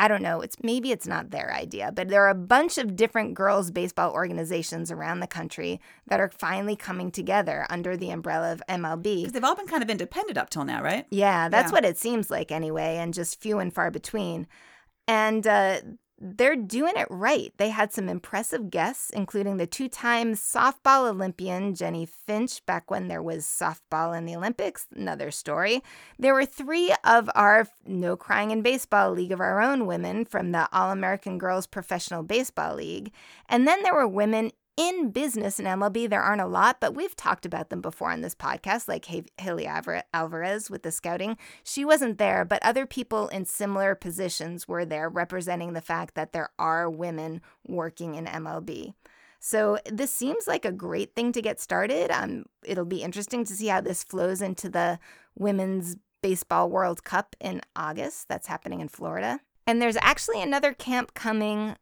I 0.00 0.08
don't 0.08 0.22
know. 0.22 0.40
It's 0.40 0.56
maybe 0.62 0.92
it's 0.92 1.06
not 1.06 1.30
their 1.30 1.52
idea, 1.52 1.92
but 1.94 2.08
there 2.08 2.24
are 2.24 2.30
a 2.30 2.34
bunch 2.34 2.78
of 2.78 2.96
different 2.96 3.34
girls 3.34 3.70
baseball 3.70 4.12
organizations 4.12 4.90
around 4.90 5.20
the 5.20 5.26
country 5.26 5.78
that 6.06 6.20
are 6.20 6.30
finally 6.30 6.74
coming 6.74 7.10
together 7.10 7.66
under 7.68 7.98
the 7.98 8.10
umbrella 8.10 8.52
of 8.52 8.62
MLB. 8.66 9.02
Because 9.02 9.32
they've 9.32 9.44
all 9.44 9.54
been 9.54 9.66
kind 9.66 9.82
of 9.82 9.90
independent 9.90 10.38
up 10.38 10.48
till 10.48 10.64
now, 10.64 10.82
right? 10.82 11.04
Yeah, 11.10 11.50
that's 11.50 11.68
Yeah. 11.70 11.72
what 11.74 11.84
it 11.84 11.98
seems 11.98 12.30
like 12.30 12.50
anyway, 12.50 12.96
and 12.96 13.12
just 13.12 13.42
few 13.42 13.58
and 13.58 13.74
far 13.74 13.90
between. 13.90 14.46
And 15.06 15.46
uh, 15.46 15.80
they're 16.20 16.56
doing 16.56 16.92
it 16.96 17.06
right. 17.08 17.52
They 17.56 17.70
had 17.70 17.92
some 17.92 18.08
impressive 18.08 18.70
guests, 18.70 19.10
including 19.10 19.56
the 19.56 19.66
two 19.66 19.88
time 19.88 20.34
softball 20.34 21.08
Olympian 21.08 21.74
Jennie 21.74 22.06
Finch, 22.06 22.64
back 22.66 22.90
when 22.90 23.08
there 23.08 23.22
was 23.22 23.46
softball 23.46 24.16
in 24.16 24.26
the 24.26 24.36
Olympics. 24.36 24.86
Another 24.94 25.30
story. 25.30 25.82
There 26.18 26.34
were 26.34 26.44
three 26.44 26.94
of 27.04 27.30
our 27.34 27.68
No 27.86 28.16
Crying 28.16 28.50
in 28.50 28.60
Baseball 28.60 29.12
League 29.12 29.32
of 29.32 29.40
Our 29.40 29.62
Own 29.62 29.86
women 29.86 30.26
from 30.26 30.52
the 30.52 30.68
All 30.72 30.90
American 30.90 31.38
Girls 31.38 31.66
Professional 31.66 32.22
Baseball 32.22 32.74
League. 32.74 33.12
And 33.48 33.66
then 33.66 33.82
there 33.82 33.94
were 33.94 34.06
women 34.06 34.52
in 34.80 35.10
business 35.10 35.60
in 35.60 35.66
MLB, 35.66 36.08
there 36.08 36.22
aren't 36.22 36.40
a 36.40 36.46
lot, 36.46 36.78
but 36.80 36.94
we've 36.94 37.14
talked 37.14 37.44
about 37.44 37.68
them 37.68 37.82
before 37.82 38.10
on 38.10 38.22
this 38.22 38.34
podcast, 38.34 38.88
like 38.88 39.04
Haley 39.36 39.66
Alvarez 39.66 40.70
with 40.70 40.84
the 40.84 40.90
scouting. 40.90 41.36
She 41.62 41.84
wasn't 41.84 42.16
there, 42.16 42.46
but 42.46 42.62
other 42.62 42.86
people 42.86 43.28
in 43.28 43.44
similar 43.44 43.94
positions 43.94 44.66
were 44.66 44.86
there 44.86 45.10
representing 45.10 45.74
the 45.74 45.82
fact 45.82 46.14
that 46.14 46.32
there 46.32 46.48
are 46.58 46.88
women 46.88 47.42
working 47.66 48.14
in 48.14 48.24
MLB. 48.24 48.94
So 49.38 49.76
this 49.84 50.10
seems 50.10 50.46
like 50.46 50.64
a 50.64 50.72
great 50.72 51.14
thing 51.14 51.32
to 51.32 51.42
get 51.42 51.60
started. 51.60 52.10
Um, 52.10 52.46
it'll 52.64 52.86
be 52.86 53.02
interesting 53.02 53.44
to 53.44 53.52
see 53.52 53.66
how 53.66 53.82
this 53.82 54.02
flows 54.02 54.40
into 54.40 54.70
the 54.70 54.98
Women's 55.38 55.96
Baseball 56.22 56.70
World 56.70 57.04
Cup 57.04 57.36
in 57.38 57.60
August. 57.76 58.28
That's 58.28 58.46
happening 58.46 58.80
in 58.80 58.88
Florida. 58.88 59.40
And 59.66 59.80
there's 59.82 59.98
actually 60.00 60.40
another 60.40 60.72
camp 60.72 61.12
coming 61.12 61.76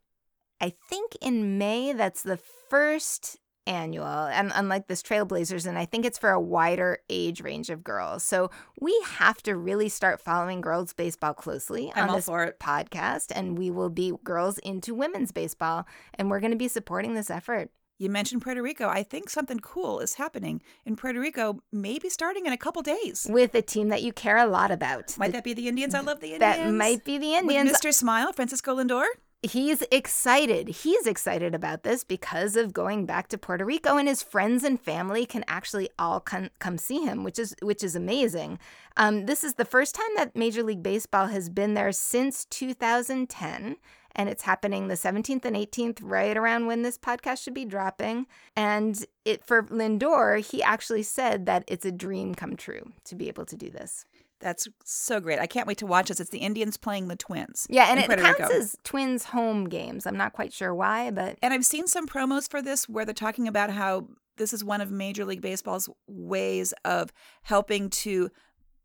I 0.61 0.73
think 0.89 1.15
in 1.21 1.57
May, 1.57 1.93
that's 1.93 2.23
the 2.23 2.37
first 2.69 3.37
annual, 3.69 4.05
and 4.05 4.51
unlike 4.55 4.87
this 4.87 5.03
Trailblazers, 5.03 5.65
and 5.67 5.77
I 5.77 5.85
think 5.85 6.03
it's 6.03 6.17
for 6.17 6.31
a 6.31 6.41
wider 6.41 6.99
age 7.09 7.41
range 7.41 7.69
of 7.69 7.83
girls. 7.83 8.23
So 8.23 8.49
we 8.79 8.99
have 9.05 9.41
to 9.43 9.55
really 9.55 9.89
start 9.89 10.19
following 10.19 10.59
girls 10.59 10.91
baseball 10.93 11.33
closely 11.33 11.91
I'm 11.95 12.09
on 12.09 12.15
this 12.15 12.27
podcast, 12.27 13.31
and 13.33 13.57
we 13.57 13.69
will 13.69 13.89
be 13.89 14.13
girls 14.23 14.57
into 14.59 14.95
women's 14.95 15.31
baseball, 15.31 15.85
and 16.15 16.29
we're 16.29 16.39
going 16.39 16.51
to 16.51 16.57
be 16.57 16.67
supporting 16.67 17.13
this 17.13 17.29
effort. 17.29 17.69
You 17.99 18.09
mentioned 18.09 18.41
Puerto 18.41 18.63
Rico. 18.63 18.87
I 18.87 19.03
think 19.03 19.29
something 19.29 19.59
cool 19.59 19.99
is 19.99 20.13
happening 20.13 20.61
in 20.85 20.95
Puerto 20.95 21.19
Rico, 21.19 21.59
maybe 21.71 22.09
starting 22.09 22.45
in 22.45 22.53
a 22.53 22.57
couple 22.57 22.81
days. 22.81 23.27
With 23.29 23.53
a 23.55 23.61
team 23.61 23.89
that 23.89 24.01
you 24.01 24.13
care 24.13 24.37
a 24.37 24.47
lot 24.47 24.71
about. 24.71 25.17
Might 25.17 25.33
that 25.33 25.43
be 25.43 25.53
the 25.53 25.67
Indians? 25.67 25.93
I 25.93 25.99
love 25.99 26.21
the 26.21 26.33
Indians. 26.33 26.57
that 26.57 26.71
might 26.71 27.03
be 27.03 27.17
the 27.17 27.35
Indians. 27.35 27.71
With 27.71 27.81
Mr. 27.81 27.93
Smile, 27.93 28.31
Francisco 28.31 28.77
Lindor. 28.77 29.05
He's 29.41 29.81
excited. 29.91 30.67
He's 30.69 31.07
excited 31.07 31.55
about 31.55 31.83
this 31.83 32.03
because 32.03 32.55
of 32.55 32.73
going 32.73 33.05
back 33.05 33.27
to 33.29 33.37
Puerto 33.37 33.65
Rico, 33.65 33.97
and 33.97 34.07
his 34.07 34.23
friends 34.23 34.63
and 34.63 34.79
family 34.79 35.25
can 35.25 35.43
actually 35.47 35.89
all 35.97 36.19
come 36.19 36.49
come 36.59 36.77
see 36.77 37.03
him, 37.03 37.23
which 37.23 37.39
is 37.39 37.55
which 37.61 37.83
is 37.83 37.95
amazing. 37.95 38.59
Um, 38.97 39.25
this 39.25 39.43
is 39.43 39.55
the 39.55 39.65
first 39.65 39.95
time 39.95 40.11
that 40.15 40.35
Major 40.35 40.63
League 40.63 40.83
Baseball 40.83 41.27
has 41.27 41.49
been 41.49 41.73
there 41.73 41.91
since 41.91 42.45
2010. 42.45 43.77
And 44.15 44.27
it's 44.27 44.43
happening 44.43 44.87
the 44.87 44.95
17th 44.95 45.45
and 45.45 45.55
18th, 45.55 45.99
right 46.01 46.35
around 46.35 46.65
when 46.65 46.81
this 46.81 46.97
podcast 46.97 47.43
should 47.43 47.53
be 47.53 47.63
dropping. 47.63 48.25
And 48.55 49.05
it 49.23 49.45
for 49.45 49.63
Lindor, 49.63 50.43
he 50.45 50.63
actually 50.63 51.03
said 51.03 51.45
that 51.45 51.63
it's 51.67 51.85
a 51.85 51.91
dream 51.91 52.33
come 52.33 52.57
true 52.57 52.91
to 53.05 53.15
be 53.15 53.27
able 53.27 53.45
to 53.45 53.55
do 53.55 53.69
this. 53.69 54.05
That's 54.39 54.67
so 54.85 55.19
great. 55.19 55.39
I 55.39 55.47
can't 55.47 55.67
wait 55.67 55.77
to 55.79 55.85
watch 55.85 56.07
this. 56.07 56.19
It's 56.19 56.29
the 56.29 56.39
Indians 56.39 56.77
playing 56.77 57.07
the 57.07 57.15
Twins. 57.15 57.67
Yeah, 57.69 57.87
and 57.89 57.99
it 57.99 58.05
Puerto 58.05 58.21
counts 58.21 58.39
Rico. 58.39 58.53
as 58.53 58.75
Twins 58.83 59.25
home 59.25 59.67
games. 59.67 60.05
I'm 60.05 60.17
not 60.17 60.33
quite 60.33 60.53
sure 60.53 60.73
why, 60.73 61.11
but 61.11 61.37
And 61.41 61.53
I've 61.53 61.65
seen 61.65 61.87
some 61.87 62.07
promos 62.07 62.49
for 62.49 62.61
this 62.61 62.87
where 62.87 63.05
they're 63.05 63.13
talking 63.13 63.47
about 63.47 63.69
how 63.69 64.07
this 64.37 64.53
is 64.53 64.63
one 64.63 64.79
of 64.81 64.91
Major 64.91 65.25
League 65.25 65.41
Baseball's 65.41 65.89
ways 66.07 66.73
of 66.85 67.11
helping 67.43 67.89
to 67.89 68.29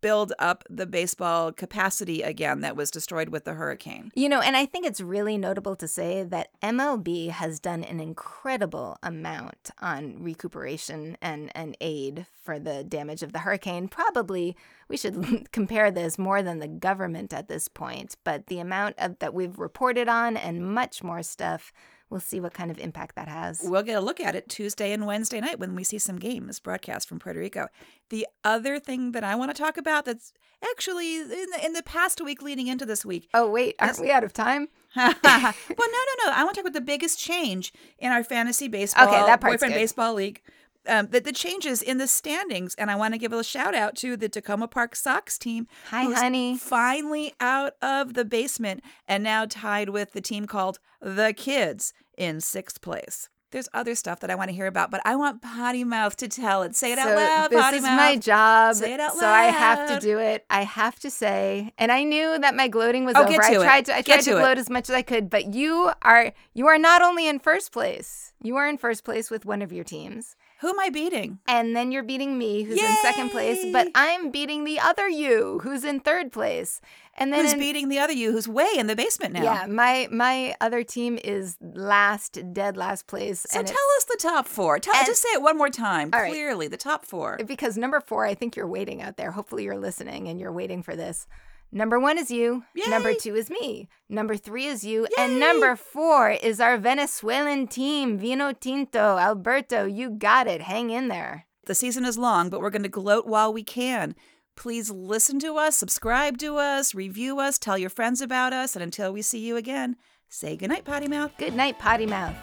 build 0.04 0.34
up 0.38 0.64
the 0.68 0.84
baseball 0.84 1.50
capacity 1.50 2.20
again 2.20 2.60
that 2.60 2.76
was 2.76 2.90
destroyed 2.90 3.30
with 3.30 3.44
the 3.44 3.54
hurricane. 3.54 4.12
You 4.14 4.28
know, 4.28 4.42
and 4.42 4.54
I 4.54 4.66
think 4.66 4.84
it's 4.84 5.00
really 5.00 5.38
notable 5.38 5.74
to 5.76 5.88
say 5.88 6.22
that 6.24 6.50
MLB 6.62 7.30
has 7.30 7.58
done 7.58 7.82
an 7.82 8.00
incredible 8.00 8.98
amount 9.02 9.70
on 9.80 10.22
recuperation 10.22 11.16
and, 11.22 11.50
and 11.54 11.74
aid 11.80 12.26
for 12.42 12.58
the 12.58 12.84
damage 12.84 13.22
of 13.22 13.32
the 13.32 13.38
hurricane. 13.38 13.88
Probably 13.88 14.54
we 14.88 14.98
should 14.98 15.48
compare 15.52 15.90
this 15.90 16.18
more 16.18 16.42
than 16.42 16.58
the 16.58 16.68
government 16.68 17.32
at 17.32 17.48
this 17.48 17.66
point, 17.68 18.18
but 18.24 18.48
the 18.48 18.58
amount 18.58 18.96
of, 18.98 19.18
that 19.20 19.32
we've 19.32 19.58
reported 19.58 20.06
on 20.06 20.36
and 20.36 20.74
much 20.74 21.02
more 21.02 21.22
stuff, 21.22 21.72
we'll 22.14 22.20
see 22.20 22.38
what 22.38 22.54
kind 22.54 22.70
of 22.70 22.78
impact 22.78 23.16
that 23.16 23.26
has. 23.26 23.60
We'll 23.64 23.82
get 23.82 23.96
a 23.96 24.00
look 24.00 24.20
at 24.20 24.36
it 24.36 24.48
Tuesday 24.48 24.92
and 24.92 25.04
Wednesday 25.04 25.40
night 25.40 25.58
when 25.58 25.74
we 25.74 25.82
see 25.82 25.98
some 25.98 26.16
games 26.20 26.60
broadcast 26.60 27.08
from 27.08 27.18
Puerto 27.18 27.40
Rico. 27.40 27.66
The 28.08 28.24
other 28.44 28.78
thing 28.78 29.10
that 29.12 29.24
I 29.24 29.34
want 29.34 29.54
to 29.54 29.60
talk 29.60 29.76
about 29.76 30.04
that's 30.04 30.32
actually 30.62 31.16
in 31.22 31.28
the, 31.28 31.60
in 31.64 31.72
the 31.72 31.82
past 31.82 32.20
week 32.20 32.40
leading 32.40 32.68
into 32.68 32.86
this 32.86 33.04
week 33.04 33.28
Oh, 33.34 33.50
wait, 33.50 33.74
aren't 33.80 33.98
we 33.98 34.12
out 34.12 34.22
of 34.22 34.32
time? 34.32 34.68
well, 34.96 35.12
no, 35.24 35.42
no, 35.76 36.24
no. 36.24 36.32
I 36.32 36.44
want 36.44 36.54
to 36.54 36.60
talk 36.62 36.68
about 36.68 36.72
the 36.78 36.80
biggest 36.86 37.18
change 37.18 37.72
in 37.98 38.12
our 38.12 38.22
fantasy 38.22 38.68
baseball, 38.68 39.08
Okay, 39.08 39.16
that 39.26 39.40
part's 39.40 39.54
boyfriend 39.56 39.74
good. 39.74 39.80
baseball 39.80 40.14
league. 40.14 40.40
Um, 40.86 41.08
the, 41.10 41.18
the 41.18 41.32
changes 41.32 41.80
in 41.80 41.96
the 41.96 42.06
standings, 42.06 42.74
and 42.74 42.90
I 42.90 42.94
want 42.96 43.14
to 43.14 43.18
give 43.18 43.32
a 43.32 43.42
shout 43.42 43.74
out 43.74 43.96
to 43.96 44.18
the 44.18 44.28
Takoma 44.28 44.70
Park 44.70 44.94
Sox 44.94 45.38
team. 45.38 45.66
Hi, 45.88 46.04
who's 46.04 46.20
honey. 46.20 46.58
Finally 46.58 47.32
out 47.40 47.72
of 47.80 48.12
the 48.12 48.24
basement 48.24 48.84
and 49.08 49.24
now 49.24 49.46
tied 49.46 49.88
with 49.88 50.12
the 50.12 50.20
team 50.20 50.46
called 50.46 50.78
the 51.00 51.32
Kids 51.34 51.94
in 52.18 52.40
sixth 52.40 52.80
place. 52.80 53.28
There's 53.50 53.68
other 53.72 53.94
stuff 53.94 54.18
that 54.18 54.30
I 54.30 54.34
want 54.34 54.50
to 54.50 54.54
hear 54.54 54.66
about, 54.66 54.90
but 54.90 55.00
I 55.04 55.14
want 55.14 55.40
Potty 55.40 55.84
Mouth 55.84 56.16
to 56.16 56.26
tell 56.26 56.62
it. 56.64 56.74
Say 56.74 56.90
it 56.90 56.98
out 56.98 57.08
so 57.10 57.14
loud, 57.14 57.50
this 57.52 57.60
Potty 57.62 57.76
is 57.76 57.82
Mouth. 57.84 57.96
my 57.96 58.16
job. 58.16 58.74
Say 58.74 58.94
it 58.94 58.98
out 58.98 59.14
loud. 59.14 59.20
So 59.20 59.28
I 59.28 59.44
have 59.44 59.88
to 59.90 60.04
do 60.04 60.18
it. 60.18 60.44
I 60.50 60.62
have 60.64 60.98
to 61.00 61.10
say, 61.10 61.72
and 61.78 61.92
I 61.92 62.02
knew 62.02 62.36
that 62.40 62.56
my 62.56 62.66
gloating 62.66 63.04
was 63.04 63.14
Oh, 63.16 63.22
over. 63.22 63.30
get 63.30 63.40
I 63.44 63.54
to 63.54 63.60
it. 63.60 63.62
tried 63.64 63.84
to 63.86 63.94
I 63.94 64.02
Get 64.02 64.06
tried 64.06 64.20
to, 64.24 64.30
to 64.32 64.36
gloat 64.38 64.58
as 64.58 64.68
much 64.68 64.90
as 64.90 64.96
I 64.96 65.02
could, 65.02 65.30
but 65.30 65.54
you 65.54 65.92
are 66.02 66.32
you 66.52 66.66
are 66.66 66.78
not 66.78 67.00
only 67.00 67.28
in 67.28 67.38
first 67.38 67.70
place. 67.70 68.32
You 68.42 68.56
are 68.56 68.68
in 68.68 68.76
first 68.76 69.04
place 69.04 69.30
with 69.30 69.46
one 69.46 69.62
of 69.62 69.72
your 69.72 69.84
teams. 69.84 70.34
Who 70.64 70.70
am 70.70 70.80
I 70.80 70.88
beating? 70.88 71.40
And 71.46 71.76
then 71.76 71.92
you're 71.92 72.02
beating 72.02 72.38
me, 72.38 72.62
who's 72.62 72.80
in 72.80 72.96
second 73.02 73.28
place, 73.28 73.62
but 73.70 73.88
I'm 73.94 74.30
beating 74.30 74.64
the 74.64 74.80
other 74.80 75.06
you, 75.06 75.60
who's 75.62 75.84
in 75.84 76.00
third 76.00 76.32
place. 76.32 76.80
And 77.18 77.30
then 77.30 77.42
Who's 77.44 77.52
in- 77.52 77.58
beating 77.58 77.90
the 77.90 77.98
other 77.98 78.14
you 78.14 78.32
who's 78.32 78.48
way 78.48 78.70
in 78.78 78.86
the 78.86 78.96
basement 78.96 79.34
now? 79.34 79.42
Yeah, 79.42 79.66
my 79.66 80.08
my 80.10 80.54
other 80.62 80.82
team 80.82 81.18
is 81.22 81.58
last, 81.60 82.38
dead 82.54 82.78
last 82.78 83.06
place. 83.06 83.44
So 83.46 83.62
tell 83.62 83.76
us 83.98 84.04
the 84.04 84.16
top 84.18 84.48
four. 84.48 84.78
Tell, 84.78 84.94
and- 84.96 85.06
just 85.06 85.20
say 85.20 85.28
it 85.34 85.42
one 85.42 85.58
more 85.58 85.68
time. 85.68 86.08
All 86.14 86.20
right. 86.20 86.30
Clearly, 86.32 86.66
the 86.66 86.78
top 86.78 87.04
four. 87.04 87.38
because 87.46 87.76
number 87.76 88.00
four, 88.00 88.24
I 88.24 88.34
think 88.34 88.56
you're 88.56 88.66
waiting 88.66 89.02
out 89.02 89.18
there. 89.18 89.32
Hopefully, 89.32 89.64
you're 89.64 89.76
listening 89.78 90.28
and 90.28 90.40
you're 90.40 90.50
waiting 90.50 90.82
for 90.82 90.96
this. 90.96 91.26
Number 91.74 91.98
one 91.98 92.18
is 92.18 92.30
you. 92.30 92.62
Number 92.88 93.14
two 93.14 93.34
is 93.34 93.50
me. 93.50 93.88
Number 94.08 94.36
three 94.36 94.66
is 94.66 94.84
you. 94.84 95.08
And 95.18 95.40
number 95.40 95.74
four 95.74 96.30
is 96.30 96.60
our 96.60 96.78
Venezuelan 96.78 97.66
team, 97.66 98.16
Vino 98.16 98.52
Tinto. 98.52 99.18
Alberto, 99.18 99.84
you 99.84 100.10
got 100.10 100.46
it. 100.46 100.62
Hang 100.62 100.90
in 100.90 101.08
there. 101.08 101.46
The 101.66 101.74
season 101.74 102.04
is 102.04 102.16
long, 102.16 102.48
but 102.48 102.60
we're 102.60 102.70
going 102.70 102.84
to 102.84 102.88
gloat 102.88 103.26
while 103.26 103.52
we 103.52 103.64
can. 103.64 104.14
Please 104.54 104.88
listen 104.88 105.40
to 105.40 105.56
us, 105.56 105.76
subscribe 105.76 106.38
to 106.38 106.58
us, 106.58 106.94
review 106.94 107.40
us, 107.40 107.58
tell 107.58 107.76
your 107.76 107.90
friends 107.90 108.20
about 108.20 108.52
us, 108.52 108.76
and 108.76 108.82
until 108.84 109.12
we 109.12 109.20
see 109.20 109.40
you 109.40 109.56
again, 109.56 109.96
say 110.28 110.56
goodnight, 110.56 110.84
Potty 110.84 111.08
Mouth. 111.08 111.32
Good 111.38 111.56
night, 111.56 111.80
Potty 111.80 112.06
Mouth. 112.06 112.36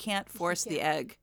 Can't 0.00 0.28
force 0.28 0.64
the 0.64 0.80
egg. 0.80 1.18